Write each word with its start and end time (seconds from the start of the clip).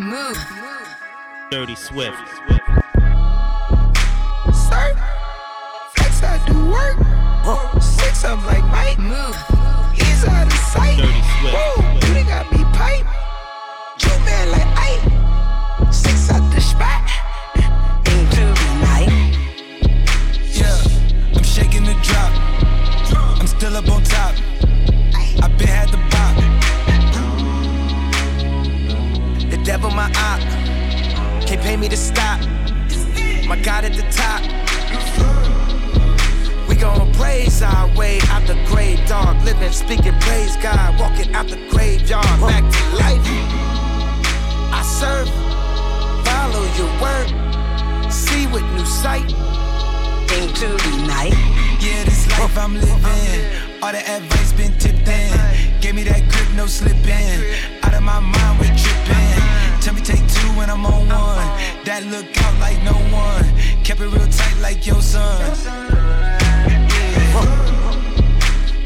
Move. 0.00 0.38
Dirty 1.50 1.74
Swift. 1.74 2.16
Sir, 4.50 4.96
flex 5.92 6.22
I 6.22 6.40
do 6.46 6.70
work. 6.70 6.96
Six 7.82 8.24
of 8.24 8.38
'em 8.38 8.46
like 8.46 8.64
Mike. 8.64 8.98
Move. 8.98 9.36
He's 9.92 10.24
out 10.24 10.46
of 10.46 10.52
sight. 10.72 10.96
Dirty 10.96 11.22
Swift. 11.38 11.54
Whoa, 11.54 11.82
you 11.92 12.14
done 12.14 12.26
got 12.26 12.50
me 12.50 12.64
pipe. 12.72 13.04
Pay 31.60 31.76
me 31.76 31.88
to 31.88 31.96
stop. 31.96 32.40
My 33.46 33.60
God 33.62 33.84
at 33.84 33.92
the 33.92 34.06
top. 34.10 34.40
We 36.68 36.74
gon' 36.76 37.12
praise 37.14 37.62
our 37.62 37.88
way 37.96 38.18
out 38.28 38.46
the 38.46 38.54
grave, 38.66 39.00
dog. 39.06 39.42
Living, 39.44 39.72
speaking, 39.72 40.18
praise 40.20 40.56
God. 40.56 40.98
Walking 40.98 41.34
out 41.34 41.48
the 41.48 41.56
graveyard, 41.68 42.24
back 42.40 42.62
to 42.62 42.82
life. 42.96 43.20
I 44.72 44.82
serve, 44.82 45.28
follow 46.24 46.64
your 46.78 46.92
word, 47.02 47.28
see 48.12 48.46
with 48.46 48.64
new 48.76 48.86
sight. 48.86 49.30
Into 50.38 50.68
the 50.68 51.06
night. 51.08 51.34
Yeah, 51.80 52.04
this 52.04 52.28
life 52.38 52.56
I'm 52.56 52.74
living. 52.74 53.82
All 53.82 53.90
the 53.90 54.02
advice 54.08 54.52
been 54.52 54.72
tipped 54.78 55.08
in. 55.08 55.80
Gave 55.80 55.94
me 55.96 56.04
that 56.04 56.22
grip, 56.30 56.48
no 56.54 56.66
slipping. 56.66 57.42
Out 57.82 57.94
of 57.94 58.02
my 58.02 58.20
mind, 58.20 58.60
we 58.60 58.66
tripping. 58.68 59.39
Tell 59.80 59.94
me 59.94 60.02
take 60.02 60.26
two 60.28 60.48
when 60.58 60.68
I'm 60.68 60.84
on 60.84 61.08
one. 61.08 61.48
That 61.86 62.04
look 62.04 62.26
out 62.44 62.60
like 62.60 62.82
no 62.84 62.92
one. 63.16 63.44
Kept 63.82 64.00
it 64.00 64.08
real 64.08 64.26
tight 64.26 64.58
like 64.60 64.86
your 64.86 65.00
son. 65.00 65.40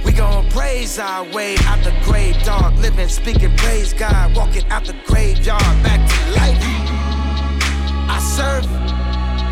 We 0.04 0.12
gon' 0.12 0.48
praise 0.50 1.00
our 1.00 1.24
way 1.32 1.56
out 1.66 1.82
the 1.82 1.92
grave, 2.04 2.40
dog. 2.44 2.78
Living, 2.78 3.08
speaking, 3.08 3.56
praise 3.56 3.92
God. 3.92 4.36
Walking 4.36 4.64
out 4.70 4.84
the 4.84 4.94
graveyard, 5.04 5.60
back 5.82 6.00
to 6.08 6.30
life. 6.38 6.58
I 8.08 8.20
serve, 8.36 8.64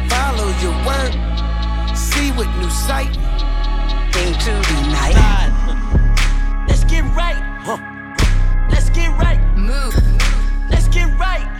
follow 0.08 0.48
your 0.62 0.76
word, 0.86 1.12
see 1.96 2.30
with 2.32 2.48
new 2.60 2.70
sight. 2.70 3.16
Into 4.14 4.52
the 4.52 4.78
night. 4.92 5.16
Let's 6.68 6.84
get 6.84 7.02
right. 7.16 7.42
Let's 8.70 8.90
get 8.90 9.10
right. 9.18 9.40
Move. 9.56 10.21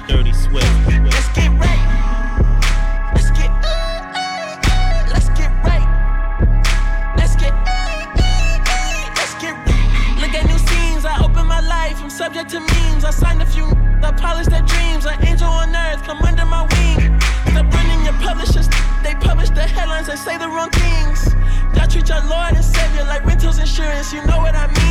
Dirty 0.09 0.33
Swift. 0.33 0.67
Let's 0.89 1.29
get 1.35 1.51
right. 1.61 1.79
Look 10.23 10.35
at 10.35 10.47
new 10.47 10.59
scenes. 10.59 11.05
I 11.05 11.19
open 11.23 11.47
my 11.47 11.61
life. 11.61 12.01
I'm 12.03 12.11
subject 12.11 12.51
to 12.51 12.61
memes. 12.61 13.05
I 13.05 13.11
signed 13.11 13.43
a 13.43 13.47
few. 13.47 13.67
I 14.03 14.13
polish 14.13 14.47
their 14.47 14.63
dreams. 14.63 15.05
An 15.05 15.23
angel 15.27 15.49
on 15.49 15.75
earth. 15.75 16.03
Come 16.05 16.23
under 16.23 16.45
my 16.47 16.63
wing. 16.63 17.21
Stop 17.51 17.73
running 17.75 18.05
your 18.05 18.15
publishers. 18.15 18.69
They 19.03 19.15
publish 19.15 19.51
the 19.51 19.63
headlines 19.63 20.09
and 20.09 20.19
say 20.19 20.39
the 20.39 20.49
wrong 20.49 20.71
things. 20.71 21.35
Y'all 21.77 21.87
treat 21.87 22.09
your 22.09 22.23
Lord 22.25 22.55
and 22.55 22.65
Savior 22.65 23.05
like 23.05 23.25
rentals 23.25 23.59
insurance. 23.59 24.13
You 24.13 24.25
know 24.27 24.39
what 24.39 24.55
I 24.55 24.67
mean? 24.69 24.82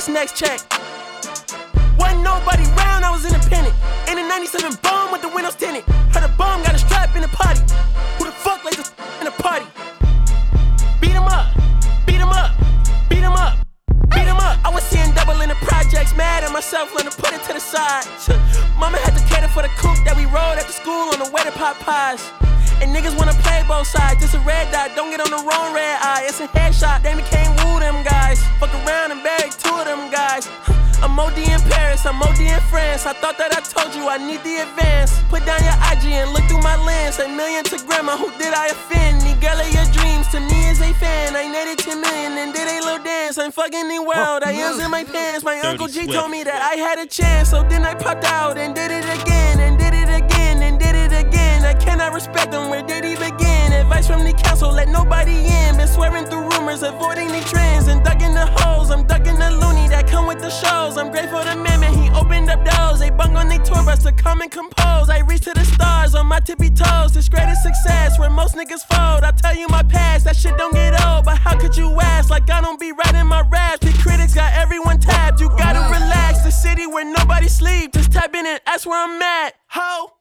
This 0.00 0.08
next 0.08 0.34
check? 0.34 0.60
Wasn't 1.98 2.22
nobody 2.24 2.64
round, 2.80 3.04
I 3.04 3.10
was 3.12 3.26
independent. 3.26 3.74
In 4.08 4.16
a 4.16 4.24
97 4.24 4.78
bomb 4.82 5.12
with 5.12 5.20
the 5.20 5.28
windows 5.28 5.56
tinted. 5.56 5.84
Heard 6.14 6.24
a 6.24 6.32
bomb 6.40 6.62
got 6.62 6.74
a 6.74 6.78
strap 6.78 7.14
in 7.16 7.22
the 7.22 7.28
party. 7.28 7.60
Who 8.16 8.24
the 8.24 8.32
fuck 8.32 8.64
like 8.64 8.76
this 8.76 8.92
in 9.20 9.26
a 9.26 9.30
party? 9.30 9.66
Beat 11.00 11.12
'em 11.12 11.28
up, 11.28 11.52
beat 12.06 12.20
'em 12.20 12.32
up, 12.32 12.50
beat 13.10 13.24
'em 13.24 13.36
up, 13.36 13.58
beat 14.08 14.28
'em 14.32 14.40
up. 14.40 14.56
I 14.64 14.70
was 14.72 14.84
seeing 14.84 15.12
double 15.12 15.38
in 15.42 15.50
the 15.50 15.60
projects, 15.68 16.16
mad 16.16 16.44
at 16.44 16.52
myself, 16.52 16.94
learned 16.94 17.10
to 17.10 17.16
put 17.20 17.34
it 17.34 17.42
to 17.48 17.52
the 17.52 17.60
side. 17.60 18.06
Mama 18.80 18.96
had 19.04 19.12
to 19.18 19.22
cater 19.28 19.48
for 19.48 19.62
the 19.62 19.72
coupe 19.80 20.00
that 20.06 20.16
we 20.16 20.24
rode 20.24 20.56
after 20.60 20.72
school 20.72 21.12
on 21.12 21.18
the 21.18 21.30
way 21.30 21.42
to 21.42 21.52
pot 21.52 21.78
pies. 21.80 22.22
And 22.80 22.96
niggas 22.96 23.14
wanna 23.18 23.36
play 23.44 23.62
both 23.68 23.86
sides. 23.86 24.20
This 24.22 24.32
a 24.32 24.40
red 24.40 24.72
dot, 24.72 24.96
don't 24.96 25.10
get 25.10 25.20
on 25.20 25.30
the 25.30 25.42
wrong 25.44 25.74
red 25.74 25.96
eye. 26.00 26.24
It's 26.24 26.40
a 26.40 26.48
headshot, 26.48 27.02
they 27.02 27.12
can't 27.28 27.52
woo 27.60 27.78
them 27.78 28.02
guys. 28.02 28.40
Fuck 28.58 28.72
around 28.80 29.12
and 29.12 29.22
I'm 31.10 31.18
OD 31.18 31.38
in 31.38 31.60
Paris, 31.66 32.06
I'm 32.06 32.22
OD 32.22 32.38
in 32.38 32.60
France. 32.70 33.04
I 33.04 33.12
thought 33.12 33.36
that 33.42 33.50
I 33.50 33.58
told 33.66 33.90
you 33.98 34.06
I 34.06 34.14
need 34.14 34.46
the 34.46 34.62
advance. 34.62 35.18
Put 35.26 35.42
down 35.42 35.58
your 35.58 35.74
IG 35.90 36.06
and 36.14 36.30
look 36.30 36.46
through 36.46 36.62
my 36.62 36.78
lens. 36.86 37.18
A 37.18 37.26
million 37.26 37.64
to 37.66 37.82
grandma, 37.82 38.16
who 38.16 38.30
did 38.38 38.54
I 38.54 38.70
offend? 38.70 39.18
The 39.26 39.34
girl 39.42 39.58
of 39.58 39.66
your 39.74 39.82
dreams 39.90 40.30
to 40.30 40.38
me 40.38 40.70
is 40.70 40.78
a 40.78 40.94
fan. 40.94 41.34
I 41.34 41.50
netted 41.50 41.82
10 41.82 42.00
million 42.00 42.38
and 42.38 42.54
did 42.54 42.62
a 42.62 42.78
little 42.86 43.02
dance. 43.02 43.38
I'm 43.38 43.50
fucking 43.50 43.88
the 43.90 43.98
world, 43.98 44.46
I 44.46 44.54
was 44.54 44.78
in 44.78 44.88
my 44.88 45.02
pants. 45.02 45.42
My 45.42 45.58
Uncle 45.58 45.88
G 45.88 46.06
told 46.06 46.30
me 46.30 46.44
that 46.44 46.62
I 46.62 46.78
had 46.78 47.02
a 47.02 47.06
chance. 47.06 47.50
So 47.50 47.64
then 47.64 47.84
I 47.84 47.94
popped 47.94 48.24
out 48.30 48.56
and 48.56 48.72
did 48.72 48.92
it 48.92 49.02
again, 49.02 49.58
and 49.58 49.79
respect 52.20 52.50
them, 52.52 52.68
where 52.68 52.82
did 52.82 53.02
he 53.02 53.14
begin? 53.14 53.72
Advice 53.72 54.06
from 54.06 54.24
the 54.24 54.32
council, 54.32 54.70
let 54.70 54.88
nobody 54.88 55.46
in. 55.46 55.76
Been 55.76 55.88
swearing 55.88 56.26
through 56.26 56.48
rumors, 56.50 56.82
avoiding 56.82 57.28
the 57.28 57.40
trends, 57.48 57.88
and 57.88 58.04
ducking 58.04 58.34
the 58.34 58.46
holes. 58.58 58.90
I'm 58.90 59.06
ducking 59.06 59.38
the 59.38 59.50
loony 59.50 59.88
that 59.88 60.06
come 60.06 60.26
with 60.26 60.40
the 60.40 60.50
shows. 60.50 60.98
I'm 60.98 61.10
grateful 61.10 61.40
to 61.40 61.56
man, 61.56 61.80
man, 61.80 61.94
he 61.94 62.10
opened 62.10 62.50
up 62.50 62.62
doors. 62.62 63.00
They 63.00 63.08
bung 63.08 63.36
on 63.36 63.48
their 63.48 63.58
tour 63.60 63.82
bus 63.84 64.02
to 64.02 64.12
come 64.12 64.42
and 64.42 64.50
compose. 64.50 65.08
I 65.08 65.20
reach 65.20 65.44
to 65.48 65.54
the 65.54 65.64
stars 65.64 66.14
on 66.14 66.26
my 66.26 66.40
tippy 66.40 66.68
toes. 66.68 67.12
This 67.14 67.28
greatest 67.28 67.62
success 67.62 68.18
where 68.18 68.30
most 68.30 68.54
niggas 68.54 68.84
fold. 68.90 69.24
I 69.24 69.30
tell 69.30 69.56
you 69.56 69.68
my 69.68 69.82
past, 69.82 70.26
that 70.26 70.36
shit 70.36 70.58
don't 70.58 70.74
get 70.74 70.92
old. 71.06 71.24
But 71.24 71.38
how 71.38 71.58
could 71.58 71.74
you 71.74 71.88
ask? 72.00 72.28
Like 72.28 72.50
I 72.50 72.60
don't 72.60 72.78
be 72.78 72.92
writing 72.92 73.26
my 73.26 73.42
raps. 73.48 73.80
The 73.80 73.92
critics 74.02 74.34
got 74.34 74.52
everyone 74.52 75.00
tapped. 75.00 75.40
You 75.40 75.48
gotta 75.48 75.82
relax. 75.88 76.42
The 76.42 76.50
city 76.50 76.86
where 76.86 77.04
nobody 77.04 77.48
sleep. 77.48 77.94
Just 77.94 78.12
type 78.12 78.34
in 78.34 78.44
and 78.44 78.60
ask 78.66 78.86
where 78.86 79.02
I'm 79.02 79.22
at. 79.22 79.54
Ho. 79.68 80.19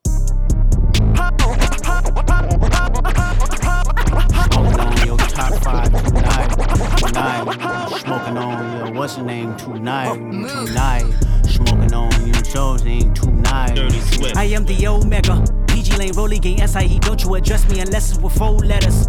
Top 5.40 5.64
five 5.64 6.04
tonight. 6.04 6.50
Tonight, 6.98 8.00
smoking 8.02 8.38
on 8.38 8.78
your 8.78 8.94
what's 8.94 9.16
the 9.16 9.24
name 9.24 9.56
tonight? 9.56 10.16
Tonight, 10.16 11.14
smoking 11.48 11.94
on 11.94 12.28
your 12.28 12.42
chosen 12.42 13.14
tonight. 13.14 13.76
Dirty 13.76 14.00
Swift. 14.02 14.36
I 14.36 14.46
am 14.46 14.66
the 14.66 14.88
Omega. 14.88 15.44
PG 15.68 15.98
Lane, 15.98 16.14
Rolly 16.14 16.40
Gang, 16.40 16.66
SIE. 16.68 17.00
Don't 17.00 17.24
you 17.24 17.36
address 17.36 17.70
me 17.70 17.80
unless 17.80 18.12
it's 18.12 18.20
with 18.20 18.34
four 18.34 18.58
letters. 18.58 19.08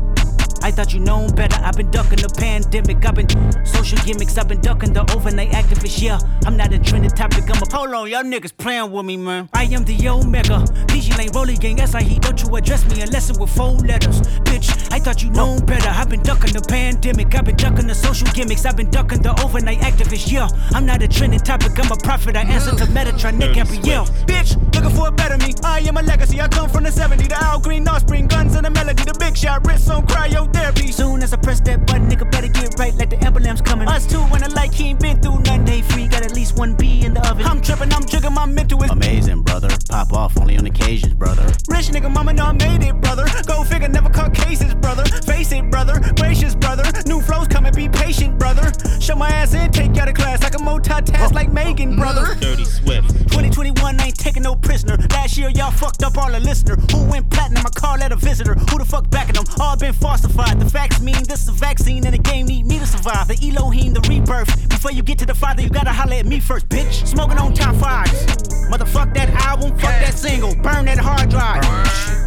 I 0.62 0.70
thought 0.70 0.92
you 0.92 1.00
known 1.00 1.34
better. 1.34 1.58
I've 1.62 1.76
been 1.76 1.90
ducking 1.90 2.18
the 2.18 2.28
pandemic. 2.28 3.04
I've 3.04 3.14
been 3.14 3.28
social 3.64 3.98
gimmicks. 4.04 4.36
I've 4.38 4.48
been 4.48 4.60
ducking 4.60 4.92
the 4.92 5.02
overnight 5.14 5.50
activists. 5.50 6.00
Yeah, 6.00 6.18
I'm 6.46 6.56
not 6.56 6.72
a 6.72 6.78
trending 6.78 7.10
topic. 7.10 7.44
I'm 7.44 7.62
a 7.62 7.74
hold 7.74 7.94
on, 7.94 8.08
y'all 8.10 8.22
niggas 8.22 8.56
playing 8.56 8.90
with 8.90 9.06
me, 9.06 9.16
man. 9.16 9.48
I 9.54 9.64
am 9.64 9.84
the 9.84 10.08
Omega. 10.08 10.64
PG 10.88 11.16
Lane, 11.16 11.30
Rolly 11.34 11.56
Gang, 11.56 11.78
SIE. 11.78 12.18
Don't 12.18 12.42
you 12.42 12.54
address 12.56 12.84
me 12.90 13.02
unless 13.02 13.30
it's 13.30 13.38
with 13.38 13.50
four 13.50 13.72
letters. 13.78 14.20
Bitch, 14.44 14.92
I 14.92 14.98
thought 14.98 15.22
you 15.22 15.30
known 15.30 15.64
better. 15.64 15.88
I've 15.88 16.08
been 16.08 16.22
ducking 16.22 16.52
the 16.52 16.62
pandemic. 16.62 17.34
I've 17.34 17.44
been 17.44 17.56
ducking 17.56 17.86
the 17.86 17.94
social 17.94 18.28
gimmicks. 18.28 18.64
I've 18.64 18.76
been 18.76 18.90
ducking 18.90 19.22
the 19.22 19.32
overnight 19.42 19.78
activists. 19.78 20.30
Yeah, 20.30 20.48
I'm 20.72 20.86
not 20.86 21.02
a 21.02 21.08
trending 21.08 21.40
topic. 21.40 21.78
I'm 21.78 21.90
a 21.90 21.96
prophet. 21.96 22.36
I 22.36 22.42
answer 22.42 22.76
to 22.76 23.32
Nick 23.32 23.54
Gabrielle. 23.54 24.06
Bitch, 24.26 24.56
looking 24.74 24.90
for 24.96 25.08
a 25.08 25.12
better 25.12 25.36
me. 25.38 25.54
I 25.64 25.80
am 25.80 25.96
a 25.96 26.02
legacy. 26.02 26.40
I 26.40 26.48
come 26.48 26.68
from 26.68 26.84
the 26.84 26.90
70s. 26.90 27.28
The 27.28 27.42
Al 27.42 27.60
Green, 27.60 27.86
Offspring, 27.88 28.26
guns 28.26 28.54
and 28.54 28.66
the 28.66 28.70
melody. 28.70 29.04
The 29.04 29.16
big 29.18 29.36
shot, 29.36 29.66
wrist 29.66 29.90
on 29.90 30.06
cryotherapy. 30.50 30.92
Soon 30.92 31.22
as 31.22 31.32
I 31.32 31.36
press 31.36 31.60
that 31.60 31.86
button, 31.86 32.08
nigga 32.08 32.30
better 32.30 32.48
get 32.48 32.78
right 32.78 32.94
like 32.94 33.10
the 33.10 33.18
emblem's 33.24 33.60
coming. 33.60 33.88
Us 33.88 34.06
two 34.06 34.20
when 34.32 34.42
I 34.42 34.48
like 34.48 34.72
he 34.72 34.88
ain't 34.88 35.00
been 35.00 35.20
through 35.20 35.38
nothing. 35.40 35.64
Day 35.64 35.82
free, 35.82 36.08
got 36.08 36.22
at 36.22 36.34
least 36.34 36.56
one 36.58 36.74
B 36.74 37.04
in 37.04 37.14
the 37.14 37.28
oven. 37.28 37.46
I'm 37.46 37.60
tripping, 37.60 37.92
I'm 37.92 38.02
triggering 38.02 38.34
my 38.34 38.46
mental 38.46 38.82
is 38.82 38.90
amazing, 38.90 39.42
brother. 39.42 39.68
Pop 39.88 40.12
off 40.12 40.38
only 40.38 40.56
on 40.56 40.66
occasions, 40.66 41.14
brother. 41.14 41.44
Rich 41.68 41.88
nigga, 41.88 42.10
mama 42.12 42.32
know 42.32 42.46
I 42.46 42.52
made 42.52 42.82
it, 42.82 43.00
brother. 43.00 43.26
Go 43.46 43.64
figure, 43.64 43.88
never 43.88 44.10
caught 44.10 44.34
cases, 44.34 44.74
brother. 44.74 45.04
Face 45.04 45.52
it, 45.52 45.70
brother. 45.70 46.00
Gracious, 46.16 46.54
brother. 46.54 46.84
New 47.06 47.20
flows 47.20 47.48
coming, 47.48 47.72
be 47.74 47.88
patient, 47.88 48.38
brother. 48.38 48.72
Show 49.00 49.16
my 49.16 49.28
ass 49.28 49.54
in, 49.54 49.70
take 49.70 49.94
you 49.94 50.02
out 50.02 50.08
of 50.08 50.14
class. 50.14 50.42
I 50.44 50.50
can 50.50 50.60
multitask 50.60 51.32
like 51.32 51.52
Megan, 51.52 51.96
brother. 51.96 52.34
Dirty 52.40 52.64
Swift. 52.64 53.10
2021 53.30 54.00
I 54.00 54.06
ain't 54.06 54.16
taking 54.18 54.42
no 54.42 54.56
prisoner. 54.56 54.96
Last 55.10 55.36
year 55.36 55.50
y'all 55.50 55.70
fucked 55.70 56.02
up 56.02 56.16
all 56.16 56.30
the 56.30 56.40
listener. 56.40 56.76
Who 56.92 57.04
went 57.10 57.30
platinum? 57.30 57.64
I 57.66 57.70
call 57.70 57.98
that 57.98 58.12
a 58.12 58.16
visitor. 58.16 58.54
Who 58.54 58.78
the 58.78 58.84
fuck 58.84 59.10
backing 59.10 59.34
them? 59.34 59.44
All 59.60 59.76
been 59.76 59.92
falsified. 59.92 60.39
The 60.58 60.68
facts 60.70 61.00
mean 61.00 61.22
this 61.28 61.42
is 61.42 61.48
a 61.48 61.52
vaccine 61.52 62.04
and 62.04 62.14
the 62.14 62.18
game 62.18 62.46
need 62.46 62.66
me 62.66 62.78
to 62.78 62.86
survive. 62.86 63.28
The 63.28 63.38
Elohim, 63.48 63.92
the 63.92 64.00
rebirth. 64.08 64.68
Before 64.68 64.92
you 64.92 65.02
get 65.02 65.18
to 65.18 65.26
the 65.26 65.34
father, 65.34 65.62
you 65.62 65.68
gotta 65.68 65.92
holler 65.92 66.14
at 66.14 66.26
me 66.26 66.40
first, 66.40 66.68
bitch. 66.68 67.06
Smoking 67.06 67.38
on 67.38 67.54
top 67.54 67.76
fives. 67.76 68.26
Motherfuck 68.70 69.12
that 69.14 69.30
album, 69.46 69.70
fuck 69.78 69.96
that 70.00 70.14
single, 70.14 70.54
burn 70.56 70.84
that 70.86 70.98
hard 70.98 71.28
drive. 71.28 71.64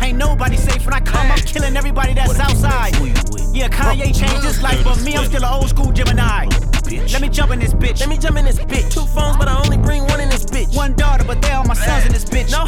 Ain't 0.01 0.17
nobody 0.17 0.57
safe 0.57 0.85
when 0.85 0.93
I 0.93 0.99
come, 0.99 1.31
I'm 1.31 1.39
killing 1.39 1.77
everybody 1.77 2.13
that's 2.13 2.39
outside. 2.39 2.93
Yeah, 3.53 3.69
Kanye 3.69 4.13
changed 4.13 4.43
his 4.43 4.61
life, 4.61 4.83
but 4.83 5.01
me, 5.03 5.15
I'm 5.15 5.25
still 5.25 5.43
an 5.43 5.53
old 5.53 5.69
school 5.69 5.91
Gemini. 5.91 6.47
Let 6.91 7.21
me 7.21 7.29
jump 7.29 7.51
in 7.51 7.59
this 7.59 7.73
bitch. 7.73 7.99
Let 8.01 8.09
me 8.09 8.17
jump 8.17 8.37
in 8.37 8.45
this 8.45 8.59
bitch. 8.59 8.93
Two 8.93 9.05
phones, 9.15 9.37
but 9.37 9.47
I 9.47 9.57
only 9.63 9.77
bring 9.77 10.03
one 10.03 10.19
in 10.19 10.29
this 10.29 10.45
bitch. 10.45 10.75
One 10.75 10.93
daughter, 10.93 11.23
but 11.23 11.41
they 11.41 11.51
all 11.51 11.63
my 11.63 11.73
sons 11.73 12.05
in 12.05 12.11
this 12.11 12.25
bitch. 12.25 12.51
No 12.51 12.65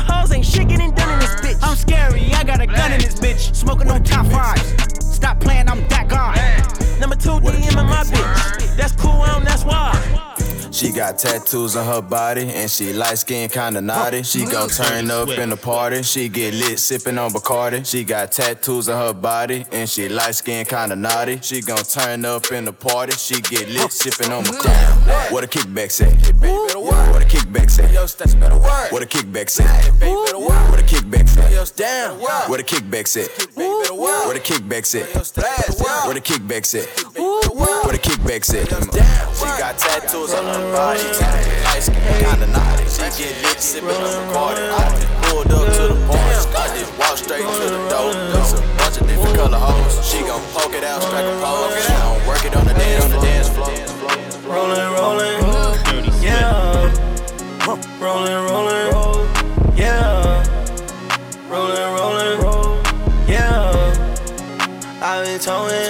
got 10.95 11.19
tattoos 11.19 11.75
on 11.75 11.85
her 11.85 12.01
body 12.01 12.49
and 12.53 12.71
she 12.71 12.93
light 12.93 13.17
skin 13.17 13.49
kinda 13.49 13.81
naughty. 13.81 14.23
She 14.23 14.45
gon' 14.45 14.69
turn 14.69 15.11
up 15.11 15.27
in 15.29 15.49
the 15.49 15.57
party. 15.57 16.01
She 16.03 16.29
get 16.29 16.53
lit 16.53 16.79
sipping 16.79 17.17
on 17.17 17.31
Bacardi. 17.31 17.85
She 17.85 18.05
got 18.05 18.31
tattoos 18.31 18.87
on 18.87 18.97
her 19.07 19.13
body 19.13 19.65
and 19.73 19.89
she 19.89 20.07
light 20.07 20.35
skin 20.35 20.65
kinda 20.65 20.95
naughty. 20.95 21.39
She 21.41 21.59
gon' 21.61 21.83
turn 21.83 22.23
up 22.23 22.49
in 22.51 22.63
the 22.63 22.71
party. 22.71 23.11
She 23.17 23.41
get 23.41 23.67
lit 23.69 23.91
sipping 23.91 24.31
on 24.31 24.45
Bacardi. 24.45 25.31
What 25.31 25.43
a 25.43 25.47
kickback 25.47 25.91
say. 25.91 26.05
What 27.11 27.21
a 27.21 27.25
kickback 27.25 27.69
say. 27.69 27.87
What 28.91 29.03
a 29.03 29.05
kickback 29.05 29.49
say. 29.49 29.65
What 30.69 30.79
a 30.79 30.83
kickback 30.85 31.27
say. 31.29 31.45
What 32.47 32.59
a 32.59 32.63
kickback 32.63 33.07
say. 33.07 33.27
What 33.57 34.35
a 34.35 34.39
kickback 34.39 34.85
say. 34.85 35.03
What 36.07 36.17
a 36.17 36.21
kickback 36.21 36.65
say. 36.65 36.85
What 37.85 37.93
a 37.93 37.99
kickback 37.99 38.43
say. 38.43 38.65
She 38.65 39.45
got 39.61 39.77
tattoos 39.77 40.33
on 40.33 40.45
her 40.45 40.71
body. 40.73 41.03
Light 41.69 41.83
skin 41.83 42.01
kinda 42.19 42.47
naughty. 42.47 42.85
She 42.89 43.05
get 43.23 43.43
lit 43.43 43.61
sipping 43.61 43.89
on 43.89 43.95
Bacardi. 44.33 44.65
I 44.73 44.89
just 44.89 45.07
pulled 45.29 45.51
up 45.53 45.65
to 45.71 45.93
the 45.93 46.07
party. 46.07 46.35
I 46.57 46.67
just 46.79 46.97
walk 46.97 47.17
straight 47.17 47.45
to 47.45 47.65
the 47.69 47.81
door. 47.89 48.11
There's 48.33 48.53
a 48.53 48.61
bunch 48.79 48.97
of 48.99 49.07
different 49.07 49.35
color 49.37 49.59
hoes. 49.59 50.01
She 50.09 50.19
gon' 50.21 50.41
poke 50.53 50.73
it 50.73 50.83
out, 50.83 51.01
strike 51.03 51.25
a 51.25 51.39
pose. 51.43 51.85
She 51.85 51.93
gon' 51.93 52.27
work 52.27 52.43
it 52.45 52.55
on 52.55 52.65
the 52.65 52.73
dance 52.73 53.05
on 53.05 53.11
the 53.11 53.21
dance 53.21 53.49
floor. 53.49 53.69
Rolling, 54.49 54.91
rolling, 54.97 55.41
Dirty 55.85 56.09
Swift. 56.09 56.23
yeah. 56.23 56.91
Rolling, 57.99 58.39
rolling, 58.49 58.87
yeah. 59.77 60.43
Rolling, 61.49 61.93
rolling, 61.97 62.39
yeah. 63.27 63.71
I've 65.01 65.25
been 65.25 65.39
towing, 65.39 65.89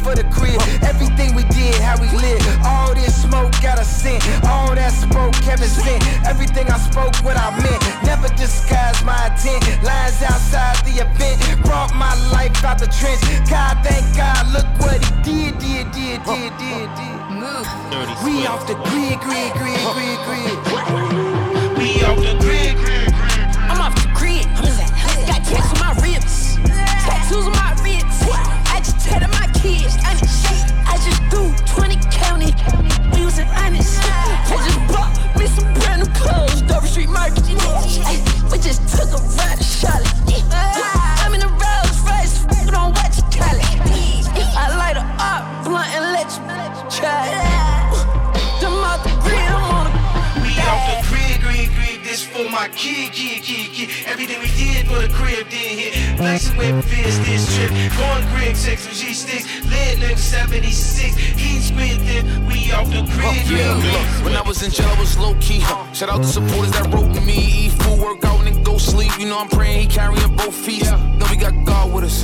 For 0.00 0.14
the 0.14 0.24
crib. 0.32 0.60
Everything 0.82 1.34
we 1.34 1.44
did, 1.44 1.74
how 1.76 2.00
we 2.00 2.08
live. 2.16 2.42
All 2.64 2.94
this 2.94 3.22
smoke 3.22 3.52
got 3.62 3.78
a 3.78 3.84
scent. 3.84 4.22
All 4.44 4.74
that 4.74 4.92
smoke, 4.92 5.34
Kevin 5.44 5.68
sent. 5.68 6.02
Everything 6.26 6.66
I 6.68 6.78
spoke, 6.78 7.14
what 7.22 7.36
I 7.36 7.50
meant. 7.62 7.82
Never 8.04 8.28
disguised 8.34 9.04
my 9.04 9.30
intent. 9.30 9.62
Lines 9.82 10.22
outside 10.22 10.76
the 10.84 11.04
event. 11.04 11.38
Brought 11.62 11.94
my 11.94 12.14
life 12.32 12.64
out 12.64 12.78
the 12.78 12.86
trench. 12.86 13.22
God, 13.48 13.78
thank 13.84 14.04
God, 14.16 14.52
look 14.52 14.66
what 14.80 14.98
he 15.04 15.52
did, 15.52 15.58
did, 15.58 15.92
did, 15.92 16.24
did, 16.24 16.52
did, 16.58 16.88
did. 16.96 17.12
We 18.24 18.46
off 18.46 18.66
the 18.66 18.74
grid, 18.74 19.20
grid, 19.20 19.52
grid, 19.52 19.82
grid, 19.94 20.18
grid. 20.26 20.56
We 21.76 22.02
off 22.04 22.18
the 22.18 22.36
grid, 22.40 22.51
just 38.62 38.86
took 38.94 39.10
a 39.10 39.20
ride 39.36 39.58
to 39.58 39.64
Charlotte. 39.64 40.06
I'm 41.18 41.34
in 41.34 41.40
the 41.40 41.50
Rolls 41.50 41.98
Royce. 42.06 42.46
You 42.62 42.70
call 42.70 42.94
it. 42.94 43.02
I 44.54 44.76
light 44.76 44.96
her 44.96 45.08
up, 45.18 45.64
blunt 45.64 45.90
and 45.90 46.12
let 46.14 46.30
you 46.30 46.42
try 46.88 47.26
it. 47.26 47.42
We 48.62 50.52
off 50.62 50.82
the 50.86 51.02
grid, 51.10 51.40
grid, 51.42 51.70
grid. 51.74 52.04
This 52.04 52.22
for 52.24 52.48
my 52.50 52.68
kid, 52.68 53.12
kid, 53.12 53.42
kid, 53.42 53.72
kid. 53.72 53.90
Everything 54.06 54.38
we 54.40 54.50
did 54.54 54.86
for 54.86 55.00
the 55.00 55.08
crib 55.12 55.48
didn't 55.50 55.78
hit. 55.78 56.16
Flexing 56.16 56.56
with 56.56 56.84
fist 56.84 57.24
this 57.24 57.56
trip. 57.56 57.70
Going 57.98 58.24
grid, 58.36 58.56
six 58.56 58.86
with 58.86 58.94
G 58.94 59.12
sticks. 59.12 59.46
Lit 59.72 59.98
nigga 59.98 60.18
76. 60.18 61.16
Heat 61.16 61.60
spit 61.60 61.98
then. 62.06 62.46
We 62.46 62.70
off 62.72 62.88
the 62.88 63.02
grid, 63.12 63.48
Yeah, 63.48 63.72
look, 63.74 64.24
when 64.24 64.34
I 64.36 64.42
was 64.42 64.62
in 64.62 64.70
jail, 64.70 64.88
I 64.88 65.00
was 65.00 65.16
low 65.18 65.34
key. 65.40 65.60
Shout 65.92 66.08
out 66.08 66.22
to 66.22 66.28
supporters 66.28 66.72
that 66.72 66.92
wrote 66.92 67.08
me. 67.24 67.38
Eat 67.66 67.72
food, 67.80 67.98
work 67.98 68.24
out, 68.24 68.38
and 68.44 68.54
then 68.54 68.62
go 68.62 68.78
sleep. 68.78 69.12
You 69.18 69.26
know 69.26 69.38
I'm 69.38 69.48
praying 69.48 69.80
he 69.80 69.86
carrying 69.86 70.36
both 70.36 70.54
feet. 70.54 70.84
Know 70.84 71.26
we 71.30 71.36
got 71.36 71.54
God 71.64 71.92
with 71.92 72.04
us. 72.04 72.22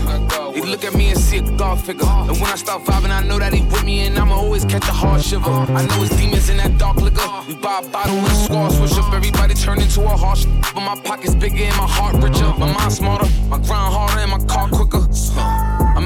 He 0.54 0.62
look 0.62 0.84
at 0.84 0.94
me 0.94 1.10
and 1.10 1.18
see 1.18 1.38
a 1.38 1.42
God 1.56 1.80
figure. 1.80 2.06
And 2.06 2.36
when 2.40 2.50
I 2.50 2.56
start 2.56 2.84
vibing, 2.84 3.10
I 3.10 3.22
know 3.22 3.38
that 3.38 3.52
he 3.52 3.62
with 3.62 3.84
me, 3.84 4.00
and 4.06 4.18
I'ma 4.18 4.34
always 4.34 4.64
catch 4.64 4.86
a 4.88 4.92
hard 4.92 5.22
shiver. 5.22 5.48
I 5.50 5.86
know 5.86 6.02
it's 6.02 6.16
demons 6.16 6.48
in 6.50 6.56
that 6.58 6.76
dark 6.78 6.96
liquor. 6.96 7.28
We 7.46 7.54
buy 7.56 7.80
a 7.84 7.88
bottle 7.88 8.16
and 8.16 8.36
squad 8.44 8.70
switch 8.70 8.92
up. 8.98 9.12
Everybody 9.12 9.54
turn 9.54 9.80
into 9.80 10.02
a 10.02 10.16
harsh. 10.24 10.44
But 10.74 10.80
my 10.80 11.00
pockets 11.04 11.34
bigger 11.34 11.64
and 11.64 11.76
my 11.76 11.86
heart 11.86 12.16
richer. 12.22 12.52
My 12.58 12.72
mind 12.72 12.92
smarter, 12.92 13.28
my 13.48 13.58
grind 13.58 13.92
harder, 13.94 14.20
and 14.20 14.30
my 14.30 14.44
car 14.46 14.68
quicker. 14.68 15.06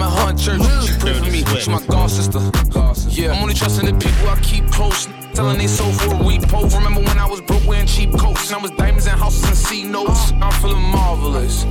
I'm 0.02 0.11
at 0.11 0.18
her 0.18 0.30
in 0.30 0.37
church. 0.37 0.87
She 0.87 0.99
pray 0.99 1.14
for 1.14 1.25
me. 1.25 1.44
She 1.61 1.71
my 1.71 1.80
God 1.87 2.11
sister. 2.11 2.40
Yeah, 3.09 3.32
I'm 3.32 3.42
only 3.42 3.54
trusting 3.54 3.87
the 3.87 3.92
people 3.92 4.28
I 4.28 4.38
keep 4.40 4.66
close. 4.71 5.06
Telling 5.35 5.59
they 5.59 5.68
soul 5.68 5.92
for 5.92 6.14
a 6.14 6.18
repo. 6.18 6.75
Remember 6.75 7.00
when 7.00 7.18
I 7.18 7.26
was 7.26 7.40
broke 7.40 7.64
wearing 7.66 7.87
cheap 7.87 8.11
coats 8.18 8.50
and 8.50 8.59
I 8.59 8.62
was 8.62 8.73
diamonds 8.73 9.06
and 9.06 9.18
houses 9.18 9.44
and 9.44 9.56
C 9.56 9.85
notes. 9.85 10.32
Uh. 10.32 10.38
I'm 10.42 10.52
feeling 10.61 10.82
marvelous. 10.82 11.64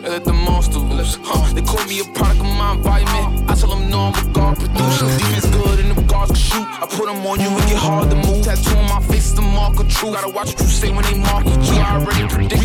They 0.00 0.08
let 0.08 0.24
the 0.24 0.32
monster 0.32 0.78
loose. 0.78 1.18
Huh. 1.22 1.52
They 1.54 1.62
call 1.62 1.84
me 1.86 2.00
a 2.00 2.04
product 2.04 2.40
of 2.40 2.46
my 2.46 2.72
environment. 2.72 3.48
Uh. 3.48 3.52
I 3.52 3.54
tell 3.54 3.68
them 3.68 3.90
no, 3.90 4.00
I'm 4.08 4.14
a 4.14 4.32
God 4.32 4.56
competition. 4.56 5.06
Defense 5.18 5.46
good 5.46 5.80
and 5.80 5.96
the 5.96 6.02
guards 6.02 6.32
can 6.32 6.40
shoot. 6.40 6.66
I 6.82 6.86
put 6.88 7.06
them 7.06 7.26
on 7.26 7.40
you, 7.40 7.50
make 7.50 7.64
it 7.64 7.68
get 7.70 7.78
hard 7.78 8.10
to 8.10 8.16
move. 8.16 8.44
Tattoo 8.44 8.76
on 8.78 8.88
my 8.88 9.00
face 9.00 9.26
is 9.26 9.34
the 9.34 9.42
mark 9.42 9.78
of 9.78 9.88
truth. 9.88 10.14
Gotta 10.14 10.28
watch 10.28 10.48
what 10.52 10.60
you 10.60 10.66
say 10.66 10.90
when 10.90 11.04
they 11.04 11.18
mark 11.18 11.44
you. 11.44 11.52
I 11.52 12.00
already 12.00 12.28
predicted 12.28 12.63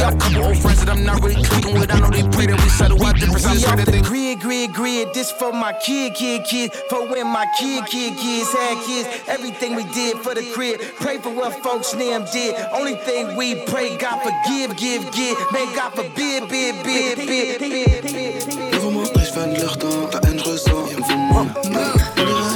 got 0.00 0.14
a 0.14 0.16
couple 0.16 0.44
old 0.44 0.56
friends 0.56 0.80
that 0.80 0.88
I'm 0.88 1.04
not 1.04 1.22
really 1.22 1.44
clicking 1.44 1.78
with. 1.78 1.92
I 1.92 2.00
know 2.00 2.08
they 2.08 2.24
pray 2.32 2.46
that 2.46 2.58
we 2.58 2.68
settle 2.70 3.04
our 3.04 3.12
differences. 3.12 3.60
We 3.60 3.66
off 3.68 3.84
the 3.84 4.00
grid, 4.00 4.40
grid, 4.40 4.72
grid. 4.72 5.12
This 5.12 5.30
for 5.30 5.52
my 5.52 5.72
kid, 5.74 6.14
kid, 6.14 6.44
kid. 6.44 6.72
For 6.88 7.06
when 7.06 7.26
my 7.26 7.46
kid, 7.58 7.84
kid, 7.86 8.16
kids 8.16 8.50
had 8.52 8.80
kids. 8.86 9.08
Everything 9.28 9.76
we 9.76 9.84
did 9.92 10.16
for 10.18 10.34
the 10.34 10.44
crib. 10.54 10.80
Pray 10.96 11.18
for 11.18 11.30
what 11.30 11.52
folks 11.62 11.92
them 11.92 12.24
did. 12.32 12.56
Only 12.72 12.94
thing 12.96 13.36
we 13.36 13.66
pray, 13.66 13.96
God 13.98 14.22
forgive, 14.24 14.76
give, 14.76 15.04
give. 15.12 15.36
Man, 15.52 15.68
God 15.76 15.92
forbid, 15.92 16.48
bid, 16.48 16.82
bid, 16.82 17.16
bid, 17.18 17.60
bid, 17.60 18.02
bid. 18.02 18.72
Devant 18.72 18.90
moi, 18.92 19.04
je 19.04 19.32
fais 19.32 19.54
de 19.54 19.60
leur 19.60 19.76
temps, 19.76 20.08
la 20.12 20.20
haine 20.28 20.40
ressent, 20.40 20.86
ils 20.90 20.96
me 20.96 21.02
font 21.02 21.18
mal. 21.28 21.46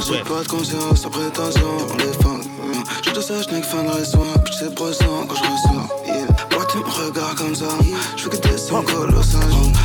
J'ai 0.07 0.23
pas 0.23 0.41
de 0.41 0.47
conscience, 0.47 1.01
sans 1.01 1.09
prétention, 1.09 1.77
on 1.93 1.97
les 1.97 2.13
fans. 2.13 2.41
Je 3.03 3.11
te 3.11 3.19
sais, 3.19 3.43
je 3.43 3.53
n'ai 3.53 3.61
que 3.61 3.67
fin 3.67 3.83
de 3.83 3.89
raison, 3.89 4.25
puis 4.43 4.53
c'est 4.57 4.73
brossant 4.73 5.25
quand 5.27 5.35
je 5.35 5.43
ressors. 5.43 6.14
Tu 6.75 6.81
me 6.81 7.35
comme 7.37 7.55
ça, 7.55 7.69
je 8.17 8.23
fais 8.23 8.29
que 8.29 8.47
des 8.49 8.57
sons 8.57 8.83
colossales. 8.83 9.41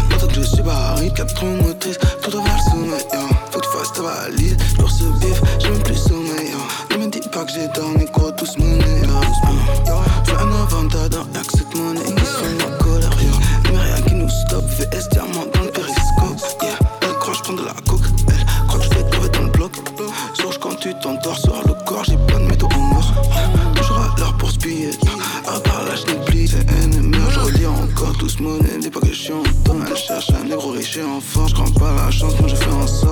Pas 0.09 0.27
que 0.27 0.35
je 0.35 0.41
suis 0.41 0.61
barré, 0.63 1.13
cap 1.15 1.33
trop 1.35 1.47
motrice, 1.47 1.97
tout 2.21 2.33
vers 2.33 2.43
le 2.43 2.71
sommet. 2.71 3.07
Yeah. 3.13 3.29
Faut 3.53 3.61
que 3.61 3.65
tu 3.65 3.79
fasses 3.79 3.93
ta 3.93 4.03
valise, 4.03 4.57
pour 4.77 4.91
ce 4.91 5.05
bif, 5.21 5.41
j'ai 5.61 5.71
même 5.71 5.83
plus 5.85 5.95
sommeil. 5.95 6.51
Ne 6.91 6.97
me 6.97 7.07
dis 7.09 7.21
pas 7.31 7.45
que 7.45 7.53
j'ai 7.53 7.69
dormi, 7.69 8.07
quoi, 8.07 8.33
tous 8.33 8.59
monnaie. 8.59 9.03
Yeah. 9.03 10.03
J'ai 10.25 10.33
un 10.33 10.53
avantage, 10.63 11.11
y'a 11.33 11.40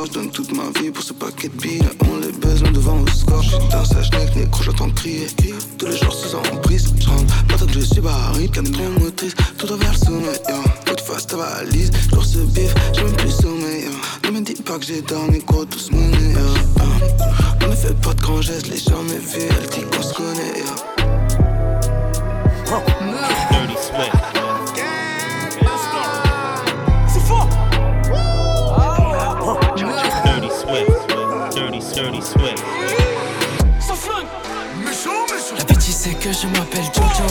Je 0.09 0.15
donne 0.15 0.31
toute 0.31 0.53
ma 0.53 0.62
vie 0.81 0.91
pour 0.91 1.03
ce 1.03 1.12
paquet 1.12 1.49
de 1.49 1.61
billes. 1.61 1.83
On 2.11 2.17
les 2.19 2.33
baise 2.33 2.62
loin 2.62 2.71
devant 2.71 2.99
au 3.00 3.07
score. 3.09 3.43
Je 3.43 3.50
suis 3.50 3.69
dans 3.71 3.85
sa 3.85 4.03
schneck, 4.03 4.35
négro, 4.35 4.62
j'entends 4.62 4.88
crier. 4.91 5.27
Tous 5.77 5.87
les 5.87 5.99
jours 5.99 6.15
sous 6.15 6.35
emprise, 6.35 6.95
je 6.99 7.09
rentre. 7.09 7.45
Pas 7.45 7.59
tant 7.59 7.67
que 7.67 7.73
je 7.75 7.81
suis 7.81 8.00
barré, 8.00 8.49
cap 8.49 8.65
trop 8.73 8.88
motrice. 9.00 9.35
Tout 9.59 9.67
vers 9.67 9.93
le 9.93 9.99
sommet, 9.99 10.25
yeah. 10.49 10.62
Faut 10.87 10.95
que 10.95 11.00
tu 11.00 11.05
fasses 11.05 11.27
ta 11.27 11.37
valise. 11.37 11.91
Pour 12.11 12.25
ce 12.25 12.38
bif, 12.38 12.75
j'ai 12.95 13.05
même 13.05 13.17
plus 13.17 13.33
sommeil. 13.33 13.88
Ne 14.25 14.31
me 14.31 14.41
dis 14.41 14.55
pas 14.55 14.79
que 14.79 14.87
j'ai 14.87 15.03
dormi, 15.03 15.41
gros, 15.47 15.67
tous 15.67 15.91
monnaie, 15.91 16.33
yeah. 16.33 16.43
On 17.65 17.69
ne 17.69 17.77
fait 17.77 18.00
pas 18.00 18.15
de 18.15 18.21
grands 18.23 18.41
gestes, 18.41 18.69
les 18.69 18.79
gens 18.79 19.03
me 19.03 19.11
vu, 19.11 19.43
elle 19.43 19.69
dit 19.69 19.85
qu'on 19.95 20.03
se 20.03 20.15
connaît. 20.15 20.65
Dirty, 32.18 32.26
Swift. 32.26 32.64
La 35.56 35.64
bêtise 35.64 35.96
c'est 35.96 36.14
que 36.14 36.32
je 36.32 36.46
m'appelle 36.48 36.84
Jojo. 36.94 37.25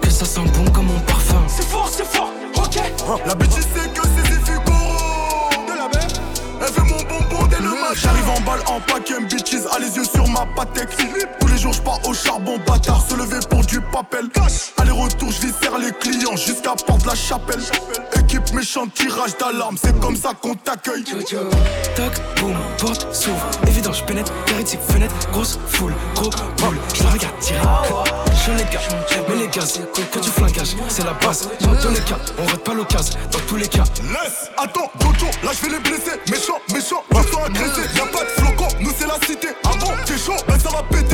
Que 0.00 0.10
ça 0.10 0.24
sent 0.24 0.40
bon 0.56 0.70
comme 0.70 0.86
mon 0.86 1.00
parfum. 1.00 1.42
C'est 1.48 1.64
fort, 1.64 1.88
c'est 1.90 2.06
fort! 2.06 2.30
Ok! 2.56 2.80
La 3.26 3.34
bêtise 3.34 3.66
c'est 3.74 3.92
que 3.92 4.02
c'est 4.04 4.54
Goro 4.64 5.50
De 5.66 5.72
la 5.78 5.88
baie! 5.88 6.06
Elle 6.60 6.72
veut 6.72 6.82
mon 6.82 7.02
bonbon 7.02 7.46
dès 7.46 7.60
le 7.60 7.70
match 7.70 7.98
J'arrive 8.02 8.28
en 8.28 8.40
balle 8.40 8.60
en 8.66 8.80
paquet 8.80 9.20
bitches 9.20 9.66
A 9.74 9.78
les 9.78 9.96
yeux 9.96 10.04
sur 10.04 10.26
ma 10.28 10.46
patek 10.56 10.88
les 10.98 11.26
jours 11.64 11.72
je 11.72 11.82
pars 11.82 12.00
au 12.06 12.12
charbon 12.12 12.58
bâtard 12.66 13.02
Se 13.08 13.14
lever 13.14 13.40
pour 13.48 13.64
du 13.64 13.80
papel. 13.80 14.28
Aller-retour 14.76 15.30
je 15.30 15.48
serre 15.48 15.78
les 15.78 15.92
clients 15.92 16.36
Jusqu'à 16.36 16.74
porte 16.86 17.06
la 17.06 17.14
chapelle. 17.14 17.60
Équipe 18.20 18.52
méchante 18.52 18.92
tirage 18.94 19.36
d'alarme 19.38 19.76
C'est 19.82 19.98
comme 19.98 20.16
ça 20.16 20.32
qu'on 20.40 20.54
t'accueille. 20.54 21.04
Toc, 21.04 22.12
boum, 22.40 22.56
porte 22.78 23.06
s'ouvre. 23.14 23.46
Évident 23.66 23.92
je 23.92 24.04
pénètre, 24.04 24.32
vérité, 24.46 24.78
fenêtre 24.88 25.14
Grosse 25.32 25.58
foule, 25.68 25.94
gros 26.14 26.30
boule 26.58 26.78
Je 26.94 27.02
la 27.02 27.10
regarde 27.10 27.38
tirer. 27.40 27.60
Je 28.46 28.50
les 28.52 28.64
gars, 28.64 28.80
mais 29.28 29.36
les 29.36 29.48
gaz 29.48 29.80
Quand 30.12 30.20
tu 30.20 30.30
flagages, 30.30 30.76
c'est 30.88 31.04
la 31.04 31.14
base. 31.14 31.48
Dans 31.60 31.74
tous 31.76 31.88
les 31.88 32.00
cas, 32.00 32.18
on 32.38 32.46
rate 32.46 32.62
pas 32.62 32.74
l'occasion 32.74 33.18
Dans 33.30 33.38
tous 33.48 33.56
les 33.56 33.68
cas. 33.68 33.84
Laisse, 34.02 34.50
attends, 34.58 34.90
Jojo, 35.00 35.26
là 35.42 35.50
je 35.52 35.66
vais 35.66 35.72
les 35.72 35.80
blesser. 35.80 36.18
Méchant, 36.30 36.58
méchant, 36.74 37.02
sens 37.32 37.46
agressé. 37.46 37.88
Y'a 37.96 38.06
pas 38.06 38.24
de 38.24 38.30
flocon, 38.40 38.68
nous 38.80 38.90
c'est 38.98 39.06
la 39.06 39.18
cité. 39.26 39.48
Bon, 39.80 39.92
t'es 40.04 40.18
chaud, 40.18 40.36
ben 40.46 40.58
ça 40.58 40.70
va 40.70 40.82
péter 40.90 41.13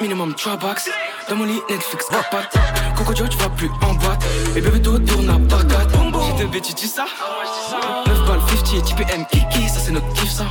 Minimum 0.00 0.34
3 0.34 0.56
bucks 0.56 0.88
Dans 1.28 1.34
mon 1.34 1.44
lit, 1.44 1.60
Netflix, 1.68 2.06
capote 2.06 2.48
Coco 2.96 3.12
Joe, 3.14 3.28
tu 3.28 3.36
vas 3.38 3.48
plus 3.48 3.68
en 3.82 3.94
boîte. 3.94 4.24
Et 4.54 4.60
bébé, 4.60 4.80
tout 4.80 4.98
tourne 5.00 5.28
à 5.28 5.36
Bagdad 5.38 5.90
J'ai 6.38 6.44
bêtes, 6.46 6.62
tu 6.62 6.74
dis 6.74 6.86
ça. 6.86 7.06
9 8.06 8.26
balles, 8.26 8.40
50, 8.64 8.84
TPM, 8.84 9.26
Kiki 9.26 9.68
Ça 9.68 9.80
c'est 9.80 9.90
notre 9.90 10.12
kiff, 10.12 10.30
ça. 10.30 10.44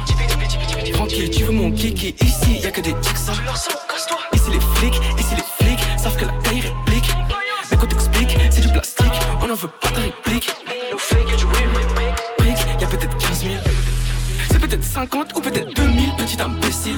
Tranquille, 0.93 1.29
tu 1.29 1.43
veux 1.43 1.53
mon 1.53 1.71
kiki 1.71 2.15
Ici, 2.21 2.59
y'a 2.61 2.71
que 2.71 2.81
des 2.81 2.93
tics, 2.99 3.17
ça. 3.17 3.31
Ici 4.33 4.51
les 4.51 4.59
flics, 4.59 5.01
ici 5.17 5.35
les 5.35 5.65
flics 5.65 5.79
Savent 5.97 6.17
que 6.17 6.25
la 6.25 6.33
taille 6.43 6.61
réplique 6.61 7.09
Mais 7.71 7.77
quand 7.77 7.87
t'expliques, 7.87 8.37
c'est 8.51 8.61
du 8.61 8.71
plastique 8.73 9.13
On 9.41 9.49
en 9.49 9.55
veut 9.55 9.69
pas 9.79 9.89
ta 9.89 10.01
réplique. 10.01 10.53
Brick, 12.39 12.57
y'a 12.81 12.87
peut-être 12.87 13.17
15 13.17 13.43
000 13.43 13.53
c'est 14.49 14.59
peut-être 14.59 14.83
50 14.83 15.35
ou 15.35 15.41
peut-être 15.41 15.73
2000, 15.73 16.15
petit 16.15 16.39
imbécile. 16.39 16.97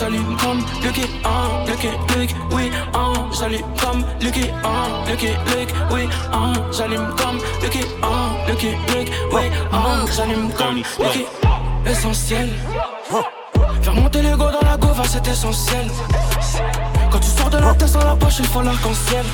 J'allume 0.00 0.34
comme 0.38 0.64
Lucky, 0.82 1.02
ah, 1.24 1.62
Lucky, 1.68 1.88
Luke, 2.16 2.34
oui, 2.52 2.70
ah, 2.94 3.12
j'allume 3.38 3.60
comme 3.78 4.02
Lucky, 4.22 4.50
ah, 4.64 5.04
Lucky, 5.06 5.26
Luke, 5.26 5.74
oui, 5.92 6.08
ah, 6.32 6.54
j'allume 6.72 7.14
comme 7.18 7.38
Lucky, 7.62 7.80
ah, 8.02 8.30
Lucky, 8.48 8.68
Luke, 8.94 9.12
oui, 9.30 9.42
ah, 9.70 10.04
j'allume 10.16 10.50
comme 10.54 10.76
Lucky. 10.76 11.26
Essentiel. 11.84 12.48
Faire 13.82 13.94
monter 13.94 14.22
l'ego 14.22 14.50
dans 14.50 14.66
la 14.66 14.78
gova, 14.78 15.02
c'est 15.06 15.28
essentiel. 15.28 15.90
Quand 17.10 17.18
tu 17.18 17.28
sors 17.28 17.50
de 17.50 17.58
la 17.58 17.74
tête 17.74 17.92
dans 17.92 18.04
la 18.04 18.16
poche, 18.16 18.38
il 18.38 18.46
faut 18.46 18.62
l'arc-en-ciel. 18.62 19.26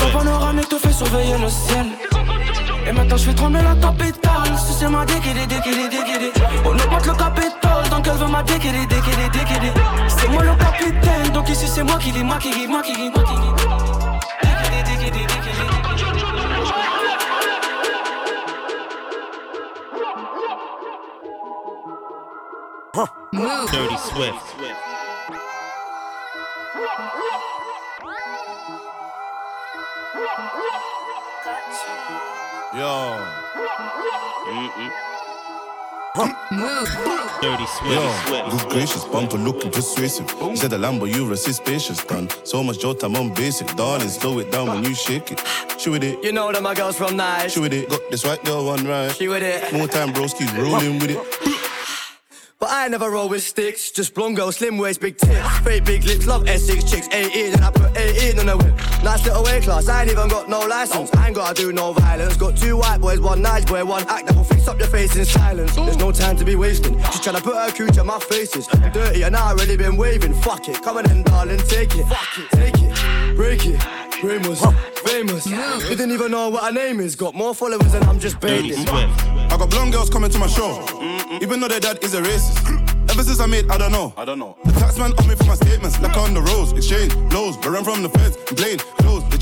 Ton 0.00 0.18
panoramique 0.18 0.68
te 0.68 0.78
fait 0.78 0.92
surveiller 0.92 1.38
le 1.38 1.48
ciel. 1.48 1.86
Et 2.86 2.92
maintenant 2.92 3.16
je 3.16 3.24
fais 3.24 3.34
trembler 3.34 3.62
la 3.62 3.74
capitale. 3.76 4.58
Sucez 4.58 4.88
ma 4.88 5.04
déguidé, 5.04 5.46
déguidé, 5.46 5.88
déguidé 5.88 6.32
On 6.64 6.70
augmente 6.70 7.06
le 7.06 7.14
capital 7.14 7.88
Donc 7.90 8.06
elle 8.06 8.18
veut 8.18 8.26
ma 8.26 8.42
déguidé, 8.42 8.86
déguidé, 8.86 9.28
déguidé 9.32 9.72
C'est 10.08 10.28
moi 10.28 10.42
le 10.42 10.54
capitaine. 10.56 11.32
Donc 11.32 11.48
ici 11.48 11.66
c'est 11.68 11.82
moi 11.82 11.98
qui 11.98 12.10
l'ai 12.12 12.24
maquillé, 12.24 12.66
maquillé, 12.66 13.10
maquillé 13.10 13.50
Déguidé, 14.42 14.82
déguidé, 14.84 15.26
déguidé 15.26 15.62
Huh. 22.94 23.06
Dirty 23.70 23.96
Swift. 23.96 24.34
Swift. 24.58 24.76
Déguédé, 32.74 32.88
déguédé, 34.46 34.70
déguédé 34.76 34.92
Dirty 36.14 36.76
Swift. 36.86 37.02
Yo. 37.02 37.40
Dirty 37.42 37.66
Swift. 37.66 37.92
Yo, 37.92 38.50
good 38.50 38.68
gracious, 38.70 39.04
bumper 39.04 39.38
looking 39.38 39.70
persuasive. 39.70 40.26
You 40.40 40.56
said 40.56 40.70
the 40.70 40.78
Lambo, 40.78 41.06
you 41.06 41.26
resist 41.26 41.58
spacious, 41.64 42.04
done. 42.04 42.28
So 42.44 42.62
much 42.62 42.80
jolt, 42.80 43.02
I'm 43.02 43.16
on 43.16 43.34
basic. 43.34 43.66
Darling, 43.76 44.08
slow 44.08 44.38
it 44.38 44.50
down 44.52 44.68
when 44.68 44.84
you 44.84 44.94
shake 44.94 45.32
it. 45.32 45.42
She 45.78 45.90
with 45.90 46.04
it. 46.04 46.22
You 46.22 46.32
know 46.32 46.52
that 46.52 46.62
my 46.62 46.74
girl's 46.74 46.96
from 46.96 47.16
nice. 47.16 47.52
She 47.52 47.60
with 47.60 47.72
it. 47.72 47.88
Got 47.88 48.10
this 48.10 48.24
white 48.24 48.44
girl 48.44 48.66
one 48.66 48.86
right. 48.86 49.10
She 49.14 49.28
with 49.28 49.42
it. 49.42 49.72
More 49.72 49.88
time, 49.88 50.12
bros, 50.12 50.34
keep 50.34 50.52
rolling 50.56 50.98
with 50.98 51.10
it. 51.10 51.18
But 52.62 52.70
I 52.70 52.86
never 52.86 53.10
roll 53.10 53.28
with 53.28 53.42
sticks, 53.42 53.90
just 53.90 54.14
blonde 54.14 54.36
girl, 54.36 54.52
slim 54.52 54.78
waist, 54.78 55.00
big 55.00 55.18
tits. 55.18 55.58
Fake 55.64 55.84
big 55.84 56.04
lips, 56.04 56.28
love 56.28 56.44
S6 56.44 56.88
chicks, 56.88 57.08
18, 57.10 57.54
and 57.54 57.64
I 57.64 57.70
put 57.72 57.91
18 58.12 58.38
on 58.40 58.46
the 58.46 58.56
whip. 58.56 58.74
Nice 59.02 59.24
little 59.24 59.42
weight 59.42 59.62
class, 59.64 59.88
I 59.88 60.02
ain't 60.02 60.10
even 60.10 60.28
got 60.28 60.48
no 60.48 60.60
license. 60.60 61.12
I 61.14 61.26
ain't 61.26 61.36
gotta 61.36 61.54
do 61.54 61.72
no 61.72 61.92
violence. 61.92 62.36
Got 62.36 62.56
two 62.56 62.76
white 62.76 63.00
boys, 63.00 63.20
one 63.20 63.42
nice 63.42 63.64
boy, 63.64 63.84
one 63.84 64.04
act 64.08 64.26
that 64.26 64.36
will 64.36 64.44
fix 64.44 64.68
up 64.68 64.78
your 64.78 64.88
face 64.88 65.16
in 65.16 65.24
silence. 65.24 65.74
There's 65.74 65.96
no 65.96 66.12
time 66.12 66.36
to 66.36 66.44
be 66.44 66.54
wasting. 66.54 66.96
She's 67.04 67.20
trying 67.20 67.36
to 67.36 67.42
put 67.42 67.56
her 67.56 67.70
cooch 67.72 67.98
at 67.98 68.06
my 68.06 68.18
faces. 68.18 68.68
I'm 68.72 68.92
dirty 68.92 69.22
and 69.22 69.36
I 69.36 69.50
already 69.50 69.76
been 69.76 69.96
waving. 69.96 70.34
Fuck 70.34 70.68
it, 70.68 70.82
come 70.82 70.96
on 70.96 71.10
in, 71.10 71.22
darling, 71.22 71.58
take 71.58 71.94
it. 71.96 72.06
Fuck 72.06 72.38
it, 72.38 72.50
take 72.50 72.74
it, 72.82 73.36
break 73.36 73.66
it. 73.66 73.80
Famous, 74.22 74.64
famous. 75.04 75.46
You 75.48 75.96
didn't 75.96 76.12
even 76.12 76.30
know 76.30 76.48
what 76.48 76.62
her 76.62 76.72
name 76.72 77.00
is. 77.00 77.16
Got 77.16 77.34
more 77.34 77.54
followers 77.54 77.90
than 77.90 78.04
I'm 78.04 78.20
just 78.20 78.38
baiting. 78.38 78.86
I 78.88 79.56
got 79.58 79.68
blonde 79.68 79.92
girls 79.92 80.10
coming 80.10 80.30
to 80.30 80.38
my 80.38 80.46
show, 80.46 80.86
even 81.42 81.58
though 81.58 81.68
their 81.68 81.80
dad 81.80 81.98
is 82.02 82.14
a 82.14 82.22
racist. 82.22 82.91
Ever 83.12 83.24
since 83.24 83.40
I 83.40 83.46
made, 83.46 83.68
I 83.68 83.76
don't 83.76 83.92
know. 83.92 84.14
I 84.16 84.24
don't 84.24 84.38
know. 84.38 84.56
The 84.64 84.72
taxman 84.72 85.12
on 85.20 85.28
me 85.28 85.34
for 85.34 85.44
my 85.44 85.54
statements, 85.54 86.00
like 86.00 86.16
on 86.16 86.32
the 86.32 86.40
roads, 86.40 86.72
exchange 86.72 87.12
blows, 87.28 87.58
but 87.58 87.68
run 87.68 87.84
from 87.84 88.02
the 88.02 88.08
feds. 88.08 88.38
The 88.48 88.54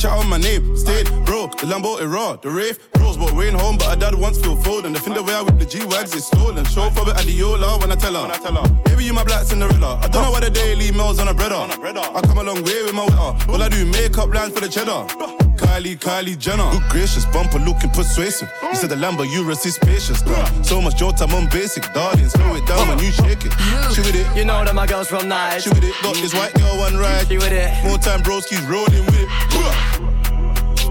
chat 0.00 0.12
on 0.16 0.28
my 0.30 0.38
name, 0.38 0.76
stayed 0.76 1.06
bro. 1.26 1.46
The 1.46 1.66
Lambo 1.68 2.00
is 2.00 2.06
raw, 2.06 2.34
the 2.36 2.48
rave 2.48 2.78
rose, 2.98 3.18
but 3.18 3.32
we 3.32 3.48
ain't 3.48 3.60
home. 3.60 3.76
But 3.76 3.88
her 3.90 3.96
dad 3.96 4.14
once 4.14 4.40
feel 4.40 4.56
fold, 4.56 4.86
and 4.86 4.94
the 4.94 5.00
thing 5.00 5.12
the 5.12 5.22
way 5.22 5.34
I 5.34 5.42
whip 5.42 5.58
the 5.58 5.66
G 5.66 5.84
wags 5.84 6.14
is 6.14 6.24
stolen. 6.24 6.64
Show 6.64 6.88
for 6.90 7.02
it 7.10 7.16
at 7.16 7.24
the 7.26 7.32
Yola 7.32 7.78
when 7.78 7.92
I 7.92 7.96
tell 7.96 8.14
her. 8.14 8.22
When 8.22 8.30
I 8.30 8.38
tell 8.38 8.56
her, 8.56 8.68
baby 8.84 9.04
you 9.04 9.12
my 9.12 9.24
black 9.24 9.44
Cinderella. 9.44 10.00
I 10.00 10.08
don't 10.08 10.24
know 10.24 10.30
why 10.30 10.40
the 10.40 10.50
daily 10.50 10.90
mails 10.92 11.18
on 11.20 11.28
a 11.28 11.34
breader. 11.34 11.60
I 12.16 12.20
come 12.22 12.38
a 12.38 12.42
long 12.42 12.62
way 12.64 12.82
with 12.82 12.94
my 12.94 13.04
wetter. 13.04 13.52
All 13.52 13.62
I 13.62 13.68
do 13.68 13.84
makeup 13.84 14.32
lines 14.32 14.54
for 14.54 14.60
the 14.60 14.68
cheddar. 14.68 15.04
Kylie, 15.60 15.98
Kylie 15.98 16.38
Jenner. 16.38 16.70
Look 16.72 16.88
gracious, 16.88 17.26
bumper 17.26 17.58
looking 17.58 17.90
persuasive. 17.90 18.50
You 18.62 18.74
said 18.76 18.88
the 18.88 18.96
Lambo, 18.96 19.28
you 19.30 19.44
resist 19.44 19.82
spacious. 19.82 20.22
Done. 20.22 20.64
So 20.64 20.80
much 20.80 20.96
jolt, 20.96 21.20
I'm 21.20 21.34
on 21.34 21.48
basic. 21.50 21.84
Darling, 21.92 22.28
slow 22.30 22.54
it 22.54 22.66
down 22.66 22.88
when 22.88 22.98
you 23.00 23.12
shake 23.12 23.44
it. 23.44 23.52
She 23.92 24.00
with 24.00 24.16
it. 24.16 24.26
You 24.34 24.46
know 24.46 24.64
that 24.64 24.74
my 24.74 24.86
girl's 24.86 25.08
from 25.08 25.28
nice. 25.28 25.64
She 25.64 25.68
with 25.68 25.84
it. 25.84 25.94
Got 26.02 26.16
this 26.16 26.32
white 26.32 26.54
girl 26.54 26.78
one 26.78 26.96
ride. 26.96 27.28
She 27.28 27.36
with 27.36 27.52
it. 27.52 27.68
More 27.84 27.98
time, 27.98 28.22
bros 28.22 28.46
keep 28.46 28.66
rolling 28.66 29.04
with 29.04 29.20
it. 29.20 29.89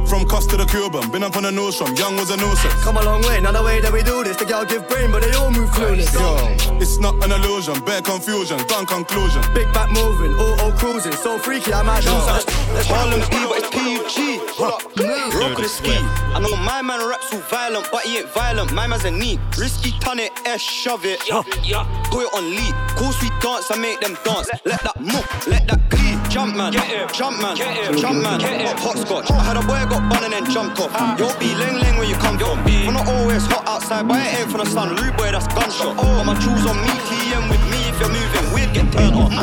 From 0.10 0.26
Costa 0.26 0.58
to 0.58 0.66
Cuban, 0.66 1.12
been 1.12 1.22
up 1.22 1.38
on 1.38 1.44
the 1.44 1.52
nose 1.52 1.78
from 1.78 1.96
young 1.96 2.16
was 2.16 2.32
a 2.32 2.38
nuisance. 2.38 2.74
Come 2.84 2.98
a 2.98 3.04
long 3.06 3.22
way, 3.22 3.40
not 3.40 3.54
the 3.54 3.62
way 3.62 3.80
that 3.80 3.94
we 3.94 4.02
do 4.02 4.24
this. 4.24 4.38
The 4.38 4.46
girl 4.46 4.66
give 4.66 4.90
brain, 4.90 5.12
but 5.12 5.22
they 5.22 5.32
all 5.34 5.52
move 5.52 5.70
clueless. 5.70 6.12
Yo, 6.18 6.34
it's 6.82 6.98
not 6.98 7.14
an 7.24 7.32
illusion, 7.32 7.80
bare 7.86 8.02
confusion, 8.02 8.58
done 8.66 8.88
conclusion. 8.88 9.44
Big 9.54 9.72
back 9.72 9.92
moving, 9.92 10.34
auto 10.34 10.72
cruising, 10.78 11.14
so 11.14 11.38
freaky 11.38 11.74
I 11.74 11.84
might 11.84 12.02
do 12.02 12.10
something. 12.26 12.54
Harlem 12.90 13.22
P, 13.30 13.38
but 13.46 13.62
it's 13.62 13.70
PUG. 13.70 14.60
Rock 14.60 15.58
with 15.58 15.58
the 15.58 15.70
ski. 15.70 15.94
I 16.34 16.40
know 16.40 16.56
my 16.58 16.82
man 16.82 17.08
raps 17.08 17.32
all 17.32 17.40
violent, 17.42 17.88
but 17.92 18.02
he 18.02 18.18
ain't 18.18 18.30
violent. 18.30 18.74
My 18.74 18.88
man's 18.88 19.06
a 19.06 19.12
neat, 19.12 19.40
risky, 19.60 19.92
turn 20.00 20.18
it, 20.18 20.32
S, 20.44 20.60
shove 20.60 21.06
it. 21.06 21.22
yeah 21.30 21.86
Put 22.10 22.26
it 22.26 22.34
on 22.34 22.50
lead. 22.50 22.74
Course 22.98 23.22
we 23.22 23.30
dance, 23.42 23.70
I 23.70 23.78
make 23.78 24.02
them 24.02 24.18
dance. 24.26 24.50
Let 24.66 24.82
that 24.82 25.00
move, 25.00 25.48
let 25.48 25.68
that 25.68 25.80
clean. 25.92 26.19
Jump 26.30 26.56
man, 26.56 26.72
jump 26.72 27.42
man, 27.42 27.58
jump 27.58 28.22
man. 28.22 28.40
Hot 28.78 28.98
scotch. 28.98 29.32
I 29.32 29.44
had 29.44 29.58
a 29.58 29.62
boy 29.62 29.82
got 29.90 30.08
bun 30.12 30.24
and 30.24 30.34
then 30.34 30.46
jumped 30.46 30.80
off. 30.80 30.92
Ah. 30.94 31.18
You'll 31.18 31.34
be 31.40 31.48
leng 31.58 31.82
leng 31.82 31.98
where 31.98 32.08
you 32.08 32.16
come 32.16 32.38
from. 32.38 32.60
I'm 32.60 32.94
not 32.94 33.08
always 33.08 33.46
hot 33.48 33.68
outside, 33.68 34.08
but 34.08 34.22
it 34.22 34.40
ain't 34.40 34.52
from 34.52 34.60
the 34.62 34.70
sun. 34.70 34.96
Rude 34.96 35.18
boy, 35.18 35.32
that's 35.32 35.48
gunshot. 35.48 35.98
Got 35.98 36.26
my 36.26 36.38
jewels 36.38 36.66
on 36.70 36.78
me, 36.86 36.94
TM 37.10 37.50
with 37.50 37.66
me. 37.74 37.82
If 37.90 37.98
you're 38.00 38.14
moving 38.14 38.54
weird, 38.54 38.74
get 38.78 38.94
turned 38.94 39.16
off. 39.18 39.34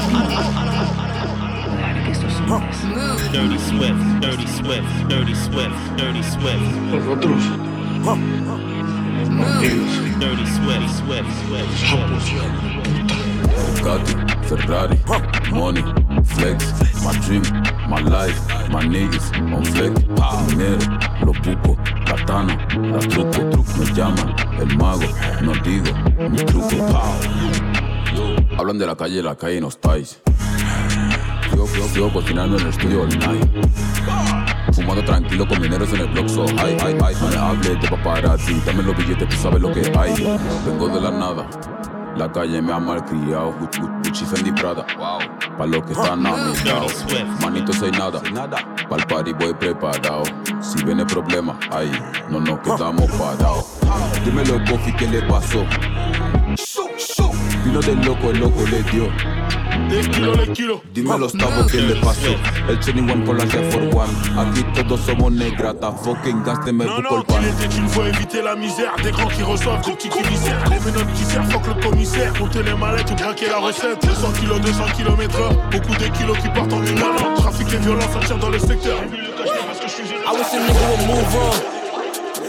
Dirty 3.32 3.58
Swift, 3.58 4.20
Dirty 4.22 4.46
Swift, 4.46 5.08
Dirty 5.10 5.34
Swift, 5.34 5.74
Dirty 5.98 6.22
Swift. 6.22 6.62
Nosotros. 6.86 7.44
Dirty 10.22 10.46
Swift, 10.46 10.86
Swift, 11.02 11.30
Swift. 11.50 13.25
Bugatti, 13.56 14.14
Ferrari, 14.48 14.98
money, 15.50 15.82
flex, 16.24 16.72
my 17.02 17.12
dream, 17.20 17.42
my 17.88 18.00
life, 18.00 18.38
my 18.70 18.84
niggas 18.84 19.32
on 19.54 19.64
flex, 19.64 19.94
dinero, 20.48 20.78
lo 21.24 21.32
pupo, 21.32 21.76
katana, 22.04 22.56
la 22.92 22.98
truco, 22.98 23.64
me 23.78 23.84
llaman 23.94 24.34
el 24.60 24.76
mago, 24.76 25.06
no 25.42 25.52
digo 25.62 25.92
mi 26.28 26.36
truco. 26.38 26.66
Hablan 28.58 28.78
de 28.78 28.86
la 28.86 28.96
calle, 28.96 29.22
la 29.22 29.34
calle 29.36 29.60
no 29.60 29.68
estáis. 29.68 30.20
Yo, 31.54 31.66
yo, 31.66 31.86
yo 31.94 32.12
cocinando 32.12 32.56
en 32.56 32.62
el 32.62 32.68
estudio 32.68 33.02
all 33.02 33.18
night. 33.18 33.66
Fumando 34.72 35.04
tranquilo 35.04 35.46
con 35.46 35.60
mineros 35.60 35.92
en 35.92 36.00
el 36.00 36.08
blog 36.08 36.28
so 36.28 36.46
high, 36.56 36.78
high, 36.78 36.98
high. 36.98 37.14
No 37.20 37.30
le 37.30 37.36
hables 37.36 37.80
de 37.80 37.88
paparazzi, 37.88 38.60
dame 38.66 38.82
los 38.82 38.96
billetes, 38.96 39.28
tú 39.28 39.36
sabes 39.36 39.60
lo 39.60 39.72
que 39.72 39.80
hay. 39.96 40.38
Vengo 40.66 40.88
de 40.88 41.00
la 41.00 41.10
nada. 41.10 41.46
La 42.16 42.32
calle 42.32 42.62
me 42.62 42.72
ha 42.72 42.78
malcriado, 42.78 43.54
Gucci, 44.02 44.24
Fendi 44.24 44.50
Prada, 44.50 44.86
wow. 44.96 45.18
Pa' 45.58 45.66
los 45.66 45.82
que 45.82 45.92
están 45.92 46.26
a 46.26 46.30
mi 46.30 46.56
lado, 46.64 46.86
manito 47.42 47.74
soy 47.74 47.90
nada, 47.90 48.20
pa'l 48.88 49.06
party 49.06 49.34
voy 49.34 49.52
preparado. 49.52 50.22
Si 50.60 50.82
viene 50.84 51.04
problema, 51.04 51.58
ahí 51.70 51.92
no 52.30 52.40
nos 52.40 52.58
quedamos 52.60 53.10
parados. 53.12 53.66
Dímelo, 54.24 54.58
Kofi, 54.64 54.94
¿qué 54.96 55.06
le 55.08 55.22
pasó? 55.22 55.66
Vino 57.66 57.80
del 57.80 58.00
loco, 58.06 58.30
el 58.30 58.38
loco 58.38 58.62
le 58.70 58.80
dio. 58.92 59.10
Dime 60.94 61.12
a 61.12 61.18
los 61.18 61.32
tabos 61.32 61.66
qué 61.70 61.80
le 61.80 61.96
pasó. 61.96 62.28
El 62.68 62.76
21 62.76 63.24
por 63.24 63.36
la 63.36 63.44
for 63.44 63.82
one. 63.92 64.12
Aquí 64.38 64.62
todos 64.72 65.00
somos 65.00 65.32
negrata. 65.32 65.90
Fucking 65.90 66.44
gaste 66.44 66.72
me 66.72 66.84
Non, 66.84 67.02
non, 67.02 67.18
le 67.18 67.24
pan. 67.24 67.34
qu'il 67.34 67.48
était 67.48 67.76
une 67.76 67.88
fois 67.88 68.08
éviter 68.08 68.40
la 68.40 68.54
misère. 68.54 68.94
Des 69.02 69.10
grands 69.10 69.26
qui 69.26 69.42
reçoivent 69.42 69.84
des 69.84 69.92
petits 69.92 70.08
qui 70.08 70.22
viscèrent. 70.22 70.62
Les 70.70 70.78
menottes 70.78 71.12
qui 71.14 71.24
servent, 71.24 71.50
fuck 71.50 71.66
le 71.66 71.82
commissaire. 71.82 72.32
Compter 72.34 72.62
les 72.62 72.74
mallettes 72.74 73.10
ou 73.10 73.14
braquer 73.16 73.48
la 73.48 73.58
recette. 73.58 74.00
200 74.00 74.32
kilos, 74.38 74.60
200 74.60 74.84
km 74.96 75.40
heure. 75.40 75.52
Beaucoup 75.72 75.96
de 75.96 76.08
kilos 76.16 76.38
qui 76.38 76.48
partent 76.50 76.72
en 76.72 76.84
une 76.84 76.98
heure. 76.98 77.34
Trafic 77.34 77.66
et 77.72 77.78
violence, 77.78 78.12
ça 78.12 78.20
tire 78.24 78.38
dans 78.38 78.50
le 78.50 78.60
secteur. 78.60 78.98
I 79.02 80.30
wish 80.32 80.54
a 80.54 80.58
nigga 80.60 80.88
would 80.88 81.06
move 81.08 81.34
on. 81.34 81.75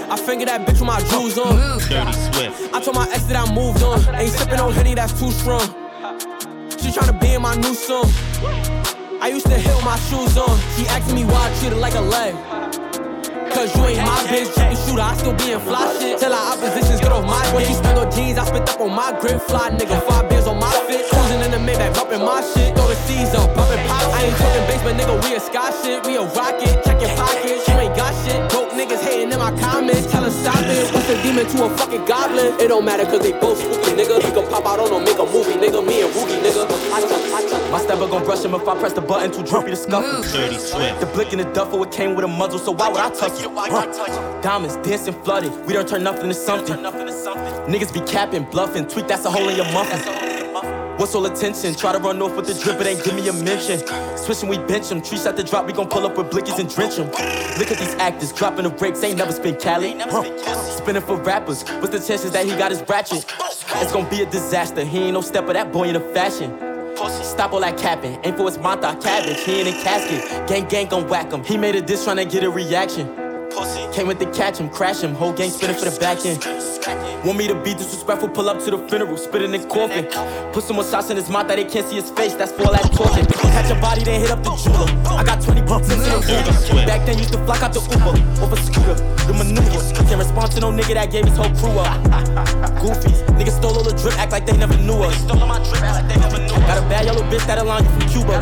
I 0.09 0.15
fingered 0.15 0.47
that 0.47 0.65
bitch 0.65 0.79
with 0.79 0.87
my 0.87 1.01
jewels 1.09 1.37
on. 1.37 1.79
Dirty 1.89 2.13
Swift. 2.13 2.73
I 2.73 2.81
told 2.81 2.95
my 2.95 3.07
ex 3.11 3.23
that 3.23 3.35
I 3.35 3.53
moved 3.53 3.83
on. 3.83 3.99
Ain't 4.15 4.31
sipping 4.31 4.59
on 4.59 4.71
Henny, 4.73 4.95
that's 4.95 5.11
too 5.19 5.31
strong. 5.31 5.67
She 6.79 6.89
tryna 6.89 7.19
be 7.19 7.33
in 7.33 7.41
my 7.41 7.55
new 7.55 7.73
song. 7.73 8.09
I 9.19 9.27
used 9.27 9.47
to 9.47 9.57
hit 9.57 9.75
with 9.75 9.83
my 9.83 9.97
shoes 10.07 10.37
on. 10.37 10.57
She 10.75 10.87
asking 10.87 11.15
me 11.15 11.25
why 11.25 11.51
I 11.51 11.59
treat 11.59 11.73
her 11.73 11.75
like 11.75 11.95
a 11.95 12.01
leg. 12.01 12.33
Cause 13.57 13.73
you 13.75 13.85
ain't 13.89 14.05
my 14.05 14.21
bitch, 14.29 14.53
you 14.53 14.77
shooter, 14.85 15.01
I 15.01 15.17
still 15.17 15.33
be 15.33 15.49
in 15.49 15.59
fly 15.59 15.89
shit. 15.97 16.19
Till 16.19 16.31
our 16.31 16.53
oppositions 16.53 17.01
get 17.01 17.11
off 17.11 17.25
my 17.25 17.41
When 17.55 17.65
she 17.65 17.73
spend 17.73 17.97
on 17.97 18.05
jeans, 18.11 18.37
I 18.37 18.45
spent 18.45 18.69
up 18.69 18.79
on 18.79 18.93
my 18.93 19.17
grip. 19.19 19.41
Fly 19.41 19.71
nigga, 19.71 19.97
five 20.05 20.29
beers 20.29 20.45
on 20.45 20.59
my 20.59 20.69
fit. 20.85 21.09
Cruising 21.09 21.41
in 21.41 21.49
the 21.49 21.57
Maybach, 21.57 21.95
bumping 21.95 22.21
my 22.21 22.45
shit. 22.53 22.77
Throw 22.77 22.85
the 22.85 22.93
C's 23.09 23.33
up, 23.33 23.49
bumping 23.57 23.81
pop. 23.89 24.13
I 24.13 24.29
ain't 24.29 24.37
talking 24.37 24.61
basement, 24.69 25.01
nigga, 25.01 25.17
we 25.25 25.33
a 25.33 25.39
sky 25.39 25.73
shit. 25.81 26.05
We 26.05 26.17
a 26.17 26.25
rocket, 26.37 26.69
check 26.85 27.01
your 27.01 27.09
pockets. 27.17 27.67
You 27.67 27.73
ain't 27.81 27.97
got 27.97 28.13
shit. 28.21 28.37
Broke 28.53 28.69
niggas 28.77 29.01
hating 29.01 29.33
in 29.33 29.39
my 29.39 29.49
comments. 29.57 30.05
Tell 30.11 30.21
her 30.21 30.29
stop 30.29 30.61
it. 30.61 30.93
What's 30.93 31.09
a 31.09 31.17
demon 31.25 31.49
to 31.49 31.65
a 31.65 31.69
fucking 31.81 32.05
goblin? 32.05 32.53
It 32.61 32.67
don't 32.69 32.85
matter 32.85 33.05
cause 33.09 33.25
they 33.25 33.33
both 33.41 33.57
spooky, 33.57 33.97
nigga. 33.97 34.21
We 34.21 34.29
can 34.37 34.45
pop 34.53 34.69
out 34.69 34.77
on 34.77 34.93
them, 34.93 35.01
make 35.01 35.17
a 35.17 35.25
movie, 35.25 35.57
nigga. 35.57 35.81
Me 35.81 36.05
and 36.05 36.13
Woogie, 36.13 36.37
nigga. 36.45 36.61
I 36.93 37.01
touch, 37.01 37.25
I 37.33 37.41
touch. 37.49 37.71
My 37.71 37.81
stepper 37.81 38.05
gon' 38.05 38.23
brush 38.23 38.45
him 38.45 38.53
if 38.53 38.67
I 38.67 38.77
press 38.77 38.93
the 38.93 39.01
button, 39.01 39.31
too 39.33 39.41
droopy 39.41 39.71
to 39.71 39.75
scuffle. 39.75 40.21
Dirty 40.21 40.61
Swift. 40.61 40.99
The 40.99 41.07
blick 41.07 41.33
in 41.33 41.39
the 41.39 41.49
duffel, 41.57 41.81
it 41.81 41.91
came 41.91 42.13
with 42.13 42.23
a 42.23 42.27
muzzle, 42.27 42.59
so 42.59 42.71
why 42.71 42.89
would 42.89 43.01
I 43.01 43.09
touch 43.09 43.41
it? 43.41 43.46
Huh. 43.55 44.41
Diamonds 44.41 44.75
dancing 44.77 45.13
flooded, 45.23 45.51
we 45.65 45.73
don't 45.73 45.87
turn 45.87 46.03
nothing 46.03 46.27
to 46.29 46.33
something. 46.33 46.75
Niggas 46.77 47.93
be 47.93 48.01
capping, 48.01 48.43
bluffing, 48.45 48.87
tweak 48.87 49.07
that's 49.07 49.25
a 49.25 49.31
hole 49.31 49.47
in 49.49 49.55
your 49.55 49.71
muffin. 49.71 49.99
What's 50.97 51.13
all 51.13 51.25
attention? 51.27 51.75
Try 51.75 51.91
to 51.91 51.99
run 51.99 52.19
off 52.23 52.35
with 52.35 52.47
the 52.47 52.55
drip, 52.55 52.81
it 52.81 52.87
ain't 52.87 53.03
give 53.03 53.13
me 53.13 53.27
a 53.27 53.33
mention. 53.33 53.79
Switching, 54.17 54.49
we 54.49 54.57
bench 54.57 54.89
them. 54.89 55.01
Trees 55.01 55.27
at 55.27 55.35
the 55.37 55.43
drop, 55.43 55.67
we 55.67 55.73
gon' 55.73 55.87
pull 55.87 56.05
up 56.05 56.17
with 56.17 56.31
blickies 56.31 56.57
and 56.57 56.73
drench 56.73 56.95
them. 56.95 57.05
Look 57.59 57.69
at 57.71 57.77
these 57.77 57.93
actors, 57.95 58.33
dropping 58.33 58.63
the 58.63 58.71
brakes, 58.71 59.03
ain't 59.03 59.17
never 59.17 59.31
spin 59.31 59.57
Cali. 59.57 59.95
Huh. 59.99 60.23
Spinning 60.71 61.03
for 61.03 61.17
rappers, 61.17 61.63
what's 61.69 61.89
the 61.89 61.99
chances 61.99 62.31
that 62.31 62.45
he 62.45 62.51
got 62.51 62.71
his 62.71 62.81
ratchet? 62.87 63.25
It's 63.75 63.91
gon' 63.91 64.09
be 64.09 64.23
a 64.23 64.25
disaster, 64.25 64.83
he 64.83 65.03
ain't 65.03 65.13
no 65.13 65.21
step 65.21 65.47
of 65.47 65.53
that 65.53 65.71
boy 65.71 65.89
in 65.89 65.95
a 65.95 66.13
fashion. 66.13 66.57
Stop 67.23 67.53
all 67.53 67.59
that 67.59 67.77
capping, 67.77 68.19
ain't 68.23 68.35
for 68.35 68.45
his 68.47 68.57
mata 68.57 68.97
cabbage, 68.99 69.39
he 69.43 69.59
ain't 69.59 69.67
in 69.67 69.83
casket. 69.83 70.47
Gang 70.47 70.67
gang 70.67 70.87
gon' 70.87 71.07
whack 71.07 71.31
him, 71.31 71.43
he 71.43 71.57
made 71.57 71.75
a 71.75 71.81
diss 71.81 72.07
tryna 72.07 72.29
get 72.29 72.43
a 72.43 72.49
reaction. 72.49 73.26
Came 73.93 74.05
with 74.05 74.19
the 74.19 74.27
catch 74.27 74.59
him, 74.59 74.69
crash 74.69 75.01
him, 75.01 75.15
whole 75.15 75.33
gang 75.33 75.49
spinning 75.49 75.75
for 75.75 75.89
the 75.89 75.99
back 75.99 76.23
end. 76.25 76.45
Want 77.25 77.39
me 77.39 77.47
to 77.47 77.55
be 77.55 77.73
disrespectful, 77.73 78.29
pull 78.29 78.47
up 78.49 78.59
to 78.63 78.69
the 78.69 78.77
funeral, 78.87 79.17
spit 79.17 79.41
in 79.41 79.51
the 79.51 79.59
coffin. 79.65 80.05
Put 80.53 80.63
some 80.63 80.75
more 80.75 80.85
sauce 80.85 81.09
in 81.09 81.17
his 81.17 81.29
mouth 81.29 81.47
that 81.47 81.55
they 81.55 81.65
can't 81.65 81.87
see 81.89 81.95
his 81.95 82.11
face, 82.11 82.35
that's 82.35 82.51
for 82.51 82.65
all 82.65 82.71
that 82.73 82.85
talking. 82.93 83.25
Catch 83.25 83.71
a 83.71 83.81
body, 83.81 84.03
then 84.03 84.21
hit 84.21 84.29
up 84.29 84.43
the 84.43 84.53
jeweler. 84.53 84.85
I 85.17 85.23
got 85.23 85.41
20 85.41 85.61
bucks 85.63 85.89
in 85.89 85.97
the 85.97 86.05
Uber. 86.05 86.85
Back 86.85 87.07
then 87.07 87.17
used 87.17 87.33
to 87.33 87.43
flock 87.45 87.63
out 87.63 87.73
the 87.73 87.81
Uber, 87.81 88.13
over 88.45 88.55
scooter, 88.61 88.93
the 89.25 89.33
maneuver. 89.33 89.81
Can't 90.05 90.21
respond 90.21 90.51
to 90.51 90.59
no 90.61 90.69
nigga 90.71 90.93
that 90.93 91.09
gave 91.09 91.25
his 91.25 91.35
whole 91.35 91.49
crew 91.57 91.81
up. 91.81 91.97
Goofies, 92.77 93.25
niggas 93.33 93.57
stole 93.57 93.75
all 93.75 93.83
the 93.83 93.97
drip, 93.97 94.13
act 94.19 94.31
like 94.31 94.45
they 94.45 94.55
never 94.55 94.77
knew 94.77 95.01
us. 95.01 95.17
Got 95.25 96.77
a 96.77 96.85
bad 96.85 97.05
yellow 97.05 97.25
bitch 97.25 97.45
that 97.47 97.57
align 97.57 97.83
you 97.83 97.89
from 97.97 98.05
Cuba. 98.13 98.37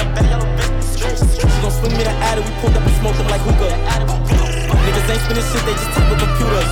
She 0.83 1.61
gon' 1.63 1.71
swing 1.71 1.95
me 1.95 2.03
the 2.03 2.11
adder, 2.19 2.41
we 2.41 2.51
pulled 2.59 2.75
up 2.75 2.83
and 2.83 2.95
smoked 2.99 3.17
them 3.17 3.27
like 3.31 3.41
hookah. 3.41 4.44
Niggas 4.69 5.09
ain't 5.09 5.21
spinning 5.21 5.43
shit, 5.43 5.63
they 5.65 5.73
just 5.73 5.91
type 5.93 6.09
with 6.09 6.19
computers. 6.19 6.69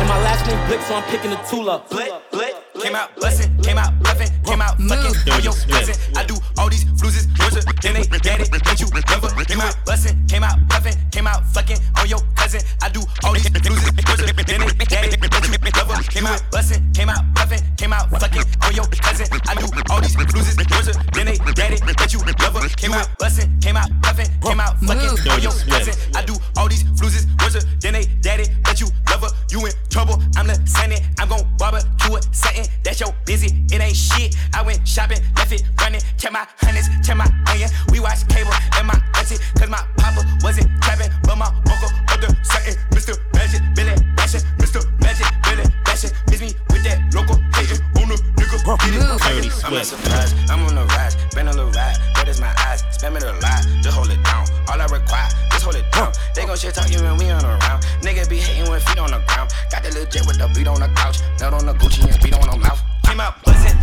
And 0.00 0.08
my 0.08 0.18
last 0.22 0.46
name 0.46 0.60
Blick, 0.66 0.80
so 0.82 0.94
I'm 0.94 1.04
picking 1.04 1.32
a 1.32 1.40
tool 1.48 1.70
up. 1.70 1.88
Blick, 1.90 2.12
Blick, 2.30 2.54
came 2.80 2.94
out 2.94 3.14
bustin', 3.16 3.56
came 3.62 3.78
out 3.78 3.98
bluffing, 4.00 4.28
came 4.44 4.60
out 4.60 4.76
fucking 4.78 5.32
on 5.32 5.42
your 5.42 5.54
cousin. 5.68 5.96
I 6.16 6.24
do 6.24 6.36
all 6.58 6.68
these 6.68 6.84
fluses, 7.00 7.26
worse 7.38 7.64
then 7.82 7.94
they 7.94 8.04
it, 8.04 8.50
but 8.50 8.80
you 8.80 8.86
never 8.92 9.28
came 9.44 9.60
out 9.60 9.76
bustin', 9.84 10.26
came 10.26 10.44
out 10.44 10.58
bluffing, 10.68 10.94
came 11.10 11.26
out 11.26 11.44
fucking 11.52 11.78
on 11.98 12.08
your 12.08 12.20
cousin. 12.36 12.60
I 12.82 12.88
do 12.88 13.00
all 13.24 13.32
these 13.32 13.48
fluses, 13.48 13.90
worse 13.92 14.20
then 14.24 14.60
they 14.60 14.84
get 14.84 15.04
it, 15.04 15.20
but 15.20 15.32
you 15.32 15.50
never 15.50 16.02
came 16.04 16.26
out 16.26 16.42
bustin', 16.50 16.92
came 16.92 17.08
out 17.08 17.24
bluffing, 17.34 17.60
came 17.76 17.92
out 17.92 18.10
fucking 18.10 18.44
on 18.62 18.74
your 18.74 18.86
cousin. 18.86 19.26
I 19.48 19.54
do 19.54 19.66
all 19.90 20.00
these 20.00 20.14
fluses, 20.14 20.56
worse 20.56 20.96
then 21.12 21.26
they 21.26 21.38
get 21.54 21.72
it, 21.72 21.80
but 21.84 22.12
you 22.12 22.20
never 22.24 22.68
came 22.76 22.92
out 22.92 23.08
bustin', 23.18 23.58
came 23.60 23.76
out 23.76 23.90
bluffing, 24.00 24.28
came 24.40 24.60
out 24.60 24.78
fucking 24.80 25.30
on 25.30 25.40
your 25.40 25.52
cousin. 25.68 25.94
I 26.14 26.22
do 26.22 26.34
all 26.56 26.68
these 26.68 26.84
fluses, 26.98 27.26
worse 27.40 27.64
then 27.80 27.94
they 27.94 28.04
daddy, 28.20 28.44
but 28.62 28.80
you 28.80 28.88
never, 29.08 29.28
you 29.50 29.64
in 29.66 29.72
trouble. 29.88 30.22
I'm 30.36 30.46
the 30.46 30.60
Sunny, 30.66 30.98
I'm 31.18 31.28
gon' 31.28 31.44
barbecue 31.58 32.16
it, 32.16 32.26
setting. 32.32 32.66
That's 32.82 33.00
your 33.00 33.14
busy, 33.24 33.64
it 33.72 33.80
ain't 33.80 33.96
shit. 33.96 34.33
I 34.52 34.62
went 34.62 34.86
shopping, 34.86 35.20
left 35.36 35.52
it 35.52 35.62
running, 35.80 36.00
check 36.18 36.32
my 36.32 36.46
hundreds, 36.58 36.88
check 37.06 37.16
my 37.16 37.28
onion. 37.48 37.70
We 37.90 38.00
watch 38.00 38.26
cable 38.28 38.54
and 38.76 38.86
my 38.86 38.98
auntie, 39.16 39.38
cause 39.58 39.68
my 39.68 39.82
papa 39.98 40.22
wasn't 40.42 40.70
trapping, 40.82 41.10
but 41.22 41.36
my 41.36 41.46
uncle 41.46 41.90
the 42.20 42.28
something. 42.42 42.76
Mr. 42.90 43.18
Magic, 43.34 43.62
Billy 43.74 43.94
Bashing, 44.16 44.40
Mr. 44.58 44.80
Magic, 45.00 45.26
Billy 45.44 45.64
Bashing. 45.84 46.10
Miss 46.30 46.40
me 46.40 46.54
with 46.70 46.84
that 46.84 46.98
local 47.14 47.36
hating 47.54 47.82
on 48.04 48.08
the 48.08 48.16
nigga. 48.36 48.58
Get 48.64 48.94
it, 48.94 49.18
Dirty 49.18 49.50
I'm 49.64 49.74
not 49.74 49.86
surprised, 49.86 50.34
I'm 50.50 50.64
on 50.66 50.74
the 50.74 50.84
rise, 50.96 51.16
been 51.34 51.48
a 51.48 51.52
little 51.52 51.70
ride, 51.70 51.96
red 52.16 52.28
is 52.28 52.40
my 52.40 52.52
eyes, 52.66 52.82
spam 52.94 53.16
it 53.16 53.22
a 53.22 53.32
lot, 53.32 53.62
just 53.82 53.96
hold 53.96 54.10
it 54.10 54.22
down. 54.24 54.46
All 54.68 54.80
I 54.80 54.86
require, 54.86 55.28
just 55.50 55.64
hold 55.64 55.76
it 55.76 55.84
down. 55.92 56.12
They 56.34 56.46
gon' 56.46 56.56
shit 56.56 56.74
talk 56.74 56.90
you 56.90 57.02
when 57.02 57.16
we 57.18 57.30
on 57.30 57.42
the 57.42 57.48
round. 57.48 57.82
Nigga 58.02 58.28
be 58.28 58.38
hating 58.38 58.70
with 58.70 58.82
feet 58.84 58.98
on 58.98 59.10
the 59.10 59.20
ground. 59.26 59.50
Got 59.70 59.82
the 59.82 59.90
little 59.90 60.10
jet 60.10 60.26
with 60.26 60.38
the 60.38 60.48
beat 60.54 60.68
on 60.68 60.80
the 60.80 60.88
couch, 60.94 61.20
nut 61.40 61.52
on 61.54 61.66
the 61.66 61.74
Gucci 61.74 62.04
and 62.08 62.22
beat 62.22 62.34
on 62.34 62.46
the 62.48 62.56
mouth. 62.56 62.80
Came 63.04 63.20
out 63.20 63.42
buzzing, 63.44 63.73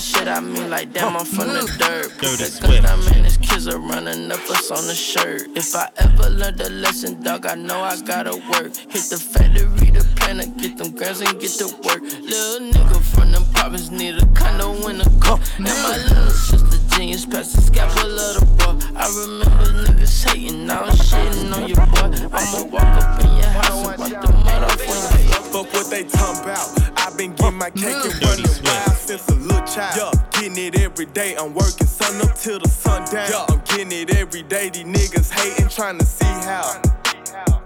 shit, 0.00 0.28
I 0.28 0.40
mean 0.40 0.70
like 0.70 0.92
damn, 0.92 1.16
I'm 1.16 1.24
from 1.24 1.48
the 1.48 1.66
dirt. 1.78 2.10
Put 2.18 2.38
Dirty 2.38 2.44
the 2.44 2.50
Swift. 2.50 2.82
gun, 2.82 2.86
I 2.86 2.96
mean, 3.12 3.22
this 3.22 3.36
kids 3.36 3.68
are 3.68 3.78
running 3.78 4.32
up 4.32 4.50
us 4.50 4.70
on 4.70 4.86
the 4.86 4.94
shirt. 4.94 5.42
If 5.54 5.74
I 5.76 5.88
ever 5.98 6.30
learned 6.30 6.60
a 6.60 6.70
lesson, 6.70 7.22
dog, 7.22 7.46
I 7.46 7.54
know 7.54 7.80
I 7.80 8.00
gotta 8.00 8.36
work. 8.52 8.74
Hit 8.76 9.04
the 9.12 9.18
factory, 9.18 9.90
the 9.90 10.04
planet, 10.16 10.56
get 10.56 10.78
them 10.78 10.92
grams 10.92 11.20
and 11.20 11.38
get 11.38 11.52
to 11.60 11.66
work. 11.84 12.02
Little 12.02 12.60
nigga 12.72 13.00
from 13.14 13.32
them 13.32 13.44
province 13.52 13.90
need 13.90 14.16
a 14.16 14.26
condo 14.34 14.88
in 14.88 15.00
a 15.00 15.10
car. 15.20 15.38
And 15.58 15.66
my 15.66 15.96
little 16.08 16.30
sister 16.30 16.89
genius 17.00 17.24
past 17.24 17.56
the 17.56 17.82
of 17.82 17.94
the 17.94 18.46
boy. 18.60 18.76
I 18.94 19.08
remember 19.08 19.92
niggas 19.92 20.28
hating, 20.28 20.66
now 20.66 20.82
I'm 20.82 20.92
shitting 20.92 21.50
on 21.56 21.66
your 21.66 21.80
boy. 21.88 22.12
I'ma 22.28 22.62
walk 22.68 22.82
up 23.00 23.24
in 23.24 23.36
your 23.40 23.52
house 23.56 23.88
and 23.88 23.98
wipe 23.98 24.20
the 24.20 24.32
mud 24.44 24.62
off 24.64 24.80
when 24.84 25.00
you 25.24 25.40
Fuck 25.50 25.72
what 25.72 25.88
they 25.88 26.04
talking 26.04 26.42
about. 26.44 26.68
I've 27.00 27.16
been 27.16 27.32
getting 27.32 27.56
my 27.56 27.70
cake 27.70 28.04
and 28.04 28.12
mm. 28.12 28.20
running 28.20 28.64
wild 28.64 28.98
since 28.98 29.26
a 29.28 29.34
little 29.34 29.66
child. 29.66 29.96
Yeah, 29.96 30.40
getting 30.40 30.58
it 30.58 30.78
every 30.78 31.06
day. 31.06 31.36
I'm 31.36 31.54
working 31.54 31.86
sun 31.86 32.20
up 32.20 32.36
till 32.36 32.58
the 32.58 32.68
sun 32.68 33.08
down. 33.10 33.30
Yeah, 33.30 33.46
I'm 33.48 33.62
getting 33.64 33.92
it 33.92 34.14
every 34.14 34.42
day. 34.42 34.68
These 34.68 34.84
niggas 34.84 35.32
hating, 35.32 35.68
trying 35.70 35.96
to 35.98 36.04
see 36.04 36.34
how 36.44 36.82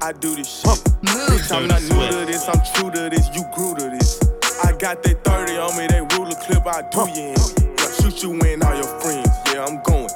I 0.01 0.12
do 0.12 0.37
this 0.37 0.47
shit. 0.47 0.79
Bitch, 1.03 1.51
I'm 1.51 1.66
not 1.66 1.83
new 1.83 2.07
to 2.07 2.25
this. 2.25 2.47
I'm 2.47 2.62
true 2.75 2.90
to 2.92 3.11
this. 3.11 3.27
You 3.35 3.42
grew 3.53 3.75
to 3.75 3.90
this. 3.90 4.20
I 4.62 4.70
got 4.79 5.03
that 5.03 5.25
30 5.25 5.59
on 5.59 5.77
me. 5.77 5.88
They 5.88 6.01
ruler 6.16 6.38
clip. 6.47 6.66
I 6.66 6.87
do 6.88 7.01
you 7.18 7.35
in. 7.35 7.75
Yeah, 7.77 7.90
shoot 7.99 8.23
you 8.23 8.33
in 8.40 8.62
all 8.62 8.75
your 8.75 8.84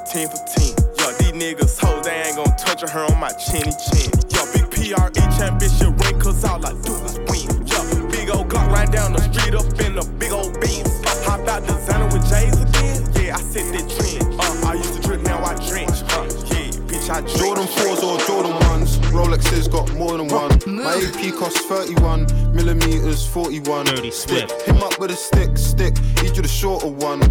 10 0.09 0.27
for 0.27 0.37
10. 0.37 0.73
Yeah, 0.97 1.13
these 1.19 1.37
niggas 1.37 1.77
hoes, 1.79 2.03
they 2.03 2.23
ain't 2.25 2.35
gon' 2.35 2.49
touch 2.57 2.81
her 2.81 3.05
on 3.05 3.19
my 3.19 3.29
chinny 3.33 3.69
chin. 3.77 4.09
Yeah, 4.33 4.45
big 4.53 4.65
PRE 4.71 5.13
championship 5.37 5.93
ring, 6.01 6.19
cause 6.19 6.43
all 6.43 6.65
I 6.65 6.73
do 6.81 6.93
is 7.05 7.19
win. 7.29 7.45
Yo, 7.69 8.09
big 8.09 8.29
old 8.31 8.49
Glock 8.49 8.71
right 8.73 8.91
down 8.91 9.13
the 9.13 9.21
street 9.29 9.53
up 9.53 9.69
in 9.85 9.93
the 9.93 10.03
big 10.17 10.31
old 10.31 10.59
beams. 10.59 10.89
Hop 11.29 11.47
out 11.47 11.61
designer 11.61 12.05
with 12.09 12.25
J's 12.25 12.57
again. 12.57 13.05
Yeah, 13.21 13.37
I 13.37 13.41
set 13.41 13.69
that 13.69 13.85
trend. 13.85 14.33
Uh, 14.41 14.67
I 14.67 14.73
used 14.73 14.95
to 14.95 15.01
drip, 15.03 15.21
now 15.21 15.43
I 15.43 15.53
drench. 15.69 16.01
Uh, 16.09 16.25
yeah, 16.49 16.73
bitch, 16.89 17.07
I 17.13 17.21
drink. 17.21 17.37
Jordan 17.37 17.67
4s 17.67 18.01
or 18.01 18.17
Jordan 18.25 18.53
1s. 18.65 18.97
Rolexes 19.13 19.71
got 19.71 19.93
more 19.93 20.17
than 20.17 20.27
one. 20.27 20.57
My 20.65 20.97
AP 20.97 21.37
costs 21.37 21.61
31 21.65 22.25
millimeters, 22.55 23.27
41. 23.27 23.85
Dirty 23.85 24.09
Stick 24.09 24.49
Swift. 24.49 24.67
him 24.67 24.77
up 24.81 24.97
with 24.99 25.11
a 25.11 25.15
stick, 25.15 25.55
stick. 25.55 25.93
Need 26.23 26.35
you 26.35 26.41
the 26.41 26.47
shorter 26.47 26.87
one. 26.87 27.21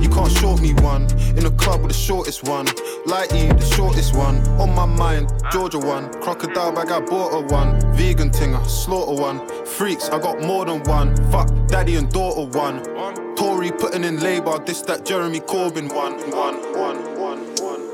You 0.00 0.08
can't 0.08 0.30
short 0.30 0.60
me 0.60 0.74
one. 0.74 1.02
In 1.36 1.44
the 1.44 1.54
club 1.56 1.82
with 1.82 1.92
the 1.92 1.98
shortest 1.98 2.44
one. 2.48 2.66
Lighty, 3.06 3.48
the 3.58 3.64
shortest 3.74 4.14
one. 4.14 4.36
On 4.60 4.74
my 4.74 4.86
mind, 4.86 5.32
Georgia 5.52 5.78
one. 5.78 6.12
Crocodile 6.22 6.72
bag, 6.72 6.90
I 6.90 7.00
bought 7.00 7.30
a 7.30 7.40
one. 7.52 7.80
Vegan 7.94 8.30
tinger, 8.30 8.64
slaughter 8.66 9.20
one. 9.20 9.38
Freaks, 9.66 10.08
I 10.08 10.18
got 10.18 10.42
more 10.42 10.64
than 10.64 10.82
one. 10.84 11.16
Fuck, 11.30 11.48
daddy 11.68 11.96
and 11.96 12.10
daughter 12.10 12.44
one. 12.58 12.84
Tory 13.36 13.70
putting 13.70 14.04
in 14.04 14.20
labor, 14.20 14.58
this 14.58 14.82
that 14.82 15.04
Jeremy 15.04 15.40
Corbyn. 15.40 15.92
One, 15.94 16.14
one, 16.30 16.56
one, 16.74 16.96
one. 16.96 17.07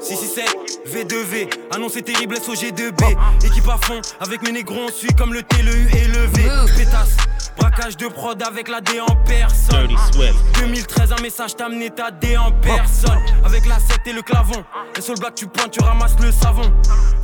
667 0.05 0.81
V2V, 0.87 1.49
annoncé 1.75 2.03
terrible 2.03 2.37
SOG2B 2.37 3.17
Équipe 3.47 3.69
à 3.69 3.79
fond, 3.79 4.03
avec 4.21 4.43
mes 4.43 4.53
négros 4.53 4.83
on 4.87 4.93
suit 4.93 5.15
comme 5.17 5.33
le 5.33 5.43
T, 5.43 5.63
le 5.63 5.75
U 5.75 5.89
et 5.97 6.05
le 6.09 6.27
V. 6.27 6.43
Pétasse, 6.77 7.17
braquage 7.57 7.97
de 7.97 8.09
prod 8.09 8.41
avec 8.43 8.69
la 8.69 8.83
D 8.83 9.01
en 9.01 9.17
personne. 9.25 9.89
Dirty 9.89 9.97
Swift. 10.13 10.35
2013 10.61 11.13
un 11.13 11.23
message 11.23 11.57
t'a 11.57 11.67
amené 11.67 11.89
ta 11.89 12.11
D 12.11 12.37
en 12.37 12.53
personne. 12.53 13.19
Avec 13.45 13.67
la 13.67 13.79
7 13.79 14.01
et 14.07 14.13
le 14.13 14.21
clavon. 14.21 14.63
Et 14.95 15.01
sur 15.01 15.15
le 15.15 15.21
black 15.21 15.37
tu 15.37 15.47
pointes, 15.47 15.71
tu 15.71 15.83
ramasses 15.83 16.17
le 16.21 16.31
savon. 16.31 16.71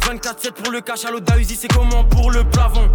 24-7 0.00 0.52
pour 0.52 0.72
le 0.72 0.80
cash 0.80 1.04
à 1.04 1.36
Uzi 1.36 1.56
c'est 1.56 1.72
comment 1.72 2.04
pour 2.04 2.30
le 2.30 2.44
plafond 2.44 2.88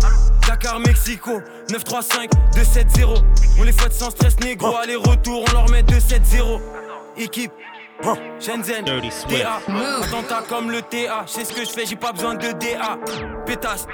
Dakar, 0.47 0.79
Mexico, 0.79 1.39
935, 1.69 2.31
270 2.55 3.05
On 3.59 3.63
les 3.63 3.71
fouette 3.71 3.93
sans 3.93 4.09
stress 4.09 4.39
négro, 4.39 4.75
aller-retour 4.77 5.45
on 5.47 5.53
leur 5.53 5.69
met 5.69 5.83
270 5.83 6.41
Équipe 7.17 7.51
Shenzhen. 8.39 8.85
DA, 8.85 9.59
attentat 10.03 10.43
comme 10.47 10.71
le 10.71 10.81
TA, 10.81 11.25
je 11.27 11.31
sais 11.31 11.45
ce 11.45 11.53
que 11.53 11.65
je 11.65 11.69
fais, 11.69 11.85
j'ai 11.85 11.95
pas 11.95 12.11
besoin 12.11 12.35
de 12.35 12.51
DA. 12.51 12.97
Pétasse, 13.45 13.87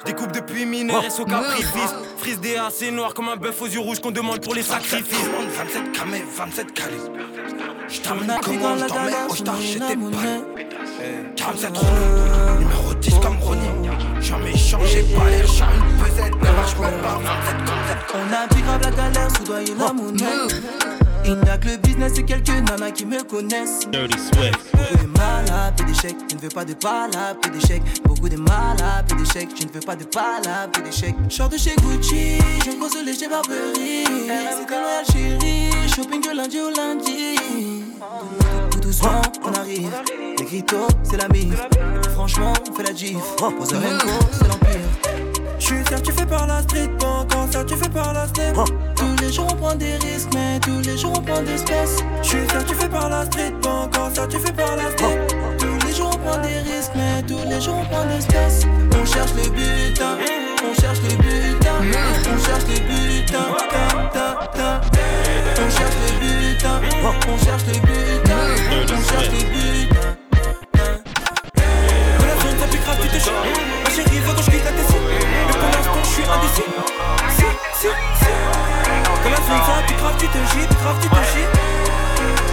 je 0.00 0.04
découpe 0.04 0.32
depuis 0.32 0.66
mineur 0.66 1.02
et 1.04 1.20
au 1.20 1.24
caprifice. 1.24 1.94
Frise 2.18 2.40
DA, 2.40 2.68
c'est 2.70 2.90
noir 2.90 3.14
comme 3.14 3.28
un 3.28 3.36
bœuf 3.36 3.60
aux 3.62 3.66
yeux 3.66 3.80
rouges 3.80 4.00
qu'on 4.00 4.10
demande 4.10 4.42
pour 4.42 4.54
les 4.54 4.62
sacrifices. 4.62 5.28
27 5.56 5.92
camés, 5.92 6.24
27 6.36 6.74
calibres. 6.74 7.12
J't'amène 7.88 8.38
comment 8.42 8.76
j't'emmène 8.76 9.14
au 9.28 9.34
star, 9.34 9.60
j'étais 9.60 9.96
pas 9.96 10.18
47 11.36 11.76
roues, 11.76 11.86
numéro 12.58 12.94
10 12.94 13.14
comme 13.20 13.38
Ronnie. 13.38 13.88
Jamais 14.20 14.56
changé, 14.56 15.02
pas 15.02 15.28
l'air, 15.28 15.46
j'ai 15.46 15.64
une 15.64 16.04
pesette, 16.04 16.34
ne 16.34 16.56
marche 16.56 16.76
même 16.78 17.00
pas 17.00 17.18
27 17.22 18.06
comme 18.06 18.20
On 18.20 18.32
a 18.32 18.46
pris 18.48 18.62
grave 18.62 18.80
la 18.82 18.90
galère, 18.90 19.30
soudoyer 19.36 19.74
la 19.76 19.92
monnaie. 19.92 20.99
Il 21.24 21.34
n'y 21.34 21.50
a 21.50 21.58
que 21.58 21.68
le 21.68 21.76
business 21.76 22.18
et 22.18 22.24
quelques 22.24 22.48
nanas 22.48 22.90
qui 22.92 23.04
me 23.04 23.22
connaissent. 23.22 23.88
Dirty 23.90 24.18
Swift. 24.18 24.58
Beaucoup 24.72 25.04
de 25.04 25.18
malades 25.18 25.80
et 25.80 25.84
d'échecs, 25.84 26.16
je 26.30 26.36
ne 26.36 26.40
veux 26.40 26.48
pas 26.48 26.64
de 26.64 26.74
palabres 26.74 27.40
et 27.46 27.50
d'échecs. 27.50 27.82
Beaucoup 28.04 28.28
de 28.28 28.36
malades 28.36 29.10
et 29.10 29.14
d'échecs, 29.14 29.48
je 29.58 29.66
ne 29.66 29.70
veux 29.70 29.80
pas 29.80 29.96
de 29.96 30.04
palabres 30.04 30.78
et 30.78 30.82
d'échecs. 30.82 31.14
Short 31.28 31.52
de 31.52 31.58
chez 31.58 31.74
Gucci, 31.76 32.38
je 32.64 32.70
me 32.70 33.28
Burberry. 33.28 34.04
C'est 34.58 34.66
que 34.66 34.72
loyal 34.72 35.04
chérie, 35.12 35.88
shopping 35.88 36.20
du 36.20 36.34
lundi 36.34 36.58
au 36.58 36.70
lundi. 36.70 37.36
Tout, 38.70 38.78
tout 38.78 38.80
doucement, 38.80 39.22
on 39.44 39.52
arrive. 39.52 39.90
Les 40.38 40.44
gritos, 40.44 40.88
c'est 41.02 41.16
la 41.16 41.28
mif. 41.28 41.54
Franchement, 42.14 42.52
on 42.68 42.74
fait 42.74 42.82
la 42.82 42.94
gif. 42.94 43.18
The 43.36 43.72
Rainbow, 43.72 44.20
c'est 44.32 44.48
l'empire 44.48 44.99
suis 45.70 46.12
fais 46.12 46.26
par 46.26 46.46
la 46.46 46.62
street, 46.62 46.88
pas 46.98 47.06
encore 47.06 47.48
fais 47.48 47.88
par 47.88 48.12
la 48.12 48.26
step. 48.26 48.58
Hein. 48.58 48.64
Tous 48.96 49.16
les 49.22 49.32
jours 49.32 49.46
on 49.50 49.56
prend 49.56 49.74
des 49.74 49.94
risques, 49.96 50.30
mais 50.34 50.58
tous 50.60 50.80
les 50.80 50.98
jours 50.98 51.12
on 51.16 51.22
prend 51.22 51.42
des 51.42 51.54
espèces. 51.54 51.98
Je 52.22 52.28
suis 52.28 52.38
fais 52.48 52.88
par 52.88 53.08
la 53.08 53.24
street, 53.26 53.52
pas 53.62 53.70
encore 53.70 54.10
fais 54.10 54.52
par 54.52 54.76
la 54.76 54.90
step. 54.90 55.02
Hein. 55.02 55.56
Tous 55.58 55.86
les 55.86 55.94
jours 55.94 56.10
on 56.12 56.18
prend 56.18 56.38
des 56.38 56.58
risques, 56.58 56.92
mais 56.96 57.22
tous 57.22 57.48
les 57.48 57.60
jours 57.60 57.76
on 57.80 57.84
prend 57.84 58.04
des 58.06 58.18
espèces. 58.18 58.66
On 59.00 59.04
cherche 59.06 59.30
le 59.36 59.48
butin, 59.50 60.18
on 60.68 60.80
cherche 60.80 61.00
le 61.02 61.16
butin, 61.16 61.76
on 61.80 62.38
cherche 62.44 62.66
le 62.66 62.74
butin. 62.80 63.38
On 65.62 65.70
cherche 65.70 65.94
le 66.02 66.12
butin, 66.18 66.80
on 67.28 67.38
cherche 67.44 67.64
le 67.66 67.74
butin, 67.80 68.40
on 68.72 69.02
cherche 69.08 69.30
le 69.30 69.42
butin. 69.44 70.20
Ma 73.84 73.90
chérie 73.90 74.18
veut 74.20 74.34
que 74.34 74.42
je 74.42 74.50
quitte 74.50 74.64
la. 74.64 75.39
L'instant, 75.60 76.02
je 76.02 76.08
suis 76.08 76.24
indécis. 76.24 76.70
Si, 77.36 77.48
si, 77.80 77.88
si. 78.20 78.32
Que 79.22 79.28
la 79.28 79.36
zone 79.36 79.62
ça 79.66 79.76
grave, 79.96 80.16
tu 80.18 80.26
te 80.28 80.38
chies, 80.50 80.68
grave, 80.80 80.98
tu 81.00 81.08
te 81.08 81.22
chies. 81.30 81.48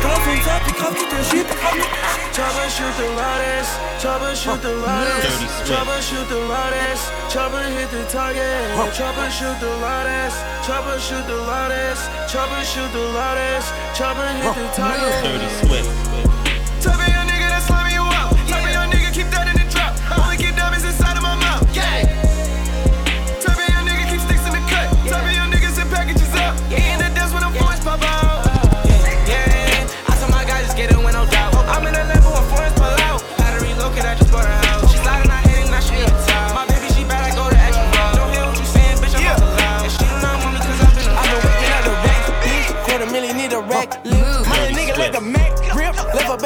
Que 0.02 0.08
la 0.08 0.15
zone 0.15 0.41
ça 0.46 0.56
grave, 0.78 0.96
tu 0.96 1.06
te 1.06 1.20
chies, 1.30 1.46
grave. 1.46 2.08
Chopper 2.38 2.70
shoot 2.70 2.93
the 2.98 3.08
loudest, 3.17 3.72
chopper 4.00 4.36
shoot 4.36 4.62
the 4.62 4.70
loudest, 4.70 5.41
chopper 5.65 6.00
the 6.30 6.38
loudest, 6.48 7.12
chopper 7.34 7.63
hit 7.63 7.89
the 7.89 8.04
target, 8.12 8.93
chopper 8.93 9.32
shoot 9.32 9.60
the 9.60 9.65
loudest, 9.82 10.38
chopper 10.63 11.00
shoot 11.00 11.26
the 11.26 11.36
loudest, 11.36 12.04
chopper 12.32 12.63
shoot 12.63 12.91
the 12.93 13.00
loudest, 13.00 13.74
chopper 13.96 14.28
hit 14.38 14.54
the 14.54 14.67
target. 14.76 16.37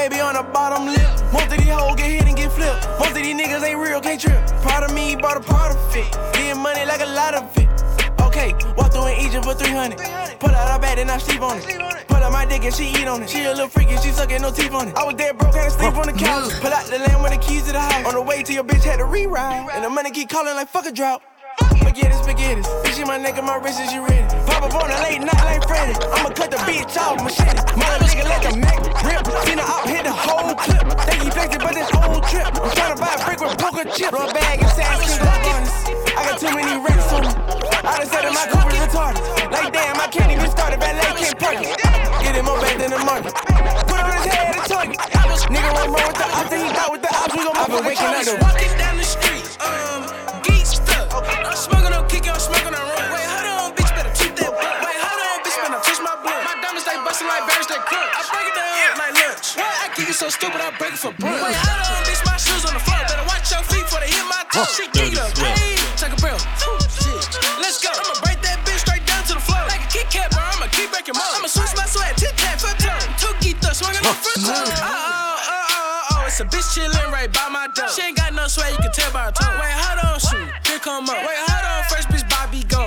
Baby 0.10 0.20
on 0.20 0.34
the 0.34 0.44
bottom 0.52 0.88
lip. 0.88 1.12
Most 1.32 1.52
of 1.54 1.58
these 1.60 1.70
hoes 1.70 1.96
get 1.96 2.10
hit 2.10 2.26
and 2.26 2.36
get 2.36 2.52
flipped. 2.52 2.88
Most 3.00 3.12
of 3.12 3.22
these 3.22 3.36
niggas 3.36 3.62
ain't 3.62 3.78
real, 3.78 4.02
can't 4.02 4.20
trip. 4.20 4.42
Proud 4.66 4.84
of 4.84 4.94
me, 4.96 5.16
bought 5.16 5.38
a 5.38 5.42
part 5.42 5.76
of 5.76 5.96
it. 5.96 6.10
Getting 6.34 6.62
money 6.62 6.86
like 6.86 7.02
a 7.02 7.12
lot 7.20 7.36
of 7.36 7.46
it. 7.58 7.70
Okay, 8.22 8.54
walk 8.78 8.92
through 8.94 9.14
in 9.14 9.26
Egypt 9.26 9.46
for 9.46 9.54
300. 9.54 10.00
Pull 10.40 10.50
out 10.50 10.72
her 10.72 10.80
bag 10.80 10.98
and 10.98 11.12
I 11.12 11.18
sleep 11.20 11.42
on 11.42 11.58
it. 11.58 11.66
Pull 12.08 12.18
out 12.18 12.32
my 12.32 12.46
dick 12.46 12.64
and 12.64 12.74
she 12.74 12.86
eat 12.90 13.08
on 13.08 13.22
it. 13.22 13.30
She 13.30 13.44
a 13.44 13.52
little 13.52 13.68
freaky, 13.68 13.96
she 13.98 14.10
sucking 14.10 14.42
no 14.42 14.52
teeth 14.52 14.74
on 14.74 14.88
it. 14.88 14.96
I 14.96 15.04
was 15.04 15.16
dead 15.16 15.38
broke, 15.38 15.54
had 15.54 15.66
to 15.66 15.72
sleep 15.72 15.96
on 15.96 16.08
the 16.08 16.14
couch. 16.14 16.52
Pull 16.62 16.74
out 16.74 16.86
the 16.88 16.98
land 16.98 17.22
with 17.22 17.34
the 17.34 17.38
keys 17.38 17.64
to 17.68 17.74
the 17.74 17.80
house. 17.80 18.06
On 18.06 18.16
the 18.16 18.22
way 18.22 18.42
to 18.42 18.54
your 18.54 18.64
bitch, 18.64 18.84
had 18.84 18.98
to 18.98 19.06
reroute. 19.06 19.70
And 19.74 19.84
the 19.84 19.90
money 19.90 20.10
keep 20.10 20.30
calling 20.30 20.56
like 20.56 20.70
fuck 20.70 20.88
a 20.88 20.92
drought. 20.92 21.22
Spaghetti, 21.92 22.16
spaghetti. 22.24 22.62
Bitch, 22.88 22.98
you 22.98 23.06
my 23.06 23.20
nigga, 23.20 23.44
my 23.44 23.60
wrist 23.60 23.84
is 23.84 23.92
you 23.92 24.00
ready. 24.08 24.24
Pop 24.48 24.64
up 24.64 24.80
on 24.80 24.88
a 24.88 24.96
late 25.04 25.20
night 25.20 25.44
like 25.44 25.68
Freddy. 25.68 25.92
I'ma 26.16 26.32
cut 26.32 26.48
the 26.48 26.56
bitch 26.64 26.96
off, 26.96 27.20
machete. 27.20 27.60
Mother 27.76 28.08
nigga 28.08 28.24
let 28.32 28.40
the 28.48 28.56
Mac 28.64 28.80
rip. 29.04 29.28
Seen 29.44 29.60
her 29.60 29.68
out, 29.68 29.84
hit 29.92 30.08
the 30.08 30.16
whole 30.16 30.56
clip. 30.56 30.88
Think 31.04 31.20
he 31.20 31.30
flexed 31.36 31.60
but 31.60 31.76
this 31.76 31.92
whole 31.92 32.24
trip. 32.32 32.48
I'm 32.48 32.72
tryna 32.72 32.96
buy 32.96 33.12
a 33.12 33.20
brick 33.28 33.44
with 33.44 33.60
poker 33.60 33.84
chip. 33.92 34.16
Run 34.16 34.32
bag 34.32 34.64
and 34.64 34.72
cream, 34.72 35.20
honest. 35.20 35.68
I 36.16 36.32
got 36.32 36.40
too 36.40 36.56
many 36.56 36.80
racks 36.80 37.12
on 37.12 37.28
me. 37.28 37.34
I 37.84 37.92
done 38.00 38.08
said 38.08 38.24
that 38.24 38.34
my 38.40 38.48
coupe 38.48 38.72
is 38.72 38.80
retarded. 38.88 39.52
Like 39.52 39.76
damn, 39.76 40.00
I 40.00 40.08
can't 40.08 40.32
even 40.32 40.48
start 40.48 40.72
it. 40.72 40.80
Valet 40.80 41.12
can't 41.20 41.36
park 41.44 41.60
it. 41.60 41.76
Get 41.76 42.40
him 42.40 42.48
more 42.48 42.56
back 42.64 42.80
than 42.80 42.96
the 42.96 43.04
market. 43.04 43.36
Put 43.36 44.00
on 44.00 44.16
his 44.16 44.32
head 44.32 44.56
and 44.56 44.64
talk 44.64 44.88
target. 44.96 45.44
Nigga 45.52 45.70
went 45.76 45.92
wrong 45.92 46.08
with 46.08 46.16
the 46.16 46.28
ops, 46.40 46.56
he 46.56 46.72
thought 46.72 46.88
with 46.88 47.04
the 47.04 47.12
ops 47.12 47.36
we 47.36 47.44
gon' 47.44 47.60
I've 47.60 47.68
been 47.68 47.84
waking 47.84 48.80
up. 48.80 48.91
I 60.02 60.14
so 60.18 60.30
stupid, 60.30 60.58
I 60.58 60.74
break 60.82 60.94
it 60.94 61.02
for 61.02 61.14
brunch. 61.14 61.38
Wait, 61.46 61.54
hold 61.54 61.82
on, 61.86 62.02
bitch, 62.10 62.26
my 62.26 62.34
shoes 62.34 62.66
on 62.66 62.74
the 62.74 62.82
floor. 62.82 62.98
Better 63.06 63.22
watch 63.30 63.54
your 63.54 63.62
feet 63.70 63.86
before 63.86 64.02
they 64.02 64.10
hit 64.10 64.26
my 64.26 64.42
toes. 64.50 64.74
She 64.74 64.90
geek 64.98 65.14
up, 65.22 65.30
hey, 65.38 65.78
take 65.94 66.14
a 66.14 66.20
breath. 66.20 66.42
Let's 67.62 67.78
go. 67.78 67.94
I'ma 67.94 68.18
break 68.26 68.42
that 68.42 68.66
bitch 68.66 68.82
straight 68.82 69.06
down 69.06 69.22
to 69.30 69.38
the 69.38 69.44
floor. 69.46 69.62
Like 69.70 69.86
a 69.86 69.90
Kit 69.94 70.10
Kat, 70.10 70.34
bro, 70.34 70.42
I'ma 70.42 70.74
keep 70.74 70.90
breaking 70.90 71.14
more. 71.14 71.32
I'ma 71.38 71.46
switch 71.46 71.78
my 71.78 71.86
sweat, 71.86 72.18
tit 72.18 72.34
tat, 72.34 72.58
foot 72.58 72.76
tongue. 72.82 73.14
Two 73.22 73.30
geek 73.46 73.62
thugs, 73.62 73.78
swinging 73.78 74.02
on 74.02 74.18
front 74.18 74.42
tongue. 74.42 74.74
Oh, 74.82 74.90
oh, 74.90 74.90
oh, 74.90 75.70
oh, 75.70 76.18
oh, 76.18 76.26
it's 76.26 76.42
a 76.42 76.46
bitch 76.50 76.66
chillin' 76.74 77.14
right 77.14 77.30
by 77.30 77.48
my 77.54 77.70
door. 77.78 77.88
She 77.94 78.02
ain't 78.02 78.18
got 78.18 78.34
no 78.34 78.50
sweat, 78.50 78.74
you 78.74 78.82
can 78.82 78.92
tell 78.92 79.14
by 79.14 79.30
her 79.30 79.36
tone. 79.38 79.54
Wait, 79.62 79.76
hold 79.86 80.02
on, 80.02 80.18
shoot, 80.18 80.50
here 80.66 80.82
come 80.82 81.06
up. 81.06 81.22
Wait, 81.22 81.38
hold 81.46 81.62
on, 81.62 81.86
first 81.94 82.10
bitch. 82.10 82.31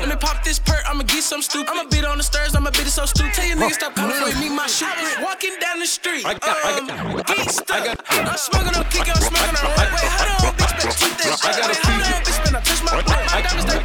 Let 0.00 0.08
me 0.08 0.16
pop 0.16 0.42
this 0.44 0.58
perk, 0.58 0.82
I'ma 0.88 1.04
get 1.04 1.22
some 1.22 1.42
stupid. 1.42 1.70
I'ma 1.70 1.88
beat 1.90 2.04
on 2.04 2.18
the 2.18 2.24
stairs, 2.24 2.54
I'ma 2.54 2.70
beat 2.70 2.86
it 2.86 2.90
so 2.90 3.06
stupid. 3.06 3.34
Tell 3.34 3.46
your 3.46 3.56
niggas 3.56 3.78
stop 3.78 3.94
calling 3.94 4.14
for 4.14 4.38
me, 4.38 4.48
my 4.48 4.66
shit. 4.66 4.88
Walking 5.22 5.56
down 5.60 5.78
the 5.78 5.86
street, 5.86 6.24
I 6.26 6.34
um, 6.34 6.86
geek 7.26 7.50
stuff. 7.50 7.96
I'm 8.10 8.36
smoking 8.36 8.74
on 8.74 8.84
kick, 8.90 9.08
I'm 9.08 9.22
smoking 9.22 9.56
on 9.56 9.64
run. 9.64 9.88
Wait, 9.94 10.10
hold 10.10 10.44
on, 10.44 10.54
bitch, 10.58 10.74
better 10.74 10.94
keep 10.98 11.14
that 11.18 11.38
shit. 11.38 11.54
Wait, 11.54 11.78
hold 11.82 12.02
on, 12.02 12.22
bitch, 12.26 12.38
better 12.44 12.62
touch 12.64 12.82
my 12.84 12.92
butt. 13.02 13.22
My 13.32 13.40
diamonds, 13.42 13.66
they 13.66 13.78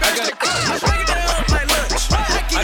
berries, 0.00 0.22
they 0.22 0.36
crunch. 0.38 0.66
I 0.66 0.78
break 0.78 1.00
it 1.00 1.06
down 1.06 1.16
like 1.16 1.24
lunch. 1.24 1.25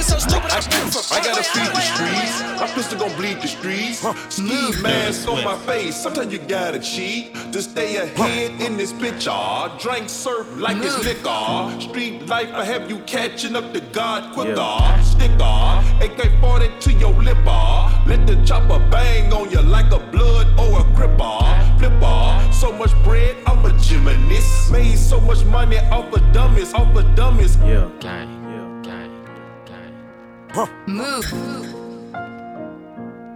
I 0.03 0.05
so 0.05 0.19
stupid, 0.19 0.51
I 0.51 0.59
break 0.59 0.83
it 0.83 0.93
for 0.93 1.15
I 1.15 1.21
gotta 1.23 1.45
feed 1.45 1.71
the 1.71 1.81
streets. 1.81 2.61
My 2.61 2.67
pistol 2.75 2.99
gon' 2.99 3.17
bleed 3.17 3.41
the 3.41 3.47
streets. 3.47 4.01
Ski 4.35 4.83
mask 4.83 5.29
on 5.29 5.45
my 5.45 5.57
face. 5.59 5.95
Sometimes 5.95 6.33
you 6.33 6.41
gotta 6.41 6.81
cheat 6.81 7.33
to 7.53 7.63
stay 7.63 7.99
ahead 7.99 8.51
in 8.61 8.77
this 8.77 8.93
bitch. 8.93 9.23
picture. 9.23 9.79
Drink 9.79 10.09
surf 10.09 10.49
like 10.57 10.79
it's 10.79 10.99
liquor. 11.05 11.81
Street 11.81 12.27
life, 12.27 12.51
I 12.53 12.65
have 12.65 12.91
you 12.91 12.99
catching 13.07 13.55
up 13.55 13.73
to 13.75 13.81
God 13.93 14.35
quicker. 14.35 14.81
Sticker, 15.05 15.63
AK 16.03 16.41
40 16.41 16.69
to 16.81 16.93
your 16.95 17.13
lipper. 17.23 17.43
Ah. 17.47 18.05
Let 18.05 18.27
the 18.27 18.45
chopper 18.45 18.81
bang 18.91 19.33
on 19.33 19.53
you 19.53 19.63
like 19.63 19.93
a 19.93 20.01
blood 20.01 20.49
or 20.59 20.81
a 20.81 20.85
cripper. 20.97 21.21
Ah. 21.21 21.77
Flipper, 21.79 22.53
so 22.53 22.73
much 22.73 22.93
bread, 23.05 23.37
I'm 23.47 23.65
a 23.65 23.71
gymnast. 23.79 24.73
Made 24.73 24.99
so 24.99 25.21
much 25.21 25.45
money 25.45 25.79
off 25.79 26.13
of 26.13 26.33
dummies, 26.33 26.75
off 26.75 26.93
of 26.97 27.15
dummies. 27.15 27.57
Yeah, 27.59 27.89
Move. 30.87 31.25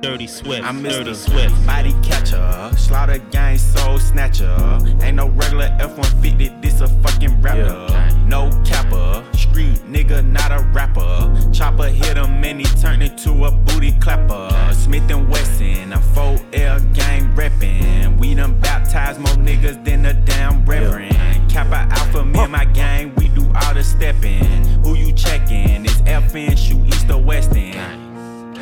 Dirty 0.02 0.26
Swift. 0.26 0.62
I'm 0.62 0.83
Dirty 0.83 1.12
Mr. 1.12 1.14
Swift. 1.14 1.66
Body 1.66 1.94
catcher, 2.02 2.70
slaughter 2.76 3.16
gang 3.31 3.57
soul 3.57 3.98
snatcher. 3.98 4.55
Ain't 5.02 5.16
no 5.16 5.29
regular 5.31 5.74
F-150, 5.81 6.61
this 6.61 6.83
a 6.83 6.88
fucking 7.00 7.40
rapper. 7.40 7.87
No 8.26 8.50
capper, 8.66 9.24
street 9.33 9.79
nigga, 9.88 10.22
not 10.26 10.52
a 10.52 10.62
rapper. 10.74 11.50
Chopper 11.55 11.88
hit 11.88 12.18
him 12.18 12.44
and 12.44 12.61
he 12.61 12.66
turned 12.79 13.02
into 13.02 13.46
a 13.46 13.50
booty 13.50 13.92
clapper. 13.92 14.50
Smith 14.74 15.11
and 15.11 15.31
Wesson, 15.31 15.94
a 15.94 15.98
4L 15.98 16.94
gang 16.94 17.35
reppin'. 17.35 18.18
We 18.18 18.35
done 18.35 18.61
baptized 18.61 19.20
more 19.20 19.37
niggas 19.37 19.83
than 19.87 20.05
a 20.05 20.12
damn 20.12 20.66
reverend. 20.66 21.16
Kappa 21.50 21.88
Alpha, 21.96 22.26
me 22.26 22.40
and 22.40 22.52
my 22.52 22.66
gang, 22.66 23.14
we 23.14 23.25
do 23.60 23.66
all 23.66 23.74
the 23.74 23.84
steppin'. 23.84 24.64
Who 24.84 24.94
you 24.94 25.12
checkin'? 25.12 25.84
It's 25.84 26.00
FN, 26.02 26.56
shoot 26.56 26.86
east 26.86 27.10
or 27.10 27.18
west 27.18 27.54
end. 27.54 28.58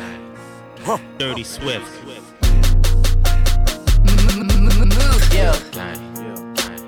Dirty 1.17 1.43
Swift. 1.43 1.87
Yeah. 5.33 5.55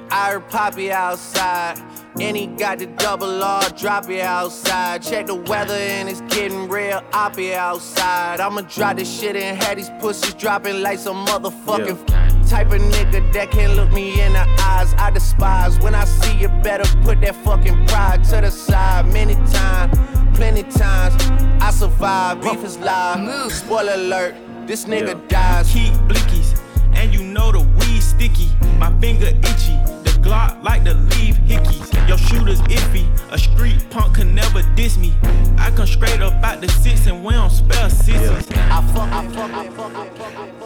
I 0.09 0.31
heard 0.31 0.49
Poppy 0.49 0.91
outside. 0.91 1.81
And 2.19 2.35
he 2.35 2.47
got 2.47 2.79
the 2.79 2.87
double 2.87 3.43
R, 3.43 3.69
drop 3.77 4.09
it 4.09 4.21
outside. 4.21 5.03
Check 5.03 5.27
the 5.27 5.35
weather 5.35 5.75
and 5.75 6.09
it's 6.09 6.21
getting 6.21 6.67
real 6.67 7.01
oppy 7.11 7.53
outside. 7.53 8.39
I'ma 8.39 8.61
drop 8.61 8.97
this 8.97 9.19
shit 9.19 9.35
and 9.35 9.61
have 9.61 9.77
these 9.77 9.91
pussies 9.99 10.33
dropping 10.33 10.81
like 10.81 10.97
some 10.97 11.27
motherfucking 11.27 12.07
type 12.47 12.67
of 12.67 12.81
nigga 12.81 13.33
that 13.33 13.51
can 13.51 13.75
look 13.75 13.91
me 13.91 14.21
in 14.21 14.33
the 14.33 14.45
eyes. 14.62 14.93
I 14.97 15.12
despise 15.12 15.79
when 15.79 15.93
I 15.93 16.05
see 16.05 16.38
you 16.38 16.47
better 16.63 16.86
put 17.03 17.21
that 17.21 17.36
fucking 17.43 17.88
pride 17.88 18.23
to 18.25 18.41
the 18.41 18.49
side. 18.51 19.05
Many 19.07 19.36
times, 19.51 19.97
plenty 20.38 20.63
times, 20.63 21.15
I 21.62 21.71
survive. 21.71 22.41
Beef 22.41 22.63
is 22.63 22.77
live. 22.77 23.51
Spoiler 23.51 23.93
alert, 23.93 24.36
this 24.65 24.86
nigga 24.86 25.27
dies. 25.27 25.71
Keep 25.73 25.93
blickies, 26.10 26.60
and 26.95 27.13
you 27.13 27.23
know 27.23 27.51
the 27.51 27.60
weed 27.60 28.01
sticky. 28.01 28.49
My 28.77 28.97
finger 28.99 29.27
itchy, 29.27 29.75
the 30.03 30.17
Glock 30.21 30.63
like 30.63 30.86
to 30.86 30.93
leave 30.93 31.36
hickeys. 31.49 32.07
Your 32.07 32.17
shooter's 32.17 32.62
iffy, 32.62 33.05
a 33.31 33.38
street 33.38 33.86
punk 33.89 34.15
can 34.15 34.33
never 34.33 34.62
diss 34.75 34.97
me. 34.97 35.13
I 35.57 35.71
come 35.71 35.88
straight 35.88 36.21
up 36.21 36.33
out 36.43 36.62
the 36.62 36.69
six 36.69 37.07
and 37.07 37.25
we 37.25 37.33
don't 37.33 37.49
spell 37.49 37.89
sissies. 37.89 38.47
I 38.51 38.81
fuck, 38.93 39.12
I 39.12 39.27
fuck, 39.27 39.51
I 39.51 39.69
fuck, 39.69 39.95
I 39.95 40.07
fuck. 40.07 40.56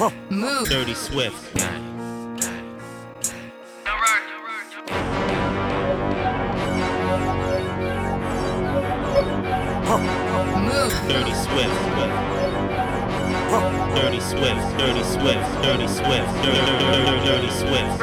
Move. 0.00 0.66
Dirty 0.66 0.94
Swift. 0.94 1.54
Move. 1.54 1.68
Dirty 11.06 11.34
Swift. 11.34 11.80
Dirty 13.94 14.20
Swift. 14.20 14.78
Dirty 14.78 15.04
Swift. 15.04 15.62
Dirty 15.62 15.86
Swift. 15.86 16.44
Dirty, 16.44 16.64
dirty, 16.78 17.20
dirty 17.26 17.50
Swift. 17.50 18.00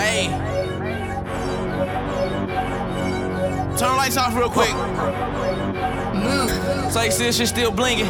Hey. 0.00 0.28
Turn 3.76 3.90
the 3.90 3.96
lights 3.96 4.16
off 4.16 4.34
real 4.34 4.48
quick. 4.48 4.74
So 6.90 7.00
you 7.02 7.12
see 7.12 7.24
this 7.24 7.36
shit 7.36 7.46
still 7.46 7.70
blinging. 7.70 8.08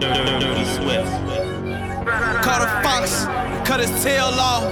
Dirty 0.00 0.64
Swift. 0.64 1.12
Caught 2.42 2.62
a 2.62 2.82
fox, 2.82 3.26
cut 3.68 3.80
his 3.80 3.90
tail 4.02 4.24
off. 4.24 4.64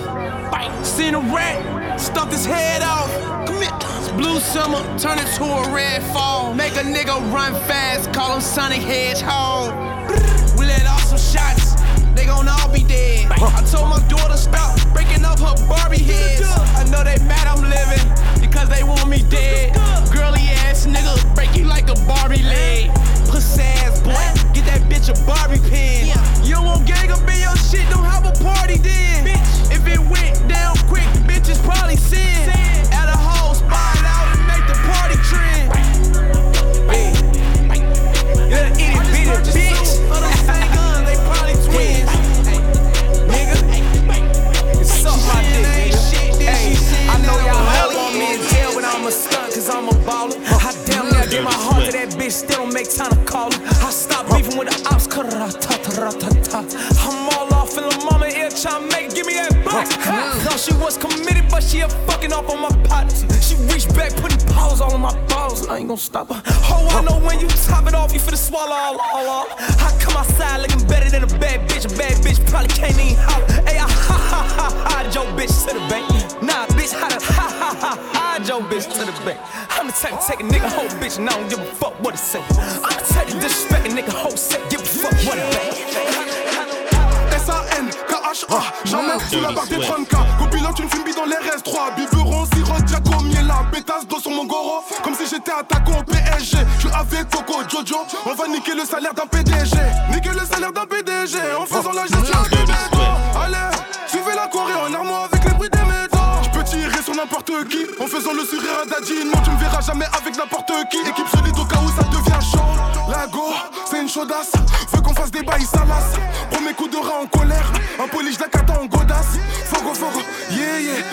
Bite. 0.50 0.72
Seen 0.82 1.14
a 1.14 1.20
rat, 1.20 2.00
stuffed 2.00 2.32
his 2.32 2.46
head 2.46 2.80
off. 2.80 3.10
Blue 4.16 4.40
summer, 4.40 4.82
turn 4.98 5.18
it 5.18 5.28
to 5.36 5.44
a 5.44 5.70
red 5.70 6.02
fall. 6.14 6.54
Make 6.54 6.72
a 6.72 6.82
nigga 6.82 7.14
run 7.30 7.52
fast, 7.68 8.10
call 8.14 8.36
him 8.36 8.40
Sonic 8.40 8.80
Hedgehog. 8.80 9.70
We 10.58 10.64
let 10.64 10.86
off 10.86 11.04
some 11.04 11.18
shots, 11.18 11.74
they 12.14 12.24
gon' 12.24 12.48
all 12.48 12.72
be 12.72 12.82
dead. 12.82 13.30
I 13.30 13.62
told 13.70 13.90
my 13.90 14.00
daughter 14.08 14.36
stop 14.36 14.76
breaking 14.94 15.24
up 15.26 15.38
her 15.40 15.54
Barbie 15.68 15.98
heads. 15.98 16.42
I 16.42 16.84
know 16.90 17.04
they 17.04 17.18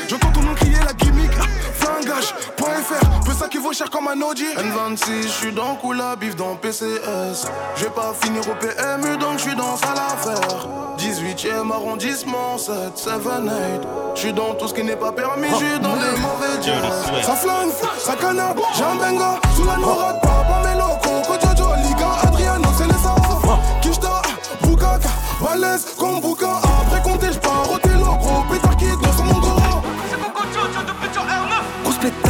J'entends 0.08 0.32
ton 0.32 0.42
nom 0.42 0.54
crier 0.56 0.78
la 0.86 0.94
gimmick. 0.94 1.32
Flingage.fr 1.74 3.24
Peu 3.26 3.34
ça 3.34 3.48
qui 3.48 3.58
vaut 3.58 3.74
cher 3.74 3.90
comme 3.90 4.08
un 4.08 4.22
Audi 4.22 4.46
N26, 4.46 5.28
j'suis 5.28 5.52
dans 5.52 5.76
Kula, 5.76 6.16
bif 6.16 6.36
dans 6.36 6.56
PCS 6.56 7.48
J'vais 7.76 7.90
pas 7.90 8.14
finir 8.20 8.42
au 8.50 8.56
PMU 8.56 9.18
donc 9.18 9.40
j'suis 9.40 9.56
dans 9.56 9.76
sale 9.78 9.98
affaire 9.98 10.68
18ème 10.98 11.72
arrondissement, 11.72 12.58
7, 12.58 12.76
7, 12.96 13.14
8 13.24 13.88
J'suis 14.16 14.34
dans 14.34 14.56
tout 14.56 14.68
ce 14.68 14.74
qui 14.74 14.84
n'est 14.84 14.96
pas 14.96 15.12
permis, 15.12 15.48
j'suis 15.54 15.80
dans 15.80 15.96
les 15.96 16.20
mauvais 16.20 16.62
jets 16.64 17.24
Ça 17.24 17.36
flingue, 17.36 17.70
ça 18.00 18.16
canard, 18.16 18.56
j'ai 18.76 18.84
un 18.84 18.96
benga. 18.96 19.40
Sous 19.56 19.64
la 19.66 19.78
norade, 19.78 20.20
papa, 20.22 20.62
mes 20.66 20.80
locaux 20.80 21.22
Kojojo, 21.28 21.76
Liga, 21.84 22.10
Adriano, 22.24 22.70
c'est 22.78 22.86
les 22.88 23.82
Kishta, 23.82 24.22
Bukaka, 24.64 25.10
balèze 25.42 25.86
comme 25.98 26.20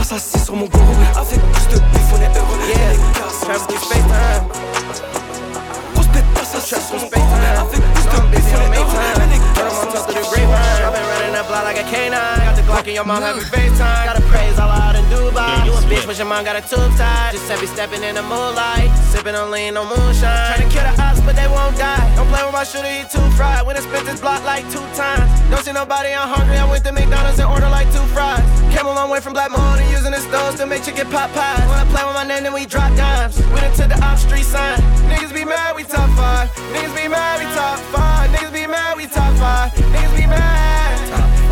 Pétasse 0.08 0.36
assis 0.36 0.46
sur 0.46 0.56
mon 0.56 0.68
goro 0.68 0.94
Avec 1.18 1.42
plus 1.52 1.68
de 1.68 1.80
bif 1.80 2.14
on 2.14 2.22
est 2.22 2.38
heureux. 2.38 2.60
Yeah, 2.66 2.94
Travis 3.42 3.68
qui 3.68 3.76
FaceTime 3.76 4.08
Grosse 5.94 6.08
pétasse 6.08 6.56
assis 6.56 6.76
sur 6.88 6.96
mon 6.96 7.08
goro 7.08 7.36
Avec 7.60 7.82
plus 7.82 8.04
de 8.06 8.20
bif 8.32 8.46
on 8.56 8.72
est 8.72 8.78
heureux 8.78 10.47
block 11.48 11.64
like 11.64 11.80
a 11.80 11.88
canine. 11.88 12.44
Got 12.44 12.56
the 12.56 12.62
Glock 12.68 12.86
and 12.86 12.96
your 12.96 13.08
mom 13.08 13.24
having 13.24 13.44
FaceTime. 13.44 14.06
Gotta 14.06 14.22
praise 14.28 14.60
all 14.60 14.70
out 14.70 14.96
in 14.96 15.04
Dubai. 15.08 15.66
You 15.66 15.74
a 15.74 15.82
bitch, 15.88 16.06
but 16.06 16.18
your 16.18 16.28
mom 16.28 16.44
got 16.44 16.60
a 16.60 16.62
tube 16.62 16.92
tied. 17.00 17.34
Just 17.34 17.48
be 17.60 17.68
stepping 17.68 18.04
in 18.04 18.16
the 18.16 18.24
moonlight. 18.24 18.92
Sipping 19.10 19.36
on 19.36 19.50
lean, 19.50 19.74
no 19.74 19.88
moonshine. 19.88 20.54
Trying 20.54 20.68
to 20.68 20.70
kill 20.70 20.84
the 20.84 20.94
ops, 21.02 21.22
but 21.24 21.36
they 21.36 21.48
won't 21.48 21.76
die. 21.80 22.04
Don't 22.16 22.28
play 22.28 22.44
with 22.44 22.54
my 22.54 22.64
shooter, 22.68 22.92
he 22.92 23.08
too 23.08 23.24
fried. 23.40 23.66
When 23.66 23.76
I 23.78 23.82
spent 23.82 24.06
this 24.06 24.20
block 24.20 24.44
like 24.44 24.68
two 24.70 24.84
times. 24.94 25.32
Don't 25.50 25.64
see 25.64 25.72
nobody, 25.72 26.12
I'm 26.12 26.28
hungry. 26.28 26.58
I 26.60 26.68
went 26.70 26.84
to 26.86 26.92
McDonald's 26.92 27.40
and 27.40 27.50
ordered 27.50 27.72
like 27.72 27.88
two 27.96 28.04
fries. 28.12 28.44
Came 28.76 28.86
a 28.86 28.94
long 28.94 29.10
way 29.10 29.20
from 29.24 29.34
Black 29.34 29.50
Moon 29.50 29.80
and 29.80 29.90
using 29.90 30.12
the 30.12 30.20
stoves 30.20 30.60
to 30.60 30.68
make 30.68 30.84
chicken 30.84 31.08
pot 31.08 31.32
pies. 31.32 31.64
When 31.72 31.80
I 31.80 31.86
play 31.88 32.04
with 32.04 32.14
my 32.14 32.28
name, 32.28 32.44
then 32.44 32.54
we 32.54 32.66
drop 32.66 32.92
dimes. 33.00 33.40
We 33.56 33.64
done 33.64 33.74
took 33.74 33.90
the 33.90 34.00
op 34.04 34.20
street 34.20 34.44
sign. 34.44 34.78
Niggas 35.08 35.34
be 35.34 35.46
mad, 35.46 35.76
we 35.76 35.84
top 35.84 36.12
five. 36.20 36.52
Niggas 36.76 36.96
be 36.96 37.08
mad, 37.08 37.40
we 37.40 37.46
top 37.56 37.80
five. 37.96 38.30
Niggas 38.36 38.54
be 38.54 38.68
mad, 38.68 38.98
we 38.98 39.08
top 39.08 39.32
five. 39.40 39.72
Niggas 39.96 40.16
be 40.20 40.28
mad. 40.28 40.87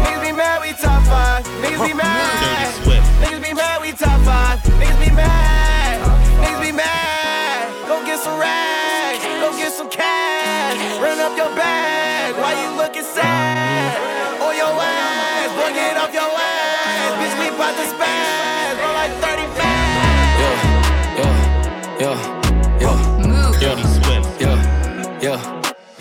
Niggas 0.03 0.21
be 0.21 0.31
mad, 0.31 0.61
we 0.61 0.71
top 0.73 1.03
five. 1.05 1.43
Niggas 1.61 1.85
be 1.85 1.93
mad. 1.93 2.73
Niggas 3.21 3.41
be 3.41 3.53
mad, 3.53 3.81
we 3.81 3.91
top 3.91 4.19
five. 4.21 4.59
Niggas 4.79 4.99
be 4.99 5.11
mad. 5.15 6.01
Niggas 6.41 6.61
be 6.61 6.71
mad. 6.71 7.69
Go 7.87 8.03
get 8.05 8.19
some 8.19 8.39
rags. 8.39 9.23
Go 9.41 9.51
get 9.57 9.71
some 9.71 9.89
cash. 9.89 10.77
Run 10.99 11.19
up 11.19 11.37
your 11.37 11.53
bag. 11.55 12.35
Why 12.35 12.51
you 12.61 12.77
looking 12.77 13.03
sad? 13.03 13.95
On 14.41 14.55
your 14.55 14.73
ass. 14.73 15.49
Boy, 15.55 15.71
get 15.73 15.97
off 15.97 16.13
your 16.13 16.23
ass. 16.23 17.11
Bitch, 17.19 17.35
we 17.39 17.57
bout 17.57 17.75
to 17.75 17.85
spaz. 17.95 18.14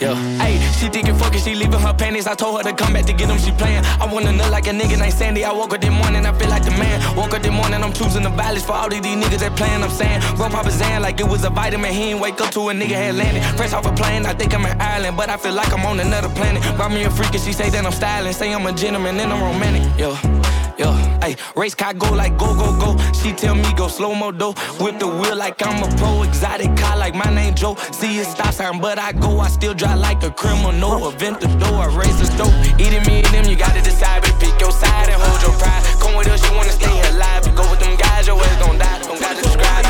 Yeah. 0.05 0.15
Hey, 0.37 0.61
she 0.79 0.89
thinking 0.89 1.17
fucking, 1.17 1.41
she 1.41 1.55
leaving 1.55 1.81
her 1.81 1.95
panties. 1.95 2.27
I 2.27 2.35
told 2.35 2.59
her 2.59 2.63
to 2.71 2.77
come 2.77 2.93
back 2.93 3.07
to 3.07 3.15
get 3.15 3.29
them, 3.29 3.39
she 3.39 3.53
playing. 3.53 3.85
I 4.03 4.05
wanna 4.05 4.33
look 4.33 4.51
like 4.51 4.67
a 4.67 4.71
nigga 4.71 4.99
named 4.99 5.15
Sandy. 5.15 5.45
I 5.45 5.53
woke 5.53 5.73
up 5.73 5.81
this 5.81 5.91
morning, 5.91 6.27
I 6.27 6.33
feel 6.39 6.51
like 6.51 6.65
the 6.65 6.73
man. 6.73 7.17
Woke 7.17 7.33
up 7.33 7.43
this 7.43 7.53
morning, 7.53 7.83
I'm 7.83 7.93
choosing 7.93 8.23
the 8.23 8.29
violence 8.29 8.65
for 8.65 8.73
all 8.73 8.93
of 8.93 9.03
these 9.03 9.17
niggas 9.17 9.41
that 9.41 9.57
playing. 9.57 9.83
I'm 9.83 9.91
saying, 9.91 10.21
bro, 10.37 10.51
Papa 10.51 10.71
Zan 10.71 11.01
like 11.01 11.21
it 11.21 11.29
was 11.29 11.45
a 11.45 11.51
vitamin. 11.51 11.93
He 11.93 12.11
ain't 12.11 12.21
wake 12.21 12.39
up 12.41 12.51
to 12.53 12.69
a 12.69 12.75
nigga 12.75 12.97
had 13.05 13.15
landed. 13.15 13.43
Fresh 13.57 13.73
off 13.73 13.87
a 13.87 13.93
plane, 13.93 14.27
I 14.27 14.35
think 14.35 14.55
I'm 14.55 14.67
in 14.67 14.79
Ireland, 14.79 15.17
but 15.17 15.31
I 15.31 15.39
feel 15.39 15.55
like 15.55 15.73
I'm 15.73 15.87
on 15.87 15.99
another 16.01 16.29
planet. 16.29 16.63
Brought 16.77 16.93
me 16.93 17.05
a 17.05 17.11
freak 17.11 17.33
and 17.33 17.41
she 17.41 17.53
say 17.55 17.71
that 17.71 17.85
I'm 17.85 17.93
styling. 17.93 18.33
Say 18.35 18.53
I'm 18.53 18.67
a 18.67 18.73
gentleman 18.73 19.19
and 19.19 19.33
I'm 19.33 19.43
romantic. 19.43 19.85
Yo. 19.99 20.44
Yo, 20.77 20.91
hey, 21.23 21.37
race 21.55 21.75
car 21.75 21.95
go 21.95 22.11
like 22.11 22.37
go, 22.37 22.53
go, 22.55 22.75
go. 22.79 22.99
She 23.13 23.33
tell 23.33 23.55
me 23.55 23.73
go 23.77 23.87
slow 23.87 24.13
mo 24.13 24.33
though. 24.33 24.55
Whip 24.83 24.99
the 24.99 25.07
wheel 25.07 25.37
like 25.37 25.63
I'm 25.65 25.83
a 25.83 25.89
pro. 25.97 26.23
Exotic 26.25 26.77
car 26.77 26.97
like 26.99 27.15
my 27.15 27.33
name 27.33 27.55
Joe. 27.55 27.77
See 27.93 28.19
it 28.19 28.27
stop 28.27 28.53
sign, 28.53 28.81
but 28.81 28.99
I 28.99 29.13
go. 29.13 29.39
I 29.39 29.49
still 29.49 29.75
drive 29.75 30.01
like 30.01 30.23
a 30.25 30.31
criminal. 30.31 31.09
Event 31.09 31.41
the 31.41 31.47
door, 31.63 31.91
raise 31.91 32.19
the 32.19 32.27
dope. 32.37 32.51
Eating 32.81 33.07
me 33.07 33.23
and 33.23 33.35
them, 33.35 33.45
you 33.45 33.57
gotta 33.57 33.83
decide. 33.83 34.23
But 34.23 34.35
pick 34.41 34.59
your 34.61 34.73
side 34.73 35.11
and 35.11 35.23
hold 35.23 35.41
your 35.43 35.55
pride. 35.63 35.83
Come 36.03 36.17
with 36.17 36.27
us, 36.27 36.43
you 36.43 36.57
wanna 36.57 36.73
stay 36.73 36.91
alive. 37.11 37.47
You 37.47 37.53
go 37.55 37.63
with 37.71 37.79
them 37.79 37.95
guys, 37.97 38.27
your 38.27 38.43
ass 38.43 38.59
gon' 38.59 38.79
die. 38.79 38.99
Don't 39.07 39.21
gotta 39.21 39.43
describe. 39.43 39.85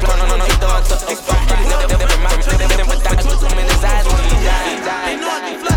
No, 0.00 0.16
no, 0.16 0.36
no, 0.36 0.44
he 0.44 0.56
throw 0.56 0.80
it 0.80 0.84
to 0.88 0.96
the 0.96 1.16
front. 1.20 1.44
Never 1.44 2.16
mind, 2.24 2.40
never 2.48 2.96
die. 3.04 3.20
Put 3.20 3.36
them 3.36 3.58
in 3.58 3.68
his 3.68 3.84
eyes 3.84 4.06
when 4.08 4.24
he 4.24 4.36
die. 4.48 4.80
They 5.04 5.16
know 5.20 5.28
I 5.28 5.40
can 5.44 5.60
fly 5.60 5.68
like 5.68 5.68
a 5.68 5.68
mannequin. 5.68 5.69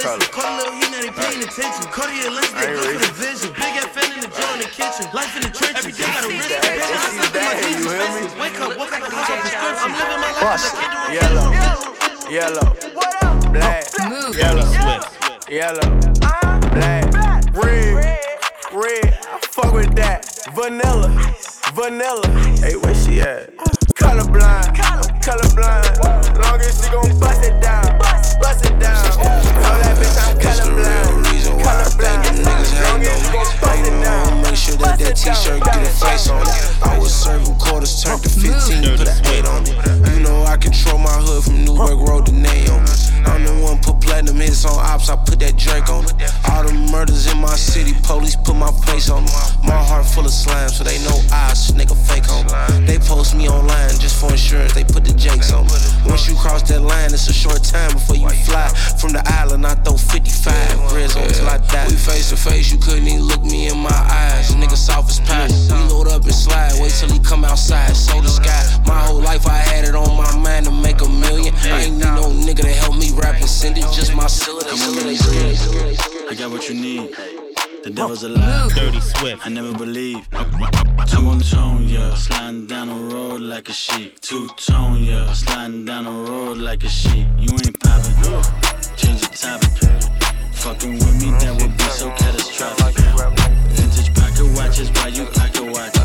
Listen. 0.00 0.32
Caught 0.32 0.48
a 0.48 0.56
little 0.56 0.74
heat, 0.80 0.90
now 0.90 1.00
they 1.04 1.12
paying 1.12 1.42
attention. 1.44 1.84
Cartier 1.92 2.30
lens, 2.30 2.52
they 2.56 2.72
good 2.72 2.88
for 2.88 3.00
the 3.04 3.12
vision. 3.20 3.50
Big 3.52 3.74
ass 3.76 3.88
fan 3.92 4.08
in 4.16 4.20
the 4.24 4.30
jar 4.32 4.50
in 4.56 4.60
the 4.64 4.70
kitchen. 4.72 5.04
Life 5.12 5.36
in 5.36 5.42
the 5.44 5.52
trenches. 5.52 5.84
Every 5.84 5.92
day 5.92 6.08
got 6.08 6.24
a 6.24 6.28
risk. 6.28 6.48
Bitch, 6.48 6.88
I 6.88 7.08
slept 7.20 7.36
in 7.36 7.44
my 7.44 7.54
jeans 7.60 7.84
expensive. 7.84 8.32
Wake 8.40 8.60
up, 8.60 8.72
woke 8.80 8.92
up, 8.92 9.02
house 9.12 9.30
on 9.30 9.38
prescription. 9.44 9.84
I'm 9.84 9.92
living 9.92 10.20
my 10.20 10.32
life, 10.40 10.60
I 10.60 10.80
can't 10.80 10.92
do 10.92 11.00
it. 11.04 11.20
Yellow. 11.20 11.80
yellow, 12.30 12.68
black, 13.50 13.84
yellow, 14.38 14.70
yellow, 15.50 15.88
black, 16.70 17.04
red, 17.54 17.94
red. 18.72 19.18
I 19.20 19.38
fuck 19.50 19.72
with 19.74 19.94
that. 19.96 20.24
Vanilla, 20.54 21.10
vanilla. 21.74 22.26
Hey, 22.62 22.76
where 22.76 22.94
she 22.94 23.20
at? 23.20 23.56
Colorblind, 23.98 24.76
colorblind. 25.22 25.98
Long 26.40 26.60
as 26.60 26.84
she 26.84 26.90
gon' 26.90 27.18
bust 27.18 27.42
it 27.42 27.60
down, 27.60 27.98
bust 28.40 28.64
it 28.64 28.78
down. 28.80 29.04
Tell 29.04 29.78
that 29.78 29.94
bitch 30.00 30.16
I'm 30.16 30.36
colorblind, 30.40 31.28
colorblind. 31.60 32.40
Long 32.82 33.04
as 33.04 33.20
she 33.20 33.28
gon' 33.30 33.52
bust 33.60 33.86
it 33.86 33.96
down. 34.00 34.42
Make 34.42 34.56
sure 34.56 34.76
that 34.80 34.98
that 34.98 35.14
t-shirt 35.16 35.62
get 35.62 35.76
a 35.76 35.90
face 36.00 36.28
on 36.28 36.42
it. 36.42 36.48
I 36.82 36.98
was 36.98 37.12
serving 37.14 37.54
quarters, 37.56 38.02
turned 38.02 38.22
to 38.22 38.28
15, 38.28 38.96
put 38.96 39.06
an 39.06 39.26
8 39.26 39.46
on 39.46 39.62
it. 39.68 39.76
You 40.16 40.20
know 40.24 40.42
I 40.44 40.56
control 40.56 40.98
my 40.98 41.12
hood 41.20 41.44
from 41.44 41.64
Newburgh 41.64 42.00
Road 42.00 42.26
to 42.26 42.32
Naomi. 42.32 42.88
I'm 43.28 43.44
the 43.44 43.52
one 43.62 43.78
put 43.78 44.00
platinum 44.00 44.40
hits 44.40 44.64
on 44.64 44.80
ops, 44.80 45.10
I 45.10 45.16
put 45.16 45.38
that 45.40 45.56
Drake 45.56 45.88
on 45.90 46.04
it. 46.08 46.16
All 46.50 46.64
the 46.64 46.72
murders 46.72 47.30
in 47.30 47.36
my 47.38 47.54
city, 47.54 47.92
police 48.02 48.34
put 48.36 48.56
my 48.56 48.72
face 48.88 49.10
on 49.10 49.24
them. 49.26 49.34
My 49.62 49.76
heart 49.76 50.06
full 50.06 50.24
of 50.24 50.32
slime, 50.32 50.70
so 50.70 50.84
they 50.84 50.98
know 51.04 51.19
throw 59.84 59.96
55 59.96 60.88
grids 60.88 61.16
on 61.16 61.28
till 61.28 61.48
I 61.48 61.58
die. 61.58 61.86
We 61.88 61.96
face 61.96 62.30
to 62.30 62.36
face, 62.36 62.72
you 62.72 62.78
couldn't 62.78 63.06
even 63.06 63.22
look 63.22 63.42
me 63.42 63.68
in 63.68 63.78
my 63.78 63.90
eyes. 63.90 64.54
Nigga 64.54 64.76
soft 64.76 65.10
as 65.10 65.20
pie. 65.20 65.48
We 65.48 65.92
load 65.92 66.08
up 66.08 66.22
and 66.24 66.34
slide, 66.34 66.72
wait 66.80 66.92
till 66.92 67.10
he 67.10 67.18
come 67.20 67.44
outside, 67.44 67.96
so 67.96 68.20
the 68.20 68.28
sky. 68.28 68.62
My 68.86 68.98
whole 69.00 69.20
life 69.20 69.46
I 69.46 69.58
had 69.58 69.84
it 69.84 69.94
on 69.94 70.16
my 70.16 70.36
mind 70.36 70.66
to 70.66 70.72
make 70.72 71.00
a 71.00 71.08
million. 71.08 71.54
I 71.64 71.82
ain't 71.82 71.96
need 71.96 72.14
no 72.20 72.30
nigga 72.30 72.62
to 72.62 72.72
help 72.72 72.96
me 72.96 73.10
rap 73.14 73.36
and 73.36 73.48
send 73.48 73.78
it, 73.78 73.86
just 73.92 74.14
my 74.14 74.26
cylinder. 74.26 74.70
I 76.30 76.34
got 76.34 76.50
what 76.50 76.68
you 76.68 76.74
need. 76.74 77.39
The 77.82 77.90
devil's 77.90 78.24
a 78.24 78.28
alive. 78.28 78.74
Dirty 78.74 79.00
Swift. 79.00 79.46
I 79.46 79.48
never 79.48 79.72
believe. 79.72 80.28
Two 81.06 81.40
tone, 81.40 81.88
yeah. 81.88 82.14
Sliding 82.14 82.66
down 82.66 82.88
the 82.88 83.14
road 83.14 83.40
like 83.40 83.68
a 83.68 83.72
sheep. 83.72 84.20
Two 84.20 84.48
tone, 84.56 85.02
yeah. 85.02 85.32
Sliding 85.32 85.86
down 85.86 86.04
the 86.04 86.10
road 86.10 86.58
like 86.58 86.84
a 86.84 86.88
sheep. 86.88 87.26
You 87.38 87.52
ain't 87.52 87.80
popping. 87.80 88.14
Change 88.96 89.20
the 89.22 89.30
topic. 89.34 89.70
Fucking 90.60 90.92
with 90.92 91.16
me, 91.24 91.30
that 91.40 91.56
would 91.56 91.74
be 91.74 91.84
so 91.84 92.10
catastrophic. 92.20 93.00
Vintage 93.72 94.12
pocket 94.12 94.44
watches, 94.52 94.90
why 94.92 95.08
you 95.08 95.24
pocket 95.32 95.72
watch? 95.72 95.96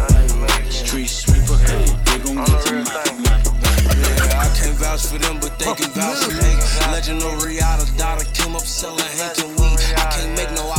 Street 0.71 1.07
sweeper, 1.11 1.59
hey, 1.67 1.83
they 2.07 2.23
gon' 2.23 2.39
get 2.39 2.63
to 2.63 2.73
my, 2.87 3.03
my. 3.19 3.35
Yeah, 3.99 4.39
I 4.39 4.47
can't 4.55 4.79
vouch 4.79 5.07
for 5.07 5.19
them, 5.19 5.39
but 5.43 5.59
they 5.59 5.73
can 5.75 5.91
vouch 5.91 6.23
for 6.23 6.31
me. 6.39 6.55
Legend 6.87 7.21
of 7.21 7.43
Riata, 7.43 7.85
daughter 7.97 8.23
came 8.31 8.55
up 8.55 8.63
selling 8.63 9.03
Hank 9.19 9.43
and 9.43 9.59
weed. 9.59 9.75
I 9.99 10.07
can't 10.15 10.31
make 10.37 10.51
no 10.55 10.71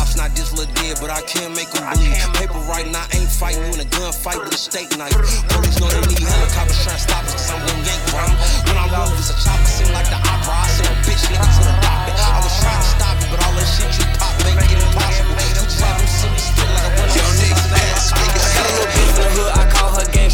ops, 0.66 0.82
not 0.82 0.82
this 0.82 0.82
little 0.82 0.82
dead, 0.82 0.96
but 1.00 1.10
I 1.10 1.22
can't 1.22 1.54
make 1.54 1.70
them 1.70 1.84
bleed. 1.94 2.14
Paper 2.34 2.58
right 2.68 2.86
now, 2.90 3.04
ain't 3.14 3.30
fighting 3.30 3.62
you 3.66 3.74
in 3.74 3.80
a 3.80 3.88
gunfight 3.90 4.38
with 4.42 4.54
a 4.54 4.58
steak 4.58 4.96
knife. 4.98 5.12
Police 5.48 5.80
know 5.80 5.88
they 5.88 6.00
need 6.06 6.22
helicopters 6.22 6.82
trying 6.84 6.96
to 6.96 7.02
stop 7.02 7.24
us, 7.24 7.32
cause 7.34 7.50
I'm 7.50 7.66
gon' 7.66 7.84
yank 7.84 8.02
from 8.10 8.30
'em. 8.30 8.36
When 8.66 8.76
I 8.78 8.86
move, 8.90 9.18
it's 9.18 9.30
a 9.30 9.36
chopper, 9.42 9.66
seem 9.66 9.92
like 9.92 10.08
the 10.08 10.18
opera. 10.18 10.54
I 10.54 10.68
send 10.68 10.88
a 10.88 10.96
bitch 11.06 11.24
nigga 11.30 11.46
to 11.46 11.62
the 11.64 11.74
doctor. 11.82 12.14
I 12.16 12.40
was 12.42 12.54
trying 12.60 12.82
to 12.82 12.88
stop 12.96 13.16
it, 13.22 13.28
but 13.30 13.40
all 13.44 13.54
that 13.54 13.68
shit 13.74 13.90
you 13.98 14.06
pop 14.18 14.34
make 14.44 14.72
it 14.72 14.80
impossible. 14.82 15.34
You 15.36 15.54
just 15.54 15.80
have 15.80 15.98
them 15.98 16.08
silly 16.08 16.38
spit 16.38 16.70
like 16.74 16.94
a 16.98 17.06
Yo, 17.16 17.24
nigga, 17.40 17.64
Got 17.66 18.66
a 18.66 18.72
little 18.72 18.90
bitch 18.94 19.10
in 19.10 19.22
the 19.22 19.30
hood, 19.36 19.55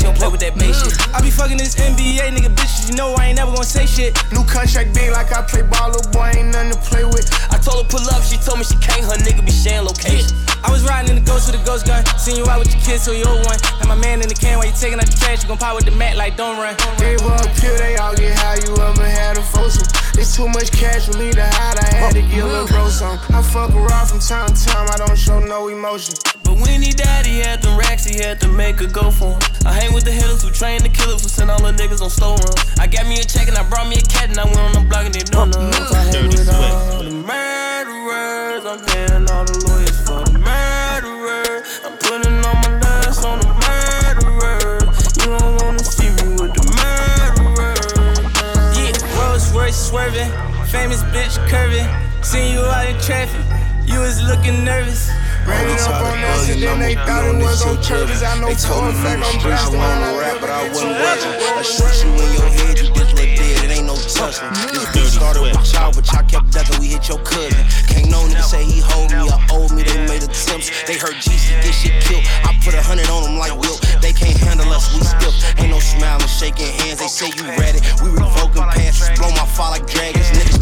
she 0.03 0.11
don't 0.11 0.19
play 0.19 0.27
with 0.35 0.43
that 0.43 0.59
base 0.59 0.75
shit. 0.83 0.99
I 1.15 1.23
be 1.23 1.31
fucking 1.31 1.63
this 1.63 1.79
NBA 1.79 2.35
nigga 2.35 2.51
bitches, 2.51 2.91
you 2.91 2.99
know 2.99 3.15
I 3.15 3.31
ain't 3.31 3.39
never 3.39 3.55
gonna 3.55 3.63
say 3.63 3.87
shit. 3.87 4.19
New 4.35 4.43
contract 4.43 4.91
big 4.99 5.15
like 5.15 5.31
I 5.31 5.47
play 5.47 5.63
ball, 5.63 5.95
little 5.95 6.11
boy 6.11 6.35
ain't 6.35 6.51
nothing 6.51 6.75
to 6.75 6.81
play 6.83 7.07
with. 7.07 7.31
I 7.55 7.57
told 7.63 7.87
her 7.87 7.87
pull 7.87 8.03
up, 8.11 8.27
she 8.27 8.35
told 8.43 8.59
me 8.59 8.67
she 8.67 8.75
can't, 8.83 9.07
her 9.07 9.15
nigga 9.23 9.47
be 9.47 9.55
sharing 9.55 9.87
location. 9.87 10.35
I 10.67 10.75
was 10.75 10.83
riding 10.83 11.15
in 11.15 11.23
the 11.23 11.27
ghost 11.27 11.47
with 11.47 11.55
a 11.55 11.63
ghost 11.63 11.87
gun, 11.87 12.03
seen 12.19 12.35
you 12.35 12.51
out 12.51 12.59
with 12.59 12.75
your 12.75 12.83
kids, 12.83 13.07
so 13.07 13.15
you 13.15 13.23
old 13.31 13.47
one. 13.47 13.63
And 13.79 13.87
my 13.87 13.95
man 13.95 14.19
in 14.19 14.27
the 14.27 14.35
can 14.35 14.59
while 14.59 14.67
you 14.67 14.75
taking 14.75 14.99
out 14.99 15.07
the 15.07 15.15
trash, 15.15 15.47
you 15.47 15.47
gon' 15.47 15.63
pop 15.63 15.79
with 15.79 15.87
the 15.87 15.95
mat 15.95 16.19
like 16.19 16.35
don't 16.35 16.59
run. 16.59 16.75
Gave 16.99 17.23
up 17.23 17.47
here, 17.63 17.79
they 17.79 17.95
all 17.95 18.19
get 18.19 18.35
high, 18.35 18.59
you 18.59 18.75
ever 18.75 19.07
had 19.07 19.39
a 19.39 19.43
foursome. 19.55 19.87
It's 20.19 20.35
too 20.35 20.51
much 20.51 20.75
cash 20.75 21.07
for 21.07 21.15
me 21.15 21.31
to 21.31 21.47
hide, 21.47 21.79
I 21.79 21.87
had 21.95 22.19
to 22.19 22.27
give 22.27 22.51
a 22.51 22.67
bro 22.67 22.91
some. 22.91 23.23
I 23.31 23.39
fuck 23.39 23.71
around 23.71 24.11
from 24.11 24.19
time 24.19 24.51
to 24.51 24.59
time, 24.67 24.91
I 24.91 24.99
don't 24.99 25.15
show 25.15 25.39
no 25.39 25.71
emotion. 25.71 26.19
But 26.53 26.61
when 26.61 26.83
he 26.83 26.93
died, 26.93 27.25
he 27.25 27.39
had 27.39 27.63
them 27.63 27.79
racks, 27.79 28.05
he 28.05 28.23
had 28.23 28.39
to 28.43 28.49
make 28.49 28.83
a 28.83 28.87
go 28.87 29.11
for 29.11 29.33
him. 29.33 29.41
I 29.65 29.73
hang 29.73 29.95
with 29.95 30.05
the 30.05 30.13
hitters 30.13 30.43
who 30.43 30.51
train 30.51 30.83
the 30.83 30.91
killers 30.91 31.23
who 31.23 31.29
send 31.31 31.51
all 31.51 31.63
the 31.63 31.73
niggas 31.73 32.03
on 32.03 32.11
slow 32.11 32.37
run. 32.37 32.53
I 32.79 32.87
got 32.87 33.07
me 33.09 33.17
a 33.21 33.25
check 33.25 33.49
and 33.49 33.57
I 33.57 33.67
brought 33.71 33.89
me 33.89 33.97
a 33.97 34.03
cat 34.05 34.29
and 34.29 34.39
I 34.39 34.45
went 34.45 34.61
on 34.61 34.73
the 34.77 34.85
block 34.85 35.07
and 35.07 35.15
they 35.15 35.25
know 35.33 35.49
none. 35.49 35.73
I 35.73 36.13
hang 36.13 36.29
with 36.29 36.53
all 36.53 37.01
the 37.01 37.09
murderers, 37.25 38.69
I'm 38.69 38.85
paying 38.85 39.25
all 39.33 39.49
the 39.49 39.57
lawyers 39.65 39.97
for 40.05 40.21
the 40.29 40.37
murderers. 40.45 41.65
I'm 41.89 41.97
putting 41.97 42.37
all 42.45 42.57
my 42.61 42.73
last 42.85 43.25
on 43.25 43.41
the 43.41 43.49
murderers. 43.49 44.93
You 45.25 45.33
don't 45.33 45.57
wanna 45.57 45.81
see 45.81 46.13
me 46.21 46.37
with 46.37 46.53
the 46.53 46.69
murderers. 46.69 48.21
Yeah, 48.77 48.93
Rolls 49.17 49.49
Royce 49.57 49.89
swerving, 49.89 50.29
famous 50.69 51.01
bitch 51.17 51.41
curving. 51.49 51.89
Seen 52.21 52.53
you 52.53 52.61
out 52.61 52.93
in 52.93 53.01
traffic, 53.01 53.41
you 53.89 54.01
was 54.01 54.21
looking 54.21 54.65
nervous. 54.69 55.09
Ran 55.47 55.67
it 55.67 55.81
up 55.83 55.99
on 55.99 56.19
us 56.31 56.49
and 56.51 56.63
then 56.63 56.79
they 56.79 56.95
thought 56.95 57.27
it 57.27 57.37
was 57.43 57.67
on 57.67 57.77
purpose. 57.83 58.23
I 58.23 58.39
know 58.39 58.55
for 58.55 58.63
told 58.63 58.85
a 58.85 58.95
me 58.95 59.03
fact 59.03 59.21
I'm 59.27 59.37
blasting 59.43 59.75
when 59.75 59.99
I 60.03 60.11
rap, 60.15 60.41
but 60.41 60.51
I 60.51 60.69
wasn't 60.71 60.95
watching. 61.03 61.35
I 61.35 61.63
shoot 61.67 61.95
you 62.07 62.11
in 62.15 62.31
your 62.39 62.51
head, 62.55 62.79
you 62.79 62.89
just 62.95 63.11
look 63.19 63.31
dead. 63.35 63.59
It 63.67 63.71
ain't 63.75 63.87
no 63.91 63.97
tussling. 63.99 64.55
This 64.71 64.87
bitch 64.95 65.19
started 65.19 65.43
with 65.43 65.59
y'all, 65.75 65.91
but 65.91 66.07
y'all 66.07 66.23
kept 66.31 66.55
ducking. 66.55 66.79
We 66.79 66.95
hit 66.95 67.09
your 67.11 67.19
cousin. 67.27 67.59
Can't 67.91 68.07
no 68.07 68.23
nigga 68.31 68.47
say 68.47 68.63
he 68.63 68.79
hold 68.79 69.11
me 69.11 69.27
or 69.27 69.41
owe 69.51 69.67
me. 69.75 69.83
They 69.83 69.99
made 70.07 70.23
attempts. 70.23 70.71
They 70.87 70.95
heard 70.95 71.19
GC 71.19 71.59
get 71.59 71.75
shit 71.75 71.99
killed. 72.07 72.23
I 72.47 72.55
put 72.63 72.79
a 72.79 72.83
hundred 72.83 73.11
on 73.11 73.27
them 73.27 73.37
like 73.37 73.59
Wilt. 73.59 73.83
They 73.99 74.15
can't 74.15 74.39
handle 74.39 74.71
us, 74.71 74.95
we 74.95 75.03
stiff. 75.03 75.35
Ain't 75.59 75.75
no 75.75 75.83
smiling, 75.83 76.31
shaking 76.31 76.71
hands. 76.87 77.03
They 77.03 77.11
say 77.11 77.35
you 77.35 77.51
ready. 77.59 77.83
We 77.99 78.15
revoking 78.15 78.63
passes, 78.71 79.11
blow 79.19 79.31
my 79.35 79.47
fire 79.51 79.75
like 79.75 79.91
dragons. 79.91 80.31
Niggas 80.31 80.62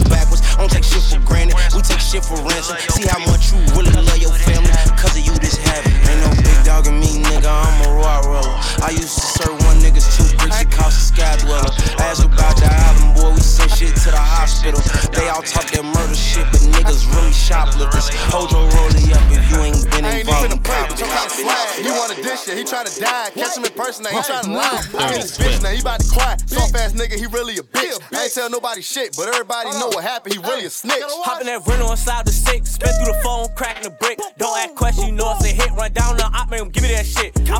don't 0.61 0.71
take 0.71 0.85
shit 0.85 1.03
for 1.03 1.19
granted. 1.25 1.57
We 1.75 1.81
take 1.81 2.01
shit 2.01 2.25
for 2.25 2.37
ransom. 2.45 2.77
See 2.93 3.09
how 3.09 3.19
much 3.25 3.53
you 3.53 3.59
really 3.73 3.93
love 3.93 4.19
your 4.19 4.33
family. 4.45 4.69
Cause 5.01 5.17
of 5.17 5.25
you, 5.25 5.33
this 5.41 5.57
habit. 5.57 5.93
Ain't 6.05 6.21
no 6.21 6.31
big 6.43 6.65
dog 6.65 6.87
in 6.87 7.01
me, 7.01 7.25
nigga. 7.25 7.49
I'm 7.49 7.89
a 7.89 7.97
raw 7.97 8.21
roller. 8.21 8.57
I 8.85 8.91
used 8.93 9.17
to 9.17 9.27
serve 9.41 9.57
one 9.65 9.81
niggas 9.81 10.05
two 10.17 10.40
bricks, 10.51 10.63
it 10.63 10.71
cost 10.71 10.99
a 10.99 11.15
sky 11.15 11.37
dweller. 11.39 11.71
Ask 12.01 12.25
about 12.25 12.57
the 12.57 12.67
island, 12.67 13.15
boy, 13.17 13.31
we 13.35 13.41
sent 13.41 13.71
shit 13.73 13.95
to 14.07 14.11
the 14.11 14.19
hospital. 14.19 14.81
They 15.15 15.29
all 15.29 15.43
talk 15.43 15.67
that 15.71 15.85
murder 15.85 16.15
shit, 16.15 16.47
but 16.51 16.61
niggas 16.75 17.07
really 17.15 17.33
shoplifters. 17.33 18.09
Hold 18.31 18.51
your 18.51 18.67
rollie 18.71 19.15
up 19.15 19.23
if 19.31 19.43
you 19.51 19.59
ain't 19.63 19.91
been 19.91 20.05
I 20.05 20.21
ain't 20.21 20.29
involved 20.29 20.45
even 20.47 20.53
in 20.53 20.59
a 20.59 20.63
play, 20.63 20.77
property. 20.77 20.91
but 20.91 21.01
you 21.01 21.09
kinda 21.11 21.31
swag. 21.31 21.69
He 21.85 21.91
wanna 21.91 22.17
dish 22.23 22.43
shit, 22.45 22.57
he 22.59 22.65
tryna 22.65 22.93
die. 22.99 23.31
Catch 23.35 23.57
him 23.57 23.65
in 23.65 23.73
person 23.73 24.05
now, 24.05 24.11
he 24.11 24.21
tryna 24.21 24.55
lie. 24.55 24.83
I 24.99 25.13
hit 25.13 25.23
his 25.23 25.39
bitch 25.39 25.63
now, 25.63 25.71
he 25.71 25.81
about 25.81 26.01
to 26.01 26.09
cry. 26.11 26.37
Soft 26.47 26.75
ass 26.77 26.93
nigga, 26.93 27.15
he 27.15 27.27
really 27.27 27.59
a 27.59 27.63
bitch. 27.63 27.99
I 28.13 28.25
ain't 28.25 28.35
tell 28.35 28.51
nobody 28.51 28.83
shit, 28.83 29.17
but 29.17 29.29
everybody 29.29 29.71
know 29.79 29.89
what 29.89 30.05
happened. 30.05 30.35
He 30.35 30.41
really 30.41 30.65
a 30.67 30.71
snitch. 30.71 31.03
Hop 31.27 31.41
in 31.41 31.47
that 31.47 31.67
rental 31.67 31.91
inside 31.91 32.27
the 32.27 32.33
six, 32.33 32.73
spin 32.73 32.91
through 32.99 33.13
the 33.13 33.21
phone, 33.23 33.49
cracking 33.57 33.85
the 33.85 33.91
brick. 33.91 34.19
Don't 34.39 34.57
ask 34.59 34.75
questions, 34.75 35.07
you 35.07 35.13
know 35.13 35.33
it's 35.37 35.45
a 35.45 35.49
hit. 35.49 35.71
Run 35.73 35.93
down 35.93 36.17
the 36.17 36.25
op, 36.25 36.51
man, 36.51 36.69
give 36.71 36.83
me 36.83 36.91
that 36.93 37.07
shit. 37.07 37.37
I 37.39 37.43
for 37.45 37.45
the 37.45 37.60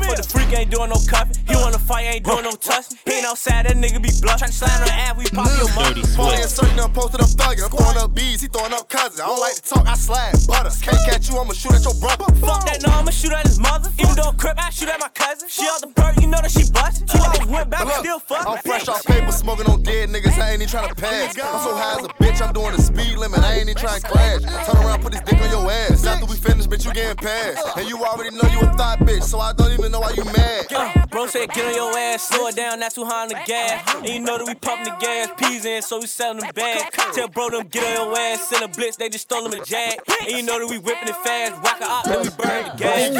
ain't 0.61 0.69
doing 0.71 0.89
no 0.89 0.99
cuffing. 1.09 1.35
He 1.47 1.55
wanna 1.55 1.79
fight, 1.79 2.05
ain't 2.05 2.25
doing 2.25 2.43
no 2.43 2.51
tussing. 2.51 2.97
He 3.05 3.17
ain't 3.17 3.25
outside, 3.25 3.65
that 3.65 3.75
nigga 3.75 4.01
be 4.01 4.13
bluff. 4.21 4.41
Tryna 4.41 4.53
slide 4.53 4.77
on 4.81 4.87
the 4.87 4.93
ass, 4.93 5.17
we 5.17 5.25
pop 5.33 5.49
your 5.57 5.73
mother. 5.73 6.05
Phone 6.13 6.37
inserting 6.37 6.77
them, 6.77 6.93
posted 6.93 7.21
up 7.21 7.29
thugging. 7.33 7.65
I'm 7.65 7.71
throwing 7.73 7.97
up 7.97 8.13
bees, 8.13 8.41
he 8.41 8.47
throwing 8.47 8.73
up 8.73 8.87
cousins. 8.87 9.19
I 9.19 9.25
don't 9.25 9.41
like 9.41 9.55
to 9.57 9.63
talk, 9.65 9.87
I 9.87 9.95
slide 9.95 10.37
butter. 10.47 10.69
Can't 10.81 11.01
catch 11.09 11.29
you, 11.29 11.37
I'ma 11.37 11.53
shoot 11.53 11.73
at 11.73 11.83
your 11.83 11.97
brother. 11.97 12.29
Fuck 12.37 12.65
that, 12.69 12.81
no, 12.85 12.93
I'ma 12.93 13.11
shoot 13.11 13.33
at 13.33 13.47
his 13.47 13.59
mother. 13.59 13.89
Even 13.97 14.15
though 14.15 14.29
a 14.29 14.33
crip, 14.33 14.57
I 14.57 14.69
shoot 14.69 14.89
at 14.89 14.99
my 14.99 15.09
cousin. 15.09 15.49
She 15.49 15.65
out 15.65 15.81
the 15.81 15.87
bird, 15.87 16.21
you 16.21 16.27
know 16.27 16.41
that 16.41 16.51
she 16.51 16.69
busted. 16.69 17.09
She 17.09 17.17
always 17.17 17.45
went 17.49 17.69
back, 17.69 17.85
Look, 17.85 18.05
still 18.05 18.19
fuck. 18.19 18.45
I'm 18.47 18.61
fresh 18.61 18.87
off 18.87 19.03
paper, 19.05 19.31
smoking 19.31 19.65
on 19.65 19.81
dead 19.81 20.09
niggas. 20.09 20.37
I 20.37 20.53
ain't 20.53 20.61
even 20.61 20.69
trying 20.69 20.89
to 20.89 20.95
pass. 20.95 21.33
I'm 21.37 21.61
so 21.65 21.73
high 21.73 21.97
as 21.97 22.05
a 22.05 22.13
bitch, 22.21 22.37
I'm 22.41 22.53
doing 22.53 22.75
the 22.77 22.81
speed 22.81 23.17
limit. 23.17 23.39
I 23.39 23.57
ain't 23.57 23.69
even 23.69 23.75
trying 23.81 24.01
to 24.01 24.07
crash. 24.07 24.41
Turn 24.45 24.77
around, 24.77 25.01
put 25.01 25.13
this 25.13 25.21
dick 25.21 25.41
on 25.41 25.49
your 25.49 25.65
ass. 25.71 26.05
After 26.05 26.25
we 26.25 26.35
finish, 26.37 26.67
bitch, 26.67 26.85
you 26.85 26.93
getting 26.93 27.17
passed. 27.17 27.77
And 27.77 27.89
you 27.89 27.97
already 28.05 28.35
know 28.35 28.47
you 28.53 28.61
a 28.61 28.69
thought 28.77 28.99
bitch, 28.99 29.23
so 29.23 29.39
I 29.39 29.53
don't 29.53 29.71
even 29.73 29.91
know 29.91 30.01
why 30.01 30.11
you 30.11 30.25
mad. 30.25 30.50
Yeah, 30.69 31.05
bro 31.05 31.27
said 31.27 31.49
get 31.51 31.65
on 31.65 31.75
your 31.75 31.97
ass, 31.97 32.27
slow 32.29 32.47
it 32.47 32.55
down, 32.55 32.79
not 32.79 32.93
too 32.93 33.05
high 33.05 33.23
on 33.23 33.27
the 33.29 33.41
gas. 33.45 33.95
And 33.95 34.07
you 34.07 34.19
know 34.19 34.37
that 34.37 34.47
we 34.47 34.55
pumping 34.55 34.85
the 34.85 34.97
gas, 34.99 35.29
peas 35.37 35.65
in, 35.65 35.81
so 35.81 35.99
we 35.99 36.07
selling 36.07 36.39
them 36.39 36.51
bags. 36.53 36.83
Tell 37.13 37.27
bro 37.27 37.49
them 37.49 37.67
get 37.67 37.83
on 37.83 38.07
your 38.07 38.17
ass, 38.17 38.49
send 38.49 38.63
a 38.63 38.67
blitz, 38.67 38.97
they 38.97 39.09
just 39.09 39.25
stole 39.25 39.47
them 39.47 39.59
a 39.59 39.63
jag. 39.63 39.99
And 40.21 40.31
you 40.31 40.43
know 40.43 40.59
that 40.59 40.67
we 40.67 40.77
whipping 40.77 41.07
it 41.07 41.15
fast, 41.17 41.53
rock 41.63 41.79
a 41.81 41.85
op, 41.85 42.05
then 42.05 42.21
we 42.21 42.29
burn 42.29 42.63
the 42.65 42.73
gas. 42.77 43.11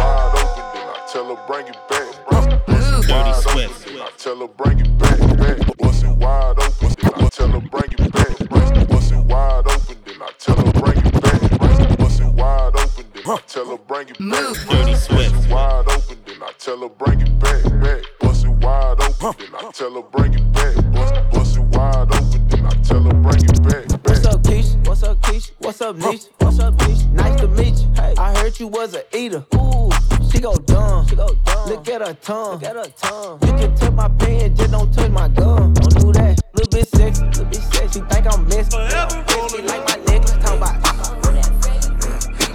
Wide 0.00 0.32
open, 0.34 0.64
then 0.74 0.88
I 0.88 1.06
Tell 1.12 1.26
her 1.34 1.42
bring 1.46 1.66
it 1.66 1.78
back. 1.88 2.06
Dirty 3.06 3.32
Swift. 3.42 3.86
Then 3.86 4.00
I 4.00 4.10
tell 4.16 4.38
her 4.38 4.46
bring 4.48 4.78
it 4.80 4.98
back. 4.98 5.18
back. 5.38 5.76
Bust 5.78 6.04
it 6.04 6.16
wide 6.16 6.58
open. 6.58 6.94
Then 7.02 7.14
I 7.14 7.28
tell 7.28 7.48
her 7.48 7.60
bring 7.60 7.92
it 7.92 8.12
back. 8.12 8.48
Bust 8.88 9.12
it 9.12 9.24
wide 9.24 9.66
open. 9.66 9.96
Then 10.04 10.22
I 10.22 10.30
tell 10.38 10.56
her 10.56 10.79
Tell 13.38 13.64
her 13.66 13.76
bring 13.76 14.08
it 14.08 14.18
Move. 14.18 14.56
Dirty 14.68 14.94
Swift. 14.96 15.48
Wide 15.48 15.84
open, 15.88 16.18
then 16.26 16.42
I 16.42 16.50
tell 16.58 16.80
her 16.80 16.88
bring 16.88 17.20
it 17.20 17.38
back, 17.38 17.62
back. 17.80 18.02
Bust 18.18 18.44
it 18.44 18.48
wide 18.48 19.00
open, 19.00 19.36
then 19.38 19.54
I 19.54 19.70
tell 19.70 19.94
her 19.94 20.02
bring 20.02 20.34
it 20.34 20.52
back. 20.52 20.74
Bust, 20.92 21.30
bust 21.30 21.56
it 21.56 21.62
wide 21.62 22.12
open, 22.12 22.48
then 22.48 22.66
I 22.66 22.70
tell 22.82 23.02
her 23.02 23.14
bring 23.14 23.44
it 23.44 23.62
back. 23.62 24.04
What's 24.04 24.26
up, 24.26 24.42
Keisha? 24.42 24.84
What's 24.84 25.02
up, 25.04 25.18
Keisha? 25.20 25.50
What's 25.58 25.80
up, 25.80 25.96
Neesh? 25.96 26.28
What's 26.38 26.58
up, 26.58 26.74
Niche? 26.88 27.04
Nice 27.12 27.40
to 27.40 27.48
meet 27.48 27.78
you. 27.78 27.88
Hey, 27.94 28.14
I 28.18 28.36
heard 28.36 28.58
you 28.58 28.66
was 28.66 28.94
a 28.96 29.04
eater. 29.16 29.44
Ooh. 29.54 29.90
She 30.32 30.40
go 30.40 30.56
dumb. 30.56 31.06
She 31.06 31.14
go 31.14 31.28
dumb. 31.44 31.68
Look 31.68 31.88
at 31.88 32.00
her 32.00 32.14
tongue. 32.14 32.54
Look 32.54 32.64
at 32.64 32.76
her 32.76 32.92
tongue. 32.96 33.38
You 33.42 33.52
can 33.52 33.76
touch 33.76 33.92
my 33.92 34.08
pen, 34.08 34.56
just 34.56 34.72
don't 34.72 34.92
touch 34.92 35.10
my 35.10 35.28
gum. 35.28 35.72
Don't 35.74 36.00
do 36.00 36.12
that. 36.14 36.40
Little 36.54 36.70
bit 36.70 36.88
sexy, 36.88 37.22
little 37.22 37.44
bit 37.44 37.62
sexy. 37.62 38.00
She 38.00 38.06
Think 38.06 38.26
I'm 38.32 38.44
messy. 38.48 38.70
Forever. 38.70 39.24
rolling 39.36 39.66
Like 39.66 39.86
my 39.88 40.09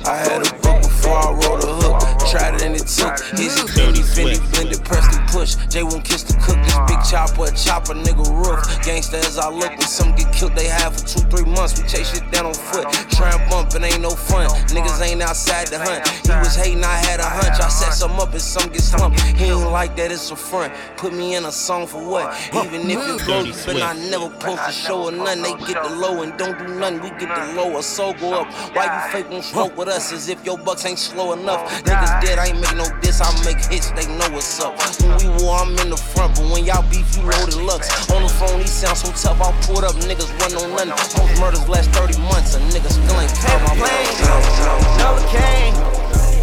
I 0.08 0.18
had 0.18 0.46
a 0.46 0.54
book 0.62 0.84
before 0.84 1.14
I 1.14 1.32
wrote 1.32 1.64
a 1.64 1.68
hook. 1.68 1.85
Tried 2.32 2.56
it 2.56 2.62
and 2.64 2.76
it 2.76 2.88
took. 2.88 3.14
Easy 3.40 3.62
Benny, 3.76 4.02
Fendi, 4.02 4.40
blended, 4.52 4.84
pressed 4.84 5.18
and 5.18 5.28
push. 5.30 5.56
Jay 5.70 5.84
won't 5.84 6.04
kiss 6.04 6.24
the 6.24 6.34
cook. 6.42 6.58
This 6.66 6.78
big 6.88 7.02
chopper, 7.06 7.46
a 7.46 7.52
chopper, 7.56 7.94
nigga 7.94 8.26
roof. 8.26 8.60
Gangsta 8.82 9.22
as 9.24 9.38
I 9.38 9.50
look, 9.50 9.70
when 9.70 9.82
some 9.82 10.16
get 10.16 10.34
killed, 10.34 10.56
they 10.56 10.68
have 10.68 10.98
for 10.98 11.06
two, 11.06 11.22
three 11.30 11.46
months. 11.46 11.82
We 11.82 11.88
chase 11.88 12.14
shit 12.14 12.30
down 12.32 12.48
on 12.48 12.54
foot. 12.54 12.92
Try 13.12 13.32
and 13.32 13.50
bump, 13.50 13.76
it 13.76 13.84
ain't 13.84 14.02
no 14.02 14.10
fun. 14.10 14.50
Niggas 14.74 15.02
ain't 15.02 15.22
outside 15.22 15.68
the 15.68 15.80
hunt. 15.80 16.08
He 16.08 16.32
was 16.40 16.56
hating, 16.56 16.84
I 16.84 16.96
had 16.96 17.20
a 17.20 17.30
hunch. 17.30 17.60
I 17.62 17.70
set 17.70 17.94
some 17.94 18.20
up 18.20 18.32
and 18.32 18.42
some 18.42 18.72
get 18.72 18.82
slumped. 18.82 19.20
He 19.22 19.46
ain't 19.46 19.72
like 19.72 19.96
that, 19.98 20.12
it's 20.12 20.32
a 20.32 20.36
front. 20.36 20.74
Put 20.98 21.14
me 21.14 21.36
in 21.36 21.46
a 21.46 21.52
song 21.52 21.86
for 21.88 22.04
what? 22.04 22.36
Even 22.54 22.90
if 22.90 22.98
it 22.98 23.26
blows, 23.26 23.66
but 23.66 23.82
I 23.82 23.94
never 24.10 24.30
post 24.30 24.62
a 24.68 24.72
show 24.72 25.06
or 25.06 25.12
nothing. 25.12 25.44
They 25.44 25.54
get 25.66 25.84
the 25.84 25.96
low 25.96 26.24
and 26.24 26.36
don't 26.38 26.58
do 26.58 26.68
nothing. 26.80 27.02
We 27.02 27.10
get 27.12 27.30
the 27.30 27.54
low, 27.54 27.78
a 27.78 27.84
soul 27.84 28.14
go 28.14 28.42
up. 28.42 28.48
Why 28.76 28.86
you 28.86 29.12
fake 29.12 29.30
won't 29.30 29.44
smoke 29.44 29.78
with 29.78 29.90
us 29.90 30.12
as 30.12 30.30
if 30.30 30.44
your 30.46 30.58
bucks 30.58 30.86
ain't 30.86 31.00
slow 31.00 31.34
enough? 31.34 31.70
Niggas 31.84 32.15
dead, 32.22 32.40
I 32.40 32.48
ain't 32.48 32.60
make 32.60 32.76
no 32.76 32.86
diss. 33.02 33.22
I 33.22 33.30
make 33.44 33.60
hits, 33.66 33.92
they 33.92 34.08
know 34.08 34.30
what's 34.32 34.60
up. 34.60 34.78
When 35.02 35.18
we 35.18 35.28
war, 35.44 35.58
I'm 35.60 35.78
in 35.80 35.90
the 35.90 35.98
front, 35.98 36.36
but 36.36 36.46
when 36.52 36.66
y'all 36.66 36.84
beef, 36.90 37.16
you 37.16 37.24
loaded 37.24 37.56
lux. 37.56 37.90
On 38.12 38.22
the 38.22 38.30
phone, 38.30 38.60
he 38.60 38.68
sound 38.68 38.98
so 38.98 39.10
tough. 39.12 39.42
I 39.42 39.52
pulled 39.66 39.84
up, 39.84 39.96
niggas 40.06 40.30
run 40.40 40.54
on 40.60 40.88
nothing. 40.88 41.20
Most 41.20 41.40
murders 41.40 41.68
last 41.70 41.90
30 41.92 42.20
months, 42.30 42.56
and 42.56 42.64
niggas 42.72 42.94
still 42.94 43.20
ain't 43.20 43.34
Noah 45.00 45.24
Kane, 45.32 45.95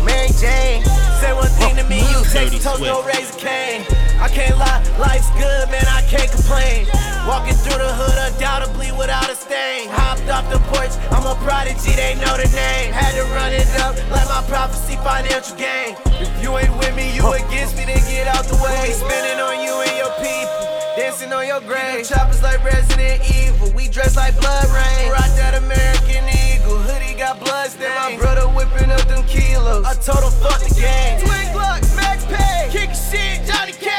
Mary 0.05 0.31
Jane. 0.39 0.83
Say 1.23 1.33
one 1.33 1.51
thing 1.59 1.77
to 1.77 1.85
me, 1.87 2.03
you 2.11 2.21
take 2.31 2.51
toast, 2.61 2.83
no 2.83 3.03
razor 3.07 3.39
cane. 3.39 3.87
I 4.19 4.29
can't 4.29 4.59
lie, 4.59 4.83
life's 4.99 5.31
good, 5.39 5.71
man, 5.71 5.87
I 5.87 6.03
can't 6.07 6.31
complain. 6.31 6.87
Walking 7.27 7.55
through 7.55 7.79
the 7.79 7.93
hood 7.95 8.19
undoubtedly 8.19 8.91
without 8.93 9.31
a 9.31 9.37
stain. 9.39 9.87
Hopped 9.91 10.27
off 10.27 10.51
the 10.51 10.59
porch, 10.75 10.91
I'm 11.15 11.27
a 11.27 11.39
prodigy, 11.47 11.95
they 11.95 12.19
know 12.19 12.35
the 12.35 12.51
name. 12.51 12.91
Had 12.91 13.15
to 13.15 13.25
run 13.35 13.55
it 13.55 13.67
up, 13.83 13.95
let 14.11 14.27
my 14.27 14.43
prophecy 14.51 14.99
financial 15.07 15.55
gain. 15.55 15.95
If 16.19 16.31
you 16.43 16.51
ain't 16.59 16.75
with 16.79 16.95
me, 16.95 17.15
you 17.15 17.23
against 17.33 17.79
me, 17.79 17.87
then 17.87 18.03
get 18.11 18.27
out 18.27 18.47
the 18.51 18.59
way. 18.59 18.91
Spinning 18.91 19.39
on 19.39 19.63
you 19.63 19.75
and 19.87 19.95
your 19.95 20.11
people. 20.19 20.73
Dancing 20.99 21.33
on 21.33 21.47
your 21.47 21.61
grave. 21.63 22.07
Choppers 22.07 22.43
like 22.43 22.63
Resident 22.63 23.23
Evil. 23.31 23.71
We 23.73 23.89
dress 23.89 24.17
like 24.17 24.39
blood 24.39 24.67
rain. 24.75 25.11
Rock 25.11 25.31
that 25.39 25.55
American 25.55 26.27
Eagle. 26.29 26.82
Hoodie 27.23 27.39
got 27.39 27.41
blood 27.45 27.71
stain. 27.71 27.89
My 27.95 28.17
brother 28.17 28.49
whipping 28.49 28.91
up 28.91 29.07
them 29.07 29.25
kilos. 29.27 29.85
I 29.85 29.95
told 29.95 30.25
him 30.25 30.33
fuck 30.41 30.61
the 30.61 30.75
game. 30.75 31.21
Twin 31.21 31.47
Glocks, 31.55 31.95
Max 31.97 32.25
Pay. 32.27 32.69
Kicking 32.71 32.95
shit, 32.95 33.47
Johnny 33.47 33.73
K. 33.73 33.91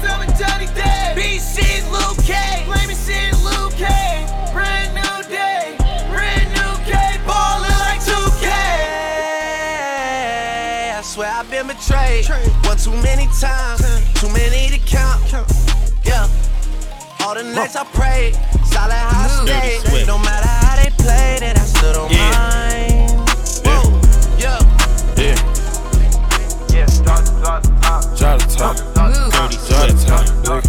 Selling 0.00 0.32
Johnny 0.38 0.66
Day. 0.74 1.12
Beat 1.14 1.40
shit, 1.40 1.84
Luke 1.92 2.18
K. 2.24 2.64
Blaming 2.66 2.96
shit, 2.96 3.34
Luke 3.44 3.74
K. 3.74 3.86
Brand 4.52 4.94
new 4.94 5.22
day. 5.28 5.76
Brand 6.08 6.48
new 6.52 6.74
K. 6.84 6.92
Ballin' 7.26 7.78
like 7.84 8.00
2K. 8.00 8.48
I 10.96 11.02
swear 11.02 11.30
I've 11.30 11.50
been 11.50 11.66
betrayed. 11.66 12.26
One 12.64 12.76
too 12.78 12.96
many 13.02 13.28
times. 13.40 13.82
Too 14.20 14.28
many 14.32 14.70
to 14.70 14.78
count. 14.86 15.20
Yeah. 16.04 16.28
All 17.20 17.34
the 17.34 17.42
nights 17.42 17.76
I 17.76 17.84
prayed, 17.84 18.34
solid 18.66 18.92
how 18.92 19.24
I 19.24 19.28
stayed. 19.44 20.06
No 20.06 20.18
matter 20.18 20.46
how 20.46 20.60
they 20.60 20.63
played 21.04 21.42
it, 21.42 21.56
I 21.56 21.64
still 21.68 21.92
don't 21.92 22.12
mind. 22.16 23.12
Whoa, 23.60 23.92
yeah. 24.40 24.56
Yeah. 25.20 25.36
Yeah, 26.72 26.88
drop, 27.04 27.24
drop, 27.44 27.62
top. 27.84 28.02
Drop 28.16 28.40
the 28.40 28.48
top. 28.56 28.76
Drop 28.94 29.50
the 29.50 30.00
top, 30.08 30.24
nigga. 30.40 30.62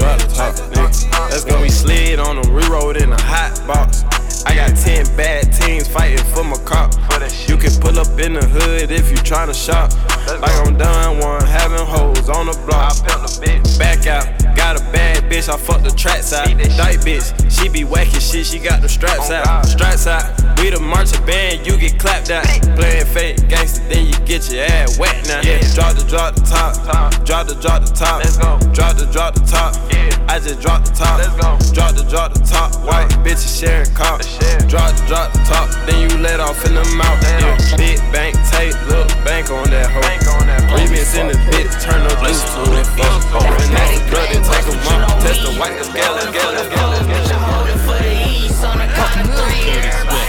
Drop 0.00 0.18
the 0.20 0.28
top, 0.32 0.54
nigga. 0.72 1.30
Let's 1.30 1.44
go. 1.44 1.60
We 1.60 1.68
slid 1.68 2.18
on 2.18 2.40
them, 2.40 2.54
re-rolled 2.54 2.96
in 2.96 3.12
a 3.12 3.20
hot 3.20 3.60
box. 3.66 4.04
I 4.46 4.54
got 4.54 4.74
10 4.76 5.16
bad 5.16 5.52
teams 5.52 5.86
fighting 5.86 6.24
for 6.32 6.44
my 6.44 6.56
cop. 6.64 6.94
You 7.48 7.56
can 7.56 7.72
pull 7.80 7.98
up 7.98 8.18
in 8.18 8.34
the 8.34 8.44
hood 8.44 8.90
if 8.90 9.10
you 9.10 9.16
tryna 9.18 9.54
shop. 9.54 9.92
Like 10.40 10.56
I'm 10.66 10.76
done 10.76 11.18
one, 11.20 11.44
having 11.44 11.84
hoes 11.86 12.28
on 12.28 12.46
the 12.46 12.56
block. 12.66 12.92
I 12.92 13.08
felt 13.08 13.22
the 13.28 13.46
bitch 13.46 13.78
back 13.78 14.06
out, 14.06 14.26
got 14.56 14.80
a 14.80 14.84
bad 14.92 15.23
bitch, 15.28 15.48
I 15.48 15.56
fuck 15.56 15.82
the 15.82 15.90
tracks 15.90 16.32
out. 16.32 16.46
Dyke 16.46 17.00
bitch, 17.00 17.32
she 17.50 17.68
be 17.68 17.84
whacking 17.84 18.20
shit, 18.20 18.46
she 18.46 18.58
got 18.58 18.82
the 18.82 18.88
straps 18.88 19.30
oh, 19.30 19.34
out. 19.34 19.66
Straps 19.66 20.06
out, 20.06 20.24
we 20.58 20.70
the 20.70 20.80
marching 20.80 21.24
band, 21.26 21.66
you 21.66 21.76
get 21.76 21.98
clapped 21.98 22.30
out. 22.30 22.46
Playing 22.76 23.06
fake 23.06 23.48
gangster, 23.48 23.82
then 23.88 24.06
you 24.06 24.18
get 24.26 24.50
your 24.50 24.64
ass 24.64 24.98
wet 24.98 25.16
now. 25.26 25.40
Yeah, 25.42 25.60
drop 25.74 25.94
the 25.94 26.04
drop 26.08 26.34
the 26.34 26.42
top, 26.42 26.74
drop 27.24 27.46
the 27.46 27.54
drop 27.54 27.82
the 27.84 27.92
top. 27.92 28.24
Let's 28.24 28.36
go. 28.36 28.58
Drop 28.72 28.96
the 28.96 29.06
drop 29.06 29.34
the 29.34 29.44
top. 29.46 29.74
I 30.28 30.40
just 30.40 30.60
drop 30.60 30.84
the 30.84 30.90
top. 30.90 31.18
Let's 31.18 31.36
go. 31.36 31.58
Drop 31.74 31.94
the 31.94 32.04
drop 32.08 32.32
the 32.32 32.40
top. 32.40 32.74
White 32.84 33.08
bitches 33.22 33.60
sharing 33.60 33.92
cop. 33.94 34.20
Drop 34.68 34.90
the 34.96 35.04
drop 35.06 35.32
the 35.32 35.40
top, 35.46 35.68
then 35.86 36.00
you 36.02 36.18
let 36.18 36.40
off 36.40 36.64
in 36.66 36.74
the 36.74 36.84
mouth. 36.96 37.20
Yeah. 37.38 37.56
Big 37.76 37.98
bank 38.12 38.34
tape, 38.50 38.74
look 38.88 39.08
bank 39.24 39.50
on 39.50 39.70
that 39.70 39.90
hoe. 39.90 40.02
Remix 40.74 41.14
in 41.18 41.28
the 41.28 41.38
bit, 41.50 41.70
turn 41.80 42.02
the 42.02 42.14
loose 42.22 42.42
to 42.42 42.62
it. 42.74 42.86
And 42.94 43.76
that's 43.76 43.98
the 43.98 44.10
drug 44.10 44.28
that 44.32 44.42
take 44.42 44.66
'em 44.66 45.04
off. 45.04 45.13
Test 45.20 45.42
the 45.42 45.52
white 45.58 45.78
scale, 45.84 46.18
scale, 46.18 46.52
scale, 46.64 46.92
For 47.84 47.98
the 48.02 48.12
east 48.28 48.64
on 48.64 48.78
the 48.78 48.86
count 48.86 49.28
of 49.28 49.34
three. 49.34 50.23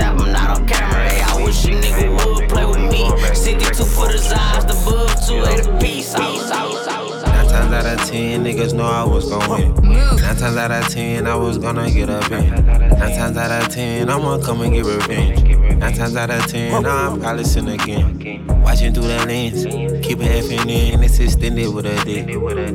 Forgot 0.00 0.18
to 0.18 0.18
stab 0.18 0.20
him, 0.20 0.32
not 0.32 0.60
on 0.60 0.66
camera. 0.66 1.08
Hey, 1.08 1.22
I 1.22 1.44
wish 1.44 1.64
a 1.64 1.68
nigga 1.68 2.34
would 2.34 2.48
play 2.48 2.66
with 2.66 2.78
me. 2.78 3.34
62 3.34 3.84
for 3.84 4.08
the 4.08 4.18
Zaz, 4.18 4.66
the 4.66 4.90
bug, 4.90 5.10
two 5.26 5.44
eight 5.50 5.66
a 5.66 5.78
piece. 5.78 6.14
I 6.14 6.20
I 6.20 6.66
I. 6.88 7.30
Nine 7.30 7.48
times 7.48 7.72
out 7.72 8.00
of 8.00 8.08
ten, 8.08 8.44
niggas 8.44 8.74
know 8.74 8.84
I 8.84 9.04
was 9.04 9.28
gon' 9.28 9.50
win. 9.50 9.74
Nine 9.90 10.36
times 10.36 10.56
out 10.56 10.70
of 10.70 10.88
ten, 10.88 11.26
I 11.26 11.34
was 11.36 11.58
gonna 11.58 11.90
get 11.90 12.10
up 12.10 12.30
in. 12.30 12.48
Nine 12.50 13.16
times 13.16 13.36
out 13.36 13.62
of 13.62 13.72
ten, 13.72 14.08
I'ma 14.08 14.38
come 14.38 14.62
and 14.62 14.72
get 14.72 14.84
revenge. 14.84 15.42
Nine 15.76 15.92
times 15.92 16.16
out 16.16 16.30
of 16.30 16.46
ten, 16.46 16.82
nah, 16.82 17.12
I'm 17.12 17.20
probably 17.20 17.44
sin 17.44 17.68
again. 17.68 18.46
Watching 18.62 18.92
through 18.92 19.04
the 19.08 19.26
lens, 19.26 19.64
keep 20.04 20.20
it 20.20 20.44
effing 20.44 20.68
in, 20.70 21.02
it's 21.02 21.18
extended 21.18 21.72
with 21.72 21.86
a 21.86 22.04
dick. 22.04 22.28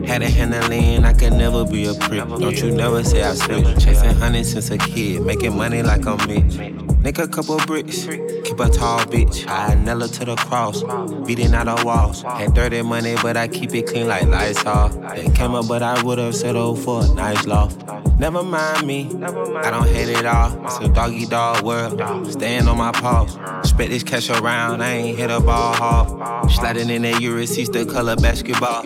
Had 0.07 0.23
a 0.23 0.29
handling, 0.29 1.05
I 1.05 1.13
could 1.13 1.33
never 1.33 1.65
be 1.65 1.85
a 1.85 1.93
prick. 1.93 2.27
Don't 2.27 2.57
you 2.57 2.71
never 2.71 3.03
say 3.03 3.23
I 3.23 3.33
switch. 3.33 3.83
Chasing 3.83 4.15
hundreds 4.15 4.51
since 4.51 4.71
a 4.71 4.77
kid, 4.77 5.21
making 5.21 5.55
money 5.55 5.83
like 5.83 6.05
I'm 6.05 6.17
Mitch. 6.27 6.94
Nick 7.05 7.19
a 7.19 7.27
couple 7.27 7.57
bricks, 7.67 8.05
keep 8.05 8.59
a 8.59 8.67
tall 8.67 8.97
bitch. 9.01 9.45
I 9.47 9.75
her 9.75 10.07
to 10.07 10.25
the 10.25 10.35
cross, 10.37 10.81
beating 11.27 11.53
out 11.53 11.67
the 11.67 11.85
walls. 11.85 12.23
Had 12.23 12.55
dirty 12.55 12.81
money, 12.81 13.13
but 13.21 13.37
I 13.37 13.47
keep 13.47 13.75
it 13.75 13.85
clean 13.85 14.07
like 14.07 14.25
Lysol. 14.25 14.89
They 14.89 15.29
came 15.29 15.53
up, 15.53 15.67
but 15.67 15.83
I 15.83 16.01
would've 16.01 16.35
settled 16.35 16.79
for 16.79 17.05
a 17.05 17.07
nice 17.13 17.45
loft. 17.45 17.83
Never 18.17 18.41
mind 18.41 18.87
me, 18.87 19.05
I 19.23 19.69
don't 19.69 19.87
hate 19.87 20.09
it 20.09 20.25
all. 20.25 20.65
It's 20.65 20.79
a 20.79 20.89
doggy 20.89 21.27
dog 21.27 21.63
world, 21.63 22.01
staying 22.31 22.67
on 22.67 22.79
my 22.79 22.91
paws. 22.91 23.37
Spread 23.69 23.91
this 23.91 24.01
cash 24.01 24.31
around, 24.31 24.81
I 24.81 24.93
ain't 24.93 25.15
hit 25.15 25.29
a 25.29 25.39
ball 25.39 25.75
hard. 25.75 26.49
Sliding 26.49 26.89
in 26.89 27.03
that 27.03 27.21
Ulysses, 27.21 27.69
the 27.69 27.85
color 27.85 28.15
basketball. 28.15 28.83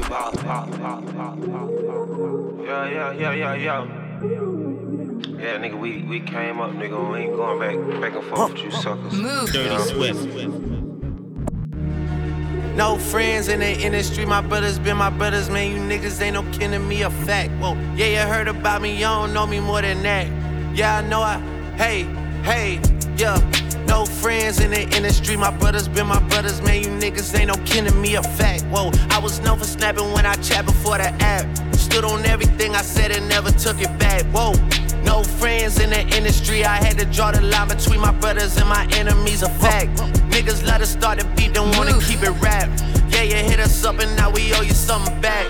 Yeah, 2.66 2.90
yeah, 2.90 3.12
yeah, 3.14 3.34
yeah, 3.34 3.54
yeah. 3.56 4.59
Yeah, 5.40 5.58
nigga, 5.58 5.80
we, 5.80 6.02
we 6.02 6.20
came 6.20 6.60
up, 6.60 6.72
nigga. 6.72 7.12
We 7.12 7.20
ain't 7.20 7.36
going 7.38 7.60
back 7.60 8.02
back 8.02 8.14
and 8.14 8.28
forth 8.28 8.52
with 8.52 8.62
you 8.62 8.72
suckers. 8.72 9.14
Move. 9.14 9.50
Dirty 9.54 9.78
Swift. 9.84 10.20
No 12.76 12.98
friends 12.98 13.48
in 13.48 13.62
the 13.62 13.72
industry, 13.72 14.26
my 14.26 14.42
brothers 14.42 14.80
been 14.80 14.98
my 14.98 15.10
brothers, 15.10 15.50
man. 15.50 15.72
You 15.72 15.80
niggas 15.80 16.22
ain't 16.22 16.34
no 16.34 16.44
kin 16.52 16.72
to 16.72 16.80
me, 16.80 17.04
a 17.04 17.10
fact. 17.10 17.52
Whoa, 17.62 17.76
yeah, 17.96 18.08
you 18.08 18.30
heard 18.30 18.50
about 18.50 18.82
me, 18.82 18.94
you 18.96 19.06
don't 19.06 19.34
know 19.34 19.48
me 19.48 19.62
more 19.62 19.82
than 19.82 20.04
that. 20.04 20.28
Yeah, 20.76 20.98
I 20.98 21.02
know 21.08 21.22
I, 21.22 21.40
hey, 21.78 22.04
hey, 22.44 22.82
yeah. 23.16 23.40
No 23.88 24.06
friends 24.06 24.60
in 24.60 24.72
the 24.72 24.82
industry, 24.96 25.38
my 25.38 25.52
brothers 25.52 25.88
been 25.88 26.08
my 26.08 26.20
brothers, 26.28 26.62
man. 26.62 26.84
You 26.84 26.90
niggas 26.90 27.38
ain't 27.40 27.48
no 27.48 27.56
kin 27.66 27.86
to 27.86 27.94
me, 27.96 28.16
a 28.16 28.24
fact. 28.24 28.64
Whoa, 28.64 28.92
I 29.10 29.20
was 29.20 29.40
known 29.40 29.58
for 29.58 29.66
snapping 29.66 30.12
when 30.12 30.26
I 30.26 30.36
chat 30.36 30.66
before 30.66 30.98
the 30.98 31.12
app. 31.24 31.46
Stood 31.76 32.04
on 32.04 32.26
everything 32.26 32.76
I 32.76 32.82
said 32.82 33.12
and 33.12 33.28
never 33.30 33.52
took 33.52 33.82
it 33.82 33.98
back. 33.98 34.24
Whoa. 34.34 34.54
No 35.04 35.24
friends 35.24 35.80
in 35.80 35.90
the 35.90 36.02
industry, 36.16 36.66
I 36.66 36.78
had 36.78 36.98
to 37.00 37.06
draw 37.06 37.32
the 37.32 37.42
line 37.42 37.68
between 37.68 38.02
my 38.02 38.12
brothers 38.12 38.58
and 38.58 38.68
my 38.68 38.88
enemies, 38.94 39.44
a 39.44 39.50
fact. 39.50 39.98
Niggas 40.30 40.66
let 40.66 40.82
us 40.82 40.92
start 40.92 41.20
the 41.20 41.26
beat, 41.36 41.54
don't 41.54 41.76
wanna 41.78 42.00
keep 42.02 42.22
it 42.24 42.32
rap. 42.42 42.70
Yeah, 43.10 43.24
you 43.24 43.36
hit 43.36 43.60
us 43.60 43.84
up 43.84 44.00
and 44.00 44.16
now 44.16 44.30
we 44.30 44.54
owe 44.54 44.62
you 44.62 44.74
something 44.74 45.20
back. 45.22 45.48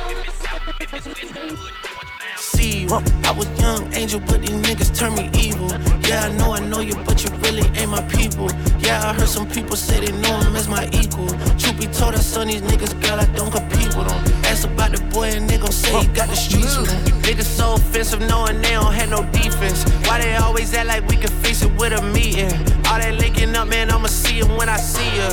See. 2.38 2.88
I 2.90 3.32
was 3.32 3.48
young 3.60 3.94
angel, 3.94 4.20
but 4.22 4.42
these 4.42 4.50
niggas 4.50 4.98
turn 4.98 5.14
me 5.14 5.30
evil. 5.38 5.70
Yeah, 6.08 6.26
I 6.26 6.32
know 6.38 6.54
I 6.54 6.60
know 6.60 6.80
you, 6.80 6.96
but 7.06 7.24
you 7.24 7.30
really 7.38 7.62
ain't 7.78 7.92
my 7.92 8.02
people. 8.10 8.50
Yeah, 8.80 9.08
I 9.08 9.14
heard 9.14 9.28
some 9.30 9.48
people 9.48 9.76
say 9.76 10.04
they 10.04 10.12
know 10.20 10.40
him 10.40 10.56
as 10.56 10.68
my 10.68 10.90
equal. 10.92 11.28
Truth 11.60 11.78
be 11.80 11.86
told, 11.88 12.16
I 12.16 12.20
son 12.20 12.48
these 12.48 12.62
niggas, 12.62 13.00
girl, 13.02 13.20
I 13.20 13.26
don't 13.36 13.52
compete 13.52 13.96
with 13.96 14.08
them. 14.08 14.39
Ask 14.60 14.68
about 14.68 14.92
the 14.92 15.02
boy 15.16 15.30
and 15.30 15.50
they 15.50 15.58
gon' 15.58 15.72
say 15.72 15.98
he 16.02 16.08
got 16.08 16.28
the 16.28 16.36
streets. 16.36 16.76
Niggas 17.24 17.44
so 17.46 17.76
offensive, 17.76 18.20
knowing 18.20 18.62
they 18.62 18.72
don't 18.72 18.92
have 18.92 19.10
no 19.10 19.24
defense. 19.32 19.90
Why 20.06 20.20
they 20.20 20.36
always 20.36 20.74
act 20.74 20.88
like 20.88 21.08
we 21.08 21.16
can 21.16 21.32
fix 21.40 21.62
it 21.62 21.72
with 21.80 21.94
a 21.94 22.02
meeting? 22.02 22.52
All 22.92 23.00
that 23.00 23.16
linking 23.18 23.56
up, 23.56 23.70
man, 23.70 23.90
I'ma 23.90 24.08
see 24.08 24.36
you 24.36 24.46
when 24.60 24.68
I 24.68 24.76
see 24.76 25.08
you. 25.16 25.32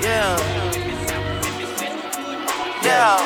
Yeah. 0.00 0.32
Yeah. 2.80 3.20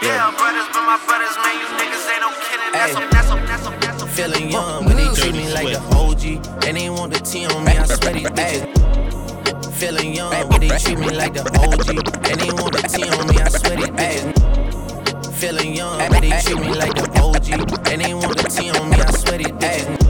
Yeah, 0.00 0.32
brothers, 0.40 0.64
but 0.72 0.80
my 0.88 0.96
brothers, 1.04 1.36
man, 1.44 1.60
you 1.60 1.66
niggas 1.76 2.08
ain't 2.08 2.22
no 2.24 2.32
kidding. 2.40 2.72
That's 2.72 2.96
a, 2.96 3.00
that's 3.12 3.28
a, 3.28 3.36
that's 3.44 3.66
a, 3.66 3.70
that's 3.84 4.02
a 4.02 4.06
feeling 4.06 4.50
young, 4.50 4.86
but 4.86 4.96
they 4.96 5.12
treat 5.12 5.34
me 5.34 5.52
like 5.52 5.68
the 5.68 5.80
OG. 5.92 6.64
And 6.64 6.78
they 6.78 6.88
want 6.88 7.12
the 7.12 7.20
T 7.20 7.44
on 7.44 7.64
me, 7.66 7.72
I 7.72 7.84
swear 7.84 8.14
these 8.14 8.28
bitches. 8.28 8.79
Feeling 9.80 10.14
young, 10.14 10.30
but 10.50 10.60
they 10.60 10.68
treat 10.68 10.98
me 10.98 11.08
like 11.08 11.32
the 11.32 11.40
OG. 11.40 11.88
And 12.28 12.38
they 12.38 12.52
want 12.52 12.76
the 12.76 12.82
T 12.86 13.02
on 13.08 13.26
me, 13.28 13.40
I 13.40 13.48
swear 13.48 13.76
these 13.78 13.88
bitches. 13.88 15.34
Feeling 15.36 15.74
young, 15.74 15.98
but 16.10 16.20
they 16.20 16.38
treat 16.42 16.60
me 16.60 16.74
like 16.74 16.92
the 16.92 17.08
OG. 17.18 17.90
And 17.90 18.02
they 18.02 18.12
want 18.12 18.36
the 18.36 18.44
T 18.50 18.68
on 18.78 18.90
me, 18.90 18.96
I 19.00 19.10
swear 19.10 19.38
these 19.38 19.46
bitches. 19.46 20.09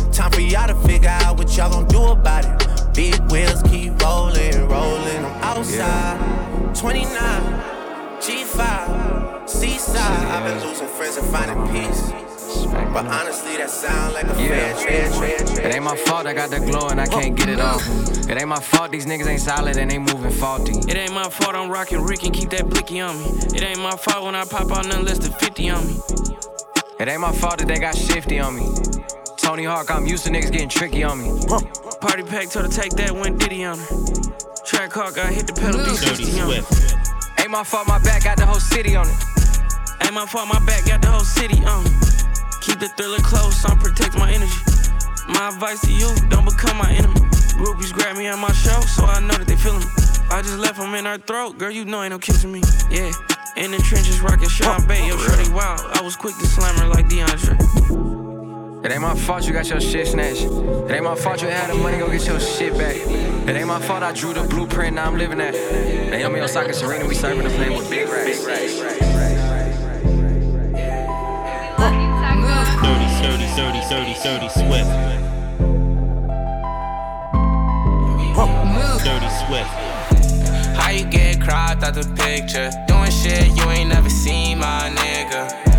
Time 0.11 0.29
for 0.31 0.41
y'all 0.41 0.67
to 0.67 0.75
figure 0.87 1.07
out 1.07 1.37
what 1.37 1.55
y'all 1.55 1.69
gon' 1.69 1.87
do 1.87 2.03
about 2.03 2.43
it. 2.43 2.93
Big 2.93 3.17
wheels 3.31 3.63
keep 3.63 3.97
rolling, 4.01 4.67
rolling. 4.67 5.25
I'm 5.25 5.41
outside, 5.41 6.75
29, 6.75 7.07
G5, 8.19 9.49
Seaside. 9.49 10.01
I've 10.01 10.43
been 10.43 10.67
losing 10.67 10.87
friends 10.89 11.15
and 11.15 11.27
finding 11.27 11.57
uh-huh. 11.57 11.87
peace. 11.87 12.11
But 12.91 13.05
honestly, 13.05 13.55
that 13.55 13.69
sound 13.69 14.13
like 14.13 14.25
a 14.25 14.35
fair 14.35 14.73
trade, 14.73 15.13
trade, 15.13 15.47
trade. 15.47 15.65
It 15.65 15.75
ain't 15.75 15.83
my 15.85 15.95
fault 15.95 16.25
I 16.25 16.33
got 16.33 16.49
the 16.49 16.59
glow 16.59 16.89
and 16.89 16.99
I 16.99 17.07
can't 17.07 17.37
get 17.37 17.47
it 17.47 17.61
off. 17.61 17.81
It 18.29 18.37
ain't 18.37 18.49
my 18.49 18.59
fault 18.59 18.91
these 18.91 19.05
niggas 19.05 19.27
ain't 19.27 19.41
solid 19.41 19.77
and 19.77 19.89
they 19.89 19.97
moving 19.97 20.31
faulty. 20.31 20.73
It 20.89 20.97
ain't 20.97 21.13
my 21.13 21.29
fault 21.29 21.55
I'm 21.55 21.69
rocking 21.69 22.01
Rick 22.01 22.23
and 22.23 22.33
keep 22.33 22.49
that 22.49 22.69
blicky 22.69 22.99
on 22.99 23.17
me. 23.17 23.29
It 23.55 23.63
ain't 23.63 23.79
my 23.79 23.95
fault 23.95 24.25
when 24.25 24.35
I 24.35 24.43
pop 24.43 24.69
out 24.71 24.85
nothing 24.85 25.05
less 25.05 25.19
than 25.19 25.31
50 25.31 25.69
on 25.69 25.87
me. 25.87 25.95
It 26.99 27.07
ain't 27.07 27.21
my 27.21 27.31
fault 27.31 27.59
that 27.59 27.67
they 27.69 27.79
got 27.79 27.95
shifty 27.95 28.39
on 28.39 28.55
me. 28.57 28.67
Tony 29.51 29.65
Hawk, 29.65 29.91
I'm 29.91 30.07
used 30.07 30.23
to 30.23 30.29
niggas 30.31 30.49
getting 30.49 30.69
tricky 30.69 31.03
on 31.03 31.19
me. 31.19 31.27
Party 31.99 32.23
pack 32.23 32.47
told 32.47 32.67
her 32.67 32.71
take 32.71 32.95
that 32.95 33.11
went 33.11 33.37
Diddy 33.37 33.65
on 33.65 33.77
her. 33.77 33.91
Track 34.63 34.95
Hawk, 34.95 35.19
I 35.19 35.27
hit 35.27 35.43
the 35.43 35.51
pedal 35.51 35.83
Dirty 35.83 36.23
D60 36.23 36.39
on. 36.39 36.63
Ain't 37.35 37.51
my 37.51 37.61
fault 37.61 37.85
my 37.85 37.99
back 37.99 38.23
got 38.23 38.37
the 38.37 38.45
whole 38.45 38.63
city 38.63 38.95
on 38.95 39.03
it. 39.11 39.19
Ain't 40.07 40.15
my 40.15 40.23
fault 40.25 40.47
my 40.47 40.63
back 40.63 40.87
got 40.87 41.01
the 41.01 41.11
whole 41.11 41.27
city 41.27 41.59
on 41.67 41.83
me. 41.83 41.91
Keep 42.63 42.79
the 42.79 42.87
thriller 42.95 43.19
close, 43.27 43.59
I'm 43.67 43.75
protect 43.75 44.15
my 44.15 44.31
energy. 44.31 44.55
My 45.27 45.51
advice 45.51 45.83
to 45.83 45.91
you, 45.91 46.07
don't 46.31 46.47
become 46.47 46.79
my 46.79 46.87
enemy. 46.87 47.19
Groupies 47.59 47.91
grab 47.91 48.15
me 48.15 48.27
at 48.27 48.39
my 48.39 48.55
show, 48.55 48.79
so 48.87 49.03
I 49.03 49.19
know 49.19 49.35
that 49.35 49.51
they 49.51 49.59
feeling 49.59 49.83
me. 49.83 49.91
I 50.31 50.39
just 50.39 50.63
left 50.63 50.79
them 50.79 50.95
in 50.95 51.03
her 51.03 51.17
throat, 51.17 51.57
girl, 51.57 51.75
you 51.75 51.83
know 51.83 51.99
ain't 51.99 52.15
no 52.15 52.23
kissing 52.23 52.55
me. 52.55 52.63
Yeah, 52.87 53.11
in 53.59 53.75
the 53.75 53.83
trenches, 53.83 54.23
rockin' 54.23 54.47
Sean 54.47 54.87
Bay, 54.87 55.05
yo, 55.11 55.19
shorty 55.19 55.51
wild. 55.51 55.83
I 55.91 55.99
was 55.99 56.15
quick 56.15 56.39
to 56.39 56.47
slam 56.47 56.71
her 56.79 56.87
like 56.87 57.11
DeAndre. 57.11 58.30
It 58.83 58.91
ain't 58.91 59.01
my 59.01 59.13
fault 59.13 59.45
you 59.45 59.53
got 59.53 59.69
your 59.69 59.79
shit 59.79 60.07
snatched. 60.07 60.41
It 60.41 60.91
ain't 60.91 61.03
my 61.03 61.13
fault 61.13 61.39
you 61.43 61.47
had 61.47 61.69
the 61.69 61.75
money, 61.75 61.99
go 61.99 62.09
get 62.09 62.25
your 62.25 62.39
shit 62.39 62.75
back. 62.75 62.95
It 62.95 63.55
ain't 63.55 63.67
my 63.67 63.79
fault 63.79 64.01
I 64.01 64.11
drew 64.11 64.33
the 64.33 64.41
blueprint, 64.41 64.95
now 64.95 65.05
I'm 65.05 65.19
living 65.19 65.37
that. 65.37 65.53
Naomi 66.09 66.39
Osaka 66.39 66.73
Serena, 66.73 67.05
we 67.05 67.13
serving 67.13 67.43
the 67.43 67.51
flame 67.51 67.77
with 67.77 67.87
big 67.91 68.09
racks. 68.09 68.43
Dirty, 72.81 73.07
dirty, 73.21 73.45
dirty, 73.55 73.81
dirty, 73.87 74.15
dirty 74.23 74.49
Swift. 74.49 74.89
Dirty 79.03 79.29
Swift. 79.45 79.69
How 80.75 80.89
you 80.89 81.05
get 81.05 81.39
cropped 81.39 81.83
out 81.83 81.93
the 81.93 82.03
picture? 82.15 82.71
Doing 82.87 83.11
shit 83.11 83.55
you 83.55 83.63
ain't 83.69 83.89
never 83.89 84.09
seen, 84.09 84.57
my 84.57 84.89
nigga. 84.95 85.70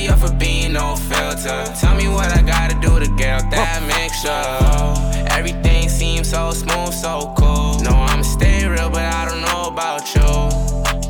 She 0.00 0.08
up 0.08 0.20
for 0.20 0.32
being 0.32 0.72
no 0.72 0.96
filter. 0.96 1.62
Tell 1.78 1.94
me 1.94 2.08
what 2.08 2.32
I 2.32 2.40
gotta 2.40 2.74
do 2.80 2.98
to 2.98 3.06
get 3.16 3.42
out 3.42 3.50
that 3.50 3.82
mixture. 3.84 5.28
Everything 5.30 5.90
seems 5.90 6.30
so 6.30 6.52
smooth, 6.52 6.94
so 6.94 7.34
cool. 7.36 7.78
No, 7.80 7.90
I'ma 7.90 8.22
stay 8.22 8.66
real, 8.66 8.88
but 8.88 9.02
I 9.02 9.28
don't 9.28 9.42
know 9.42 9.68
about 9.68 10.14
you. 10.14 10.30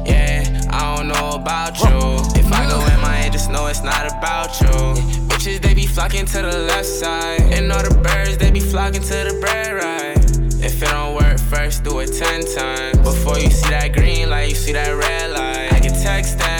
Yeah, 0.05 0.43
I 0.73 0.97
don't 0.97 1.07
know 1.07 1.31
about 1.41 1.79
you. 1.79 2.41
If 2.41 2.53
I 2.53 2.67
go 2.69 2.81
in 2.93 3.01
my 3.01 3.15
head, 3.15 3.33
just 3.33 3.49
know 3.49 3.69
it's 3.69 3.85
not 3.85 4.11
about 4.11 4.61
you. 4.61 4.75
Bitches, 5.29 5.61
they 5.61 5.73
be 5.73 5.87
flocking 5.87 6.27
to 6.27 6.43
the 6.43 6.59
left 6.59 6.87
side. 6.87 7.43
And 7.43 7.71
all 7.71 7.85
the 7.85 7.95
birds, 7.95 8.39
they 8.39 8.51
be 8.51 8.59
flocking 8.59 9.03
to 9.03 9.17
the 9.29 9.39
bread 9.41 9.73
right. 9.73 10.19
If 10.63 10.83
it 10.83 10.91
don't 10.91 11.15
work 11.15 11.39
first, 11.39 11.85
do 11.85 12.01
it 12.01 12.13
ten 12.13 12.45
times. 12.45 12.99
Before 12.99 13.39
you 13.39 13.51
see 13.51 13.71
that 13.71 13.93
green 13.93 14.31
light, 14.31 14.49
you 14.49 14.57
see 14.57 14.73
that 14.73 14.91
red 14.91 15.31
light. 15.31 15.73
I 15.73 15.79
can 15.79 15.93
text 15.93 16.39
them, 16.39 16.60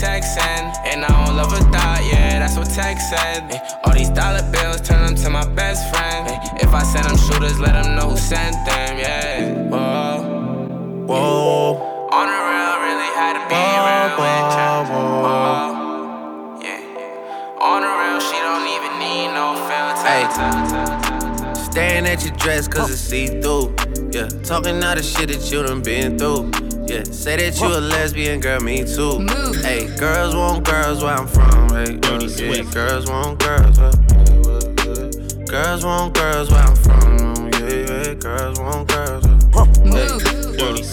yeah, 0.00 0.08
I 0.08 0.16
won't 0.16 0.24
text 0.24 0.34
send. 0.34 0.76
And 0.84 1.04
I 1.04 1.26
don't 1.26 1.36
love 1.36 1.52
a 1.52 1.56
thought, 1.72 2.02
yeah, 2.12 2.38
that's 2.40 2.56
what 2.56 2.70
text 2.70 3.10
said. 3.10 3.50
Eh, 3.52 3.58
All 3.84 3.94
these 3.94 4.10
dollar 4.10 4.42
bills, 4.52 4.80
turn 4.82 5.06
them 5.06 5.14
to 5.16 5.30
my 5.30 5.46
best 5.54 5.82
friend. 5.94 6.28
Eh, 6.28 6.64
If 6.64 6.74
I 6.74 6.82
send 6.84 7.06
them 7.06 7.18
shooters, 7.18 7.58
let 7.60 7.72
them 7.74 7.96
know 7.96 8.10
who 8.10 8.16
sent 8.16 8.56
them, 8.66 8.98
yeah. 8.98 9.52
Whoa, 9.70 11.06
whoa. 11.06 11.74
On 12.12 12.26
the 12.26 12.40
real, 12.50 12.76
really 12.86 13.10
had 13.16 13.34
to 13.38 13.42
be 13.48 13.64
real 13.86 14.10
with. 14.20 14.54
Whoa, 14.90 16.60
yeah. 16.62 17.60
On 17.60 17.80
the 17.82 17.92
real, 18.00 18.20
she 18.20 18.38
don't 18.38 18.68
even 18.76 18.98
need 18.98 19.28
no 19.34 19.54
filter. 19.68 21.62
Staring 21.72 22.06
at 22.06 22.24
your 22.24 22.36
dress 22.36 22.68
cause 22.68 22.90
it's 22.90 23.00
see 23.00 23.28
through. 23.40 23.74
Yeah, 24.12 24.28
talking 24.44 24.82
all 24.84 24.94
the 24.96 25.02
shit 25.02 25.28
that 25.28 25.50
you 25.52 25.62
done 25.62 25.82
been 25.82 26.18
through. 26.18 26.50
Yeah, 26.90 27.04
say 27.04 27.36
that 27.36 27.60
you 27.60 27.68
a 27.68 27.78
lesbian, 27.78 28.40
girl, 28.40 28.58
me 28.58 28.82
too. 28.82 29.24
Hey, 29.62 29.86
girls 29.96 30.34
want 30.34 30.64
girls 30.64 31.04
where 31.04 31.14
I'm 31.14 31.28
from. 31.28 31.68
Hey, 31.68 31.94
girls, 31.94 32.40
yeah, 32.40 32.62
girls 32.72 33.08
want 33.08 33.38
girls. 33.38 33.78
Where, 33.78 33.92
girls 35.46 35.84
want 35.84 36.14
girls 36.14 36.50
where 36.50 36.58
I'm 36.58 36.74
from. 36.74 37.48
Yeah, 37.52 37.86
yeah, 37.86 38.14
girls 38.14 38.58
want 38.58 38.88
girls. 38.88 39.24
Hey, 39.24 40.18
girls 40.58 40.90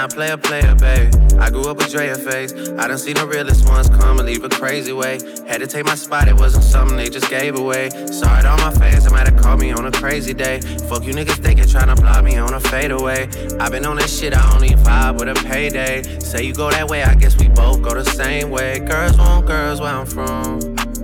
I 0.00 0.06
play 0.06 0.30
a 0.30 0.38
player, 0.38 0.74
baby? 0.76 1.14
I 1.38 1.50
grew 1.50 1.68
up 1.68 1.76
with 1.76 1.90
Drea 1.90 2.14
face. 2.14 2.54
I 2.78 2.88
done 2.88 2.96
seen 2.96 3.16
the 3.16 3.26
realest 3.26 3.68
ones 3.68 3.90
come 3.90 4.18
and 4.18 4.26
leave 4.26 4.42
a 4.42 4.48
crazy 4.48 4.94
way. 4.94 5.18
Had 5.46 5.58
to 5.58 5.66
take 5.66 5.84
my 5.84 5.94
spot, 5.94 6.26
it 6.26 6.34
wasn't 6.34 6.64
something 6.64 6.96
they 6.96 7.10
just 7.10 7.28
gave 7.28 7.58
away. 7.58 7.90
Sorry 8.06 8.42
to 8.42 8.48
all 8.48 8.56
my 8.56 8.70
fans, 8.70 9.04
they 9.04 9.10
might 9.10 9.28
have 9.28 9.38
called 9.38 9.60
me 9.60 9.72
on 9.72 9.84
a 9.84 9.92
crazy 9.92 10.32
day. 10.32 10.60
Fuck 10.88 11.04
you 11.04 11.12
niggas 11.12 11.42
thinking, 11.42 11.68
trying 11.68 11.94
to 11.94 12.00
block 12.00 12.24
me 12.24 12.38
on 12.38 12.54
a 12.54 12.60
fadeaway. 12.60 13.28
i 13.58 13.68
been 13.68 13.84
on 13.84 13.96
that 13.96 14.08
shit, 14.08 14.32
I 14.32 14.54
only 14.54 14.70
vibe 14.70 15.18
with 15.18 15.28
a 15.28 15.34
payday. 15.46 16.02
Say 16.20 16.44
you 16.44 16.54
go 16.54 16.70
that 16.70 16.88
way, 16.88 17.02
I 17.02 17.14
guess 17.14 17.36
we 17.36 17.48
both 17.48 17.82
go 17.82 17.92
the 17.92 18.04
same 18.04 18.50
way. 18.50 18.78
Girls 18.78 19.18
want 19.18 19.46
girls 19.46 19.82
where 19.82 19.92
I'm 19.92 20.06
from. 20.06 20.60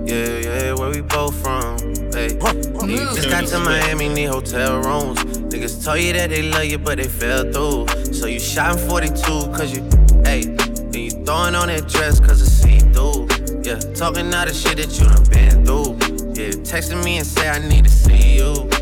Yeah, 0.07 0.39
yeah, 0.39 0.73
where 0.73 0.89
we 0.89 1.01
both 1.01 1.35
from. 1.43 1.77
Hey, 2.13 2.29
just 2.39 3.29
got 3.29 3.45
to 3.45 3.59
Miami, 3.59 4.09
need 4.09 4.25
hotel 4.25 4.81
rooms. 4.81 5.36
Niggas 5.49 5.83
told 5.83 5.99
you 5.99 6.13
that 6.13 6.29
they 6.29 6.43
love 6.43 6.65
you, 6.65 6.77
but 6.77 6.97
they 6.97 7.07
fell 7.07 7.43
through. 7.51 7.87
So 8.13 8.27
you 8.27 8.39
shot 8.39 8.77
in 8.77 8.89
42, 8.89 9.15
cause 9.55 9.71
you, 9.71 9.81
hey, 10.25 10.41
then 10.43 10.93
you 10.93 11.11
throwing 11.11 11.55
on 11.55 11.67
that 11.67 11.87
dress, 11.87 12.19
cause 12.19 12.41
it's 12.41 12.51
see 12.51 12.79
through. 12.91 13.27
Yeah, 13.63 13.79
talking 13.95 14.33
all 14.33 14.45
the 14.45 14.53
shit 14.53 14.77
that 14.77 14.91
you 14.99 15.05
done 15.07 15.23
been 15.31 15.65
through. 15.65 15.95
Yeah, 16.35 16.51
texting 16.63 17.03
me 17.03 17.17
and 17.17 17.25
say 17.25 17.47
I 17.49 17.59
need 17.65 17.85
to 17.85 17.89
see 17.89 18.37
you. 18.37 18.76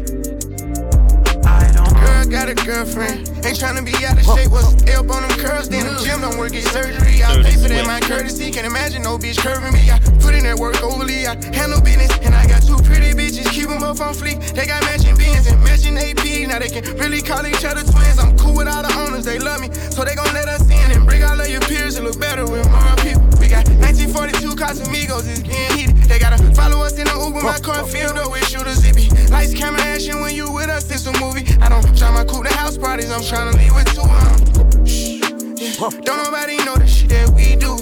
Girl 2.25 2.31
got 2.31 2.49
a 2.49 2.55
girlfriend. 2.65 3.29
Ain't 3.45 3.57
tryna 3.57 3.85
be 3.85 3.93
out 4.03 4.17
of 4.17 4.25
shape. 4.25 4.49
Was 4.49 4.73
elb 4.89 5.11
on 5.11 5.21
them 5.21 5.37
curls, 5.37 5.69
then 5.69 5.85
the 5.85 5.93
mm-hmm. 5.93 6.05
gym 6.05 6.21
don't 6.21 6.37
work, 6.37 6.53
get 6.53 6.63
surgery. 6.73 7.21
I 7.21 7.37
pay 7.43 7.53
for 7.53 7.69
that, 7.69 7.85
my 7.85 7.99
courtesy. 7.99 8.49
Can't 8.51 8.65
imagine 8.65 9.03
no 9.03 9.17
bitch 9.17 9.37
curving 9.37 9.73
me. 9.73 9.91
I 9.91 9.99
put 10.19 10.33
in 10.33 10.43
that 10.45 10.57
work 10.57 10.81
overly. 10.81 11.27
I 11.27 11.37
handle 11.53 11.81
business, 11.81 12.09
and 12.25 12.33
I 12.33 12.47
got 12.47 12.63
two 12.63 12.77
pretty 12.81 13.13
bitches 13.13 13.45
keep 13.51 13.69
them 13.69 13.83
up 13.83 14.01
on 14.01 14.13
fleek. 14.15 14.41
They 14.55 14.65
got 14.65 14.81
matching 14.83 15.15
beans 15.17 15.45
and 15.45 15.61
matching 15.63 15.97
AP. 15.97 16.49
Now 16.49 16.57
they 16.57 16.69
can 16.69 16.83
really 16.97 17.21
call 17.21 17.45
each 17.45 17.63
other 17.63 17.83
twins. 17.85 18.17
I'm 18.17 18.35
cool 18.37 18.55
with 18.55 18.67
all 18.67 18.81
the 18.81 18.93
owners, 19.05 19.25
they 19.25 19.37
love 19.37 19.61
me. 19.61 19.69
So 19.93 20.03
they 20.03 20.15
gon' 20.15 20.33
let 20.33 20.49
us 20.49 20.65
in 20.65 20.97
and 20.97 21.05
bring 21.05 21.23
all 21.23 21.39
of 21.39 21.47
your 21.47 21.61
peers. 21.61 21.97
It 21.97 22.03
look 22.03 22.19
better 22.19 22.49
with 22.49 22.65
more 22.71 22.95
people. 23.05 23.34
We 23.67 23.75
got 23.75 23.93
1942 23.95 24.55
Casamigos, 24.55 25.27
it's 25.29 25.41
getting 25.41 25.77
heated. 25.77 25.97
They 26.09 26.19
gotta 26.19 26.37
follow 26.53 26.83
us 26.83 26.97
in 26.97 27.05
the 27.05 27.15
Uber, 27.17 27.41
my 27.41 27.59
car 27.59 27.85
filled 27.85 28.17
up 28.17 28.31
with 28.31 28.47
shooters. 28.47 28.83
It 28.85 28.95
be 28.95 29.09
lights, 29.29 29.53
camera, 29.53 29.81
action 29.81 30.21
when 30.21 30.35
you 30.35 30.51
with 30.51 30.69
us. 30.69 30.89
It's 30.91 31.05
a 31.07 31.13
movie. 31.19 31.45
I 31.61 31.69
don't 31.69 31.85
try 31.97 32.11
my 32.11 32.23
cool 32.25 32.43
to 32.43 32.53
house 32.53 32.77
parties. 32.77 33.11
I'm 33.11 33.23
trying 33.23 33.51
to 33.51 33.57
leave 33.57 33.73
with 33.73 33.89
two 33.93 34.01
of 34.01 34.53
them. 34.53 34.85
Shh, 34.85 35.21
yeah. 35.57 35.89
Don't 36.03 36.19
nobody 36.23 36.57
know 36.63 36.75
the 36.75 36.87
shit 36.87 37.09
that 37.09 37.29
we 37.33 37.55
do. 37.55 37.77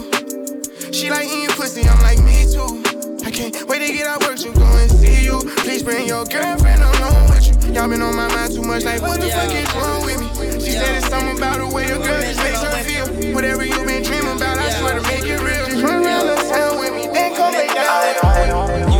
She 0.93 1.09
like 1.09 1.27
eating 1.27 1.55
pussy, 1.55 1.83
I'm 1.87 1.99
like 2.01 2.19
me 2.19 2.45
too. 2.47 2.81
I 3.25 3.31
can't 3.31 3.55
wait 3.67 3.85
to 3.85 3.91
get 3.91 4.07
out 4.07 4.21
work 4.23 4.37
to 4.37 4.51
go 4.53 4.65
and 4.77 4.91
see 4.91 5.25
you. 5.25 5.39
Please 5.63 5.83
bring 5.83 6.07
your 6.07 6.25
girlfriend 6.25 6.81
along 6.81 7.29
with 7.29 7.47
you. 7.47 7.73
Y'all 7.73 7.89
been 7.89 8.01
on 8.01 8.15
my 8.15 8.27
mind 8.27 8.53
too 8.53 8.61
much, 8.61 8.83
like 8.83 9.01
what 9.01 9.19
the 9.19 9.29
fuck 9.29 9.51
is 9.51 9.73
wrong 9.75 10.05
with 10.05 10.19
me? 10.21 10.59
She 10.59 10.71
said 10.71 10.97
it's 10.97 11.09
something 11.09 11.37
about 11.37 11.57
the 11.57 11.67
way 11.73 11.85
a 11.85 11.97
girl 11.97 12.21
just 12.21 12.39
makes 12.39 12.61
her 12.61 12.83
feel. 12.83 12.92
Whatever 13.31 13.65
you 13.65 13.85
been 13.85 14.03
dreaming 14.03 14.35
about, 14.35 14.57
I 14.57 14.69
swear 14.71 14.99
to 14.99 15.01
make 15.03 15.23
it 15.23 15.39
real. 15.39 15.65
Just 15.65 15.83
run 15.83 16.03
around 16.03 16.27
the 16.27 16.35
town 16.35 16.79
with 16.79 16.93
me, 16.93 17.07
then 17.13 17.35
come 17.35 17.53
lay 17.53 17.67
down. 17.67 18.92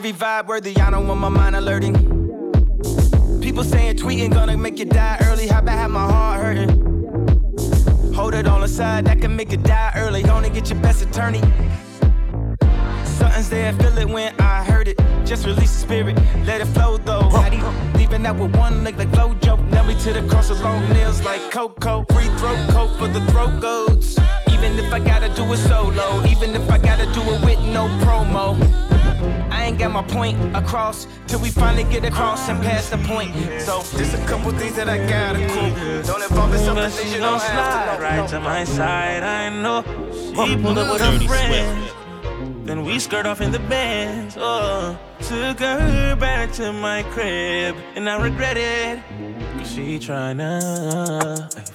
Very, 0.00 0.12
vibe 0.14 0.46
worthy. 0.46 0.74
I 0.78 0.90
don't 0.90 1.06
want 1.06 1.20
my 1.20 1.28
mind 1.28 1.54
alerting. 1.54 1.94
People 3.42 3.62
saying 3.62 3.96
tweeting 3.96 4.32
gonna 4.32 4.56
make 4.56 4.78
you 4.78 4.86
die 4.86 5.18
early. 5.24 5.46
How 5.46 5.58
about 5.58 5.76
have 5.76 5.90
my 5.90 6.06
heart 6.10 6.40
hurting? 6.40 8.14
Hold 8.14 8.32
it 8.32 8.46
on 8.46 8.62
the 8.62 8.68
side, 8.68 9.04
that 9.04 9.20
can 9.20 9.36
make 9.36 9.50
you 9.50 9.58
die 9.58 9.92
early. 9.96 10.24
Only 10.24 10.48
get 10.48 10.70
your 10.70 10.80
best 10.80 11.02
attorney. 11.02 11.40
Something's 13.04 13.50
there, 13.50 13.74
feel 13.74 13.98
it 13.98 14.08
when 14.08 14.34
I 14.40 14.64
heard 14.64 14.88
it. 14.88 14.98
Just 15.26 15.44
release 15.44 15.74
the 15.74 15.80
spirit, 15.80 16.16
let 16.46 16.62
it 16.62 16.68
flow 16.68 16.96
though. 16.96 17.28
Even 17.46 17.92
leaving 17.92 18.24
out 18.24 18.36
with 18.36 18.56
one 18.56 18.84
leg 18.84 18.96
like 18.96 19.10
Flojo. 19.10 19.58
Nail 19.72 19.84
me 19.84 19.94
to 20.04 20.12
the 20.14 20.26
cross 20.26 20.48
with 20.48 20.62
long 20.62 20.88
nails 20.94 21.22
like 21.22 21.50
Coco. 21.50 22.06
Free 22.14 22.30
throat 22.38 22.60
coat 22.70 22.96
for 22.98 23.08
the 23.08 23.20
throat 23.30 23.60
goats. 23.60 24.18
Even 24.48 24.78
if 24.78 24.90
I 24.90 25.00
gotta 25.00 25.28
do 25.34 25.44
it 25.52 25.58
solo, 25.58 26.24
even 26.26 26.54
if 26.54 26.70
I 26.70 26.78
gotta 26.78 27.04
do 27.12 27.20
it 27.20 27.44
with 27.44 27.60
no 27.74 27.88
promo. 28.00 28.56
I 29.72 29.74
ain't 29.74 29.80
got 29.80 29.92
my 29.92 30.02
point 30.02 30.36
across 30.54 31.06
till 31.26 31.40
we 31.40 31.48
finally 31.48 31.84
get 31.84 32.04
across 32.04 32.46
and 32.50 32.60
pass 32.60 32.90
the 32.90 32.98
point. 32.98 33.32
So 33.62 33.80
there's 33.96 34.12
a 34.12 34.22
couple 34.26 34.50
things 34.52 34.76
that 34.76 34.86
I 34.86 34.98
gotta 34.98 35.38
cool. 35.48 36.02
Don't 36.02 36.22
involve 36.22 36.52
in 36.52 36.58
some 36.58 36.74
But 36.76 36.92
things 36.92 37.08
she 37.08 37.14
you 37.16 37.22
don't 37.22 37.40
slide 37.40 37.52
have 37.52 37.96
to 37.96 38.02
know. 38.02 38.06
right 38.06 38.28
to 38.28 38.40
my 38.40 38.64
side. 38.64 39.22
I 39.22 39.48
know 39.48 39.82
she 40.34 40.56
pulled 40.60 40.76
up 40.76 40.92
with 40.92 41.00
her 41.00 41.12
Dirty 41.12 41.26
friend. 41.26 42.66
Then 42.66 42.84
we 42.84 42.98
skirt 42.98 43.24
off 43.24 43.40
in 43.40 43.50
the 43.50 43.60
Benz. 43.60 44.36
Oh, 44.38 44.98
took 45.20 45.58
her 45.60 46.16
back 46.16 46.52
to 46.52 46.70
my 46.74 47.02
crib, 47.04 47.74
and 47.96 48.10
I 48.10 48.22
regret 48.22 48.58
it. 48.58 48.98
She 49.64 49.98
tryna 49.98 50.60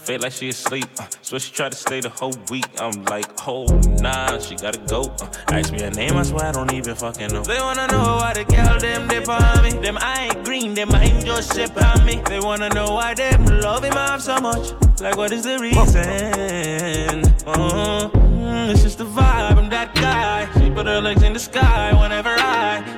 feel 0.06 0.20
like 0.20 0.34
she 0.34 0.50
asleep. 0.50 0.86
Uh, 1.00 1.06
so 1.22 1.38
she 1.38 1.54
tried 1.54 1.72
to 1.72 1.78
stay 1.78 2.02
the 2.02 2.10
whole 2.10 2.34
week. 2.52 2.68
I'm 2.80 3.04
like, 3.06 3.26
oh 3.48 3.66
nah, 4.00 4.38
she 4.40 4.56
gotta 4.56 4.80
go. 4.80 5.04
Uh, 5.22 5.30
ask 5.50 5.72
me 5.72 5.82
her 5.82 5.90
name, 5.92 6.16
I 6.16 6.24
swear 6.24 6.46
I 6.46 6.52
don't 6.52 6.72
even 6.74 6.96
fucking 6.96 7.30
know. 7.30 7.44
They 7.44 7.60
wanna 7.60 7.88
know 7.88 8.18
why 8.20 8.34
the 8.34 8.44
girl 8.44 8.78
them 8.80 9.08
dip 9.08 9.30
on 9.30 9.64
me. 9.64 9.72
Them 9.72 9.98
I 10.02 10.26
ain't 10.26 10.46
green, 10.46 10.74
them 10.74 10.92
I 10.92 11.04
ain't 11.06 11.26
just 11.26 11.56
ship 11.56 11.72
on 11.82 12.06
me. 12.06 12.22
They 12.28 12.40
wanna 12.40 12.70
know 12.70 12.94
why 12.94 13.14
them 13.14 13.46
love 13.46 13.84
him 13.84 13.94
off 13.94 14.22
so 14.22 14.38
much. 14.40 14.74
Like 15.02 15.16
what 15.16 15.32
is 15.32 15.44
the 15.44 15.58
reason? 15.60 17.24
Uh, 17.48 18.10
mm, 18.10 18.70
it's 18.70 18.84
just 18.84 18.98
the 18.98 19.06
vibe. 19.06 19.58
I'm 19.58 19.70
that 19.70 19.96
guy. 19.96 20.48
She 20.60 20.70
put 20.70 20.86
her 20.88 21.00
legs 21.00 21.24
in 21.24 21.34
the 21.34 21.40
sky 21.40 21.94
whenever 22.00 22.36
I 22.38 22.97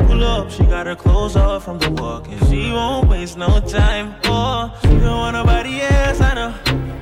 up. 0.50 0.58
She 0.58 0.64
got 0.64 0.86
her 0.88 0.96
clothes 0.96 1.36
off 1.36 1.64
from 1.64 1.80
the 1.80 1.90
walk, 1.92 2.28
and 2.28 2.40
she 2.50 2.72
won't 2.72 3.10
waste 3.10 3.38
no 3.38 3.60
time. 3.60 4.16
Oh, 4.26 4.72
she 4.82 4.88
don't 4.90 5.18
want 5.18 5.34
nobody 5.34 5.82
else, 5.82 6.22
I 6.22 6.34
know. 6.36 6.54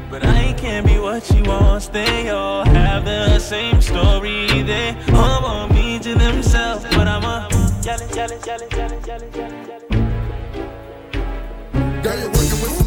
But 0.09 0.25
I 0.25 0.53
can't 0.53 0.85
be 0.85 0.99
what 0.99 1.23
she 1.23 1.41
wants. 1.41 1.87
They 1.87 2.29
all 2.29 2.65
have 2.65 3.05
the 3.05 3.39
same 3.39 3.81
story. 3.81 4.63
They 4.63 4.95
all 5.13 5.41
want 5.41 5.73
me 5.73 5.99
to 5.99 6.15
themselves, 6.15 6.83
but 6.91 7.07
I'm 7.07 7.23
a 7.23 7.47
jealous, 7.81 8.13
jealous, 8.13 8.43
jealous, 8.43 8.69
jealous, 8.69 9.05
jealous, 9.05 9.35
jealous. 9.35 9.83
Girl, 12.03 12.19
you're 12.19 12.29
working 12.29 12.61
with. 12.61 12.77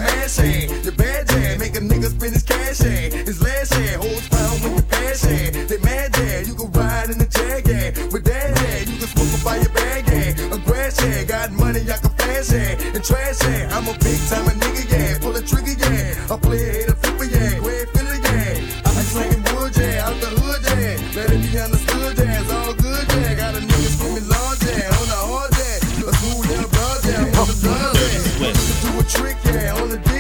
Your 0.85 0.95
bad 0.95 1.20
jam, 1.51 1.59
make 1.61 1.77
a 1.77 1.81
nigga 1.81 2.11
spend 2.11 2.33
his 2.33 2.43
cash 2.43 2.79
hand. 2.79 3.15
His 3.27 3.43
last 3.43 3.75
hand, 3.75 4.03
holds 4.03 4.29
pound 4.29 4.63
with 4.63 4.73
your 4.73 4.83
pass 4.83 5.23
hand. 5.23 5.55
They 5.69 5.79
mad 5.79 6.13
jam, 6.15 6.45
you 6.47 6.55
can 6.55 6.71
ride 6.73 7.11
in 7.11 7.19
the 7.19 7.27
jag 7.27 7.67
hand. 7.67 8.13
With 8.13 8.25
that 8.25 8.59
hand, 8.59 8.89
you 8.89 8.99
can 8.99 9.09
smoke 9.09 9.45
by 9.45 9.57
your 9.57 9.73
bag 9.73 10.05
hand. 10.05 10.53
A 10.53 10.59
grass 10.59 10.99
hand, 10.99 11.29
got 11.29 11.53
money, 11.53 11.81
I 11.81 11.97
can 11.97 12.11
fast 12.11 12.53
hand. 12.53 12.81
And 12.95 13.05
trash 13.05 13.39
hand, 13.41 13.73
I'm 13.73 13.89
a 13.89 13.93
big 13.99 14.21
time 14.29 14.47
a 14.47 14.55
nigga, 14.63 14.85
yeah. 14.91 15.19
Pull 15.19 15.37
a 15.37 15.43
trigger, 15.43 15.77
yeah. 15.79 16.33
I 16.33 16.37
play 16.37 16.61
a 16.61 16.73
hater 16.73 16.97
flipper, 16.97 17.25
yeah. 17.25 17.67
Red 17.67 17.89
filler, 17.91 18.19
yeah. 18.27 18.87
I 18.87 18.91
be 18.95 19.03
slinging 19.11 19.45
wood, 19.55 19.77
yeah. 19.77 20.07
Out 20.07 20.17
the 20.21 20.31
hood, 20.41 20.63
yeah. 20.71 20.97
Let 21.17 21.31
it 21.31 21.41
be 21.43 21.59
understood, 21.59 22.19
yeah. 22.19 22.41
It's 22.41 22.53
all 22.53 22.75
good, 22.75 23.07
yeah. 23.09 23.35
Got 23.35 23.55
a 23.57 23.61
nigga 23.61 23.91
screaming 23.97 24.29
large, 24.29 24.63
yeah. 24.65 24.99
On 24.99 25.07
the 25.11 25.21
hard, 25.31 25.51
yeah. 25.59 26.09
A 26.11 26.13
smooth 26.21 26.47
little 26.51 26.71
broad, 26.71 27.01
yeah. 27.05 27.41
On 27.41 27.47
the 27.47 27.57
sun, 27.59 27.95
yeah. 27.99 28.55
Do 28.81 28.89
a 28.99 29.05
trick, 29.05 29.37
yeah, 29.45 29.77
on 29.77 29.89
the 29.91 29.99
dick, 29.99 30.20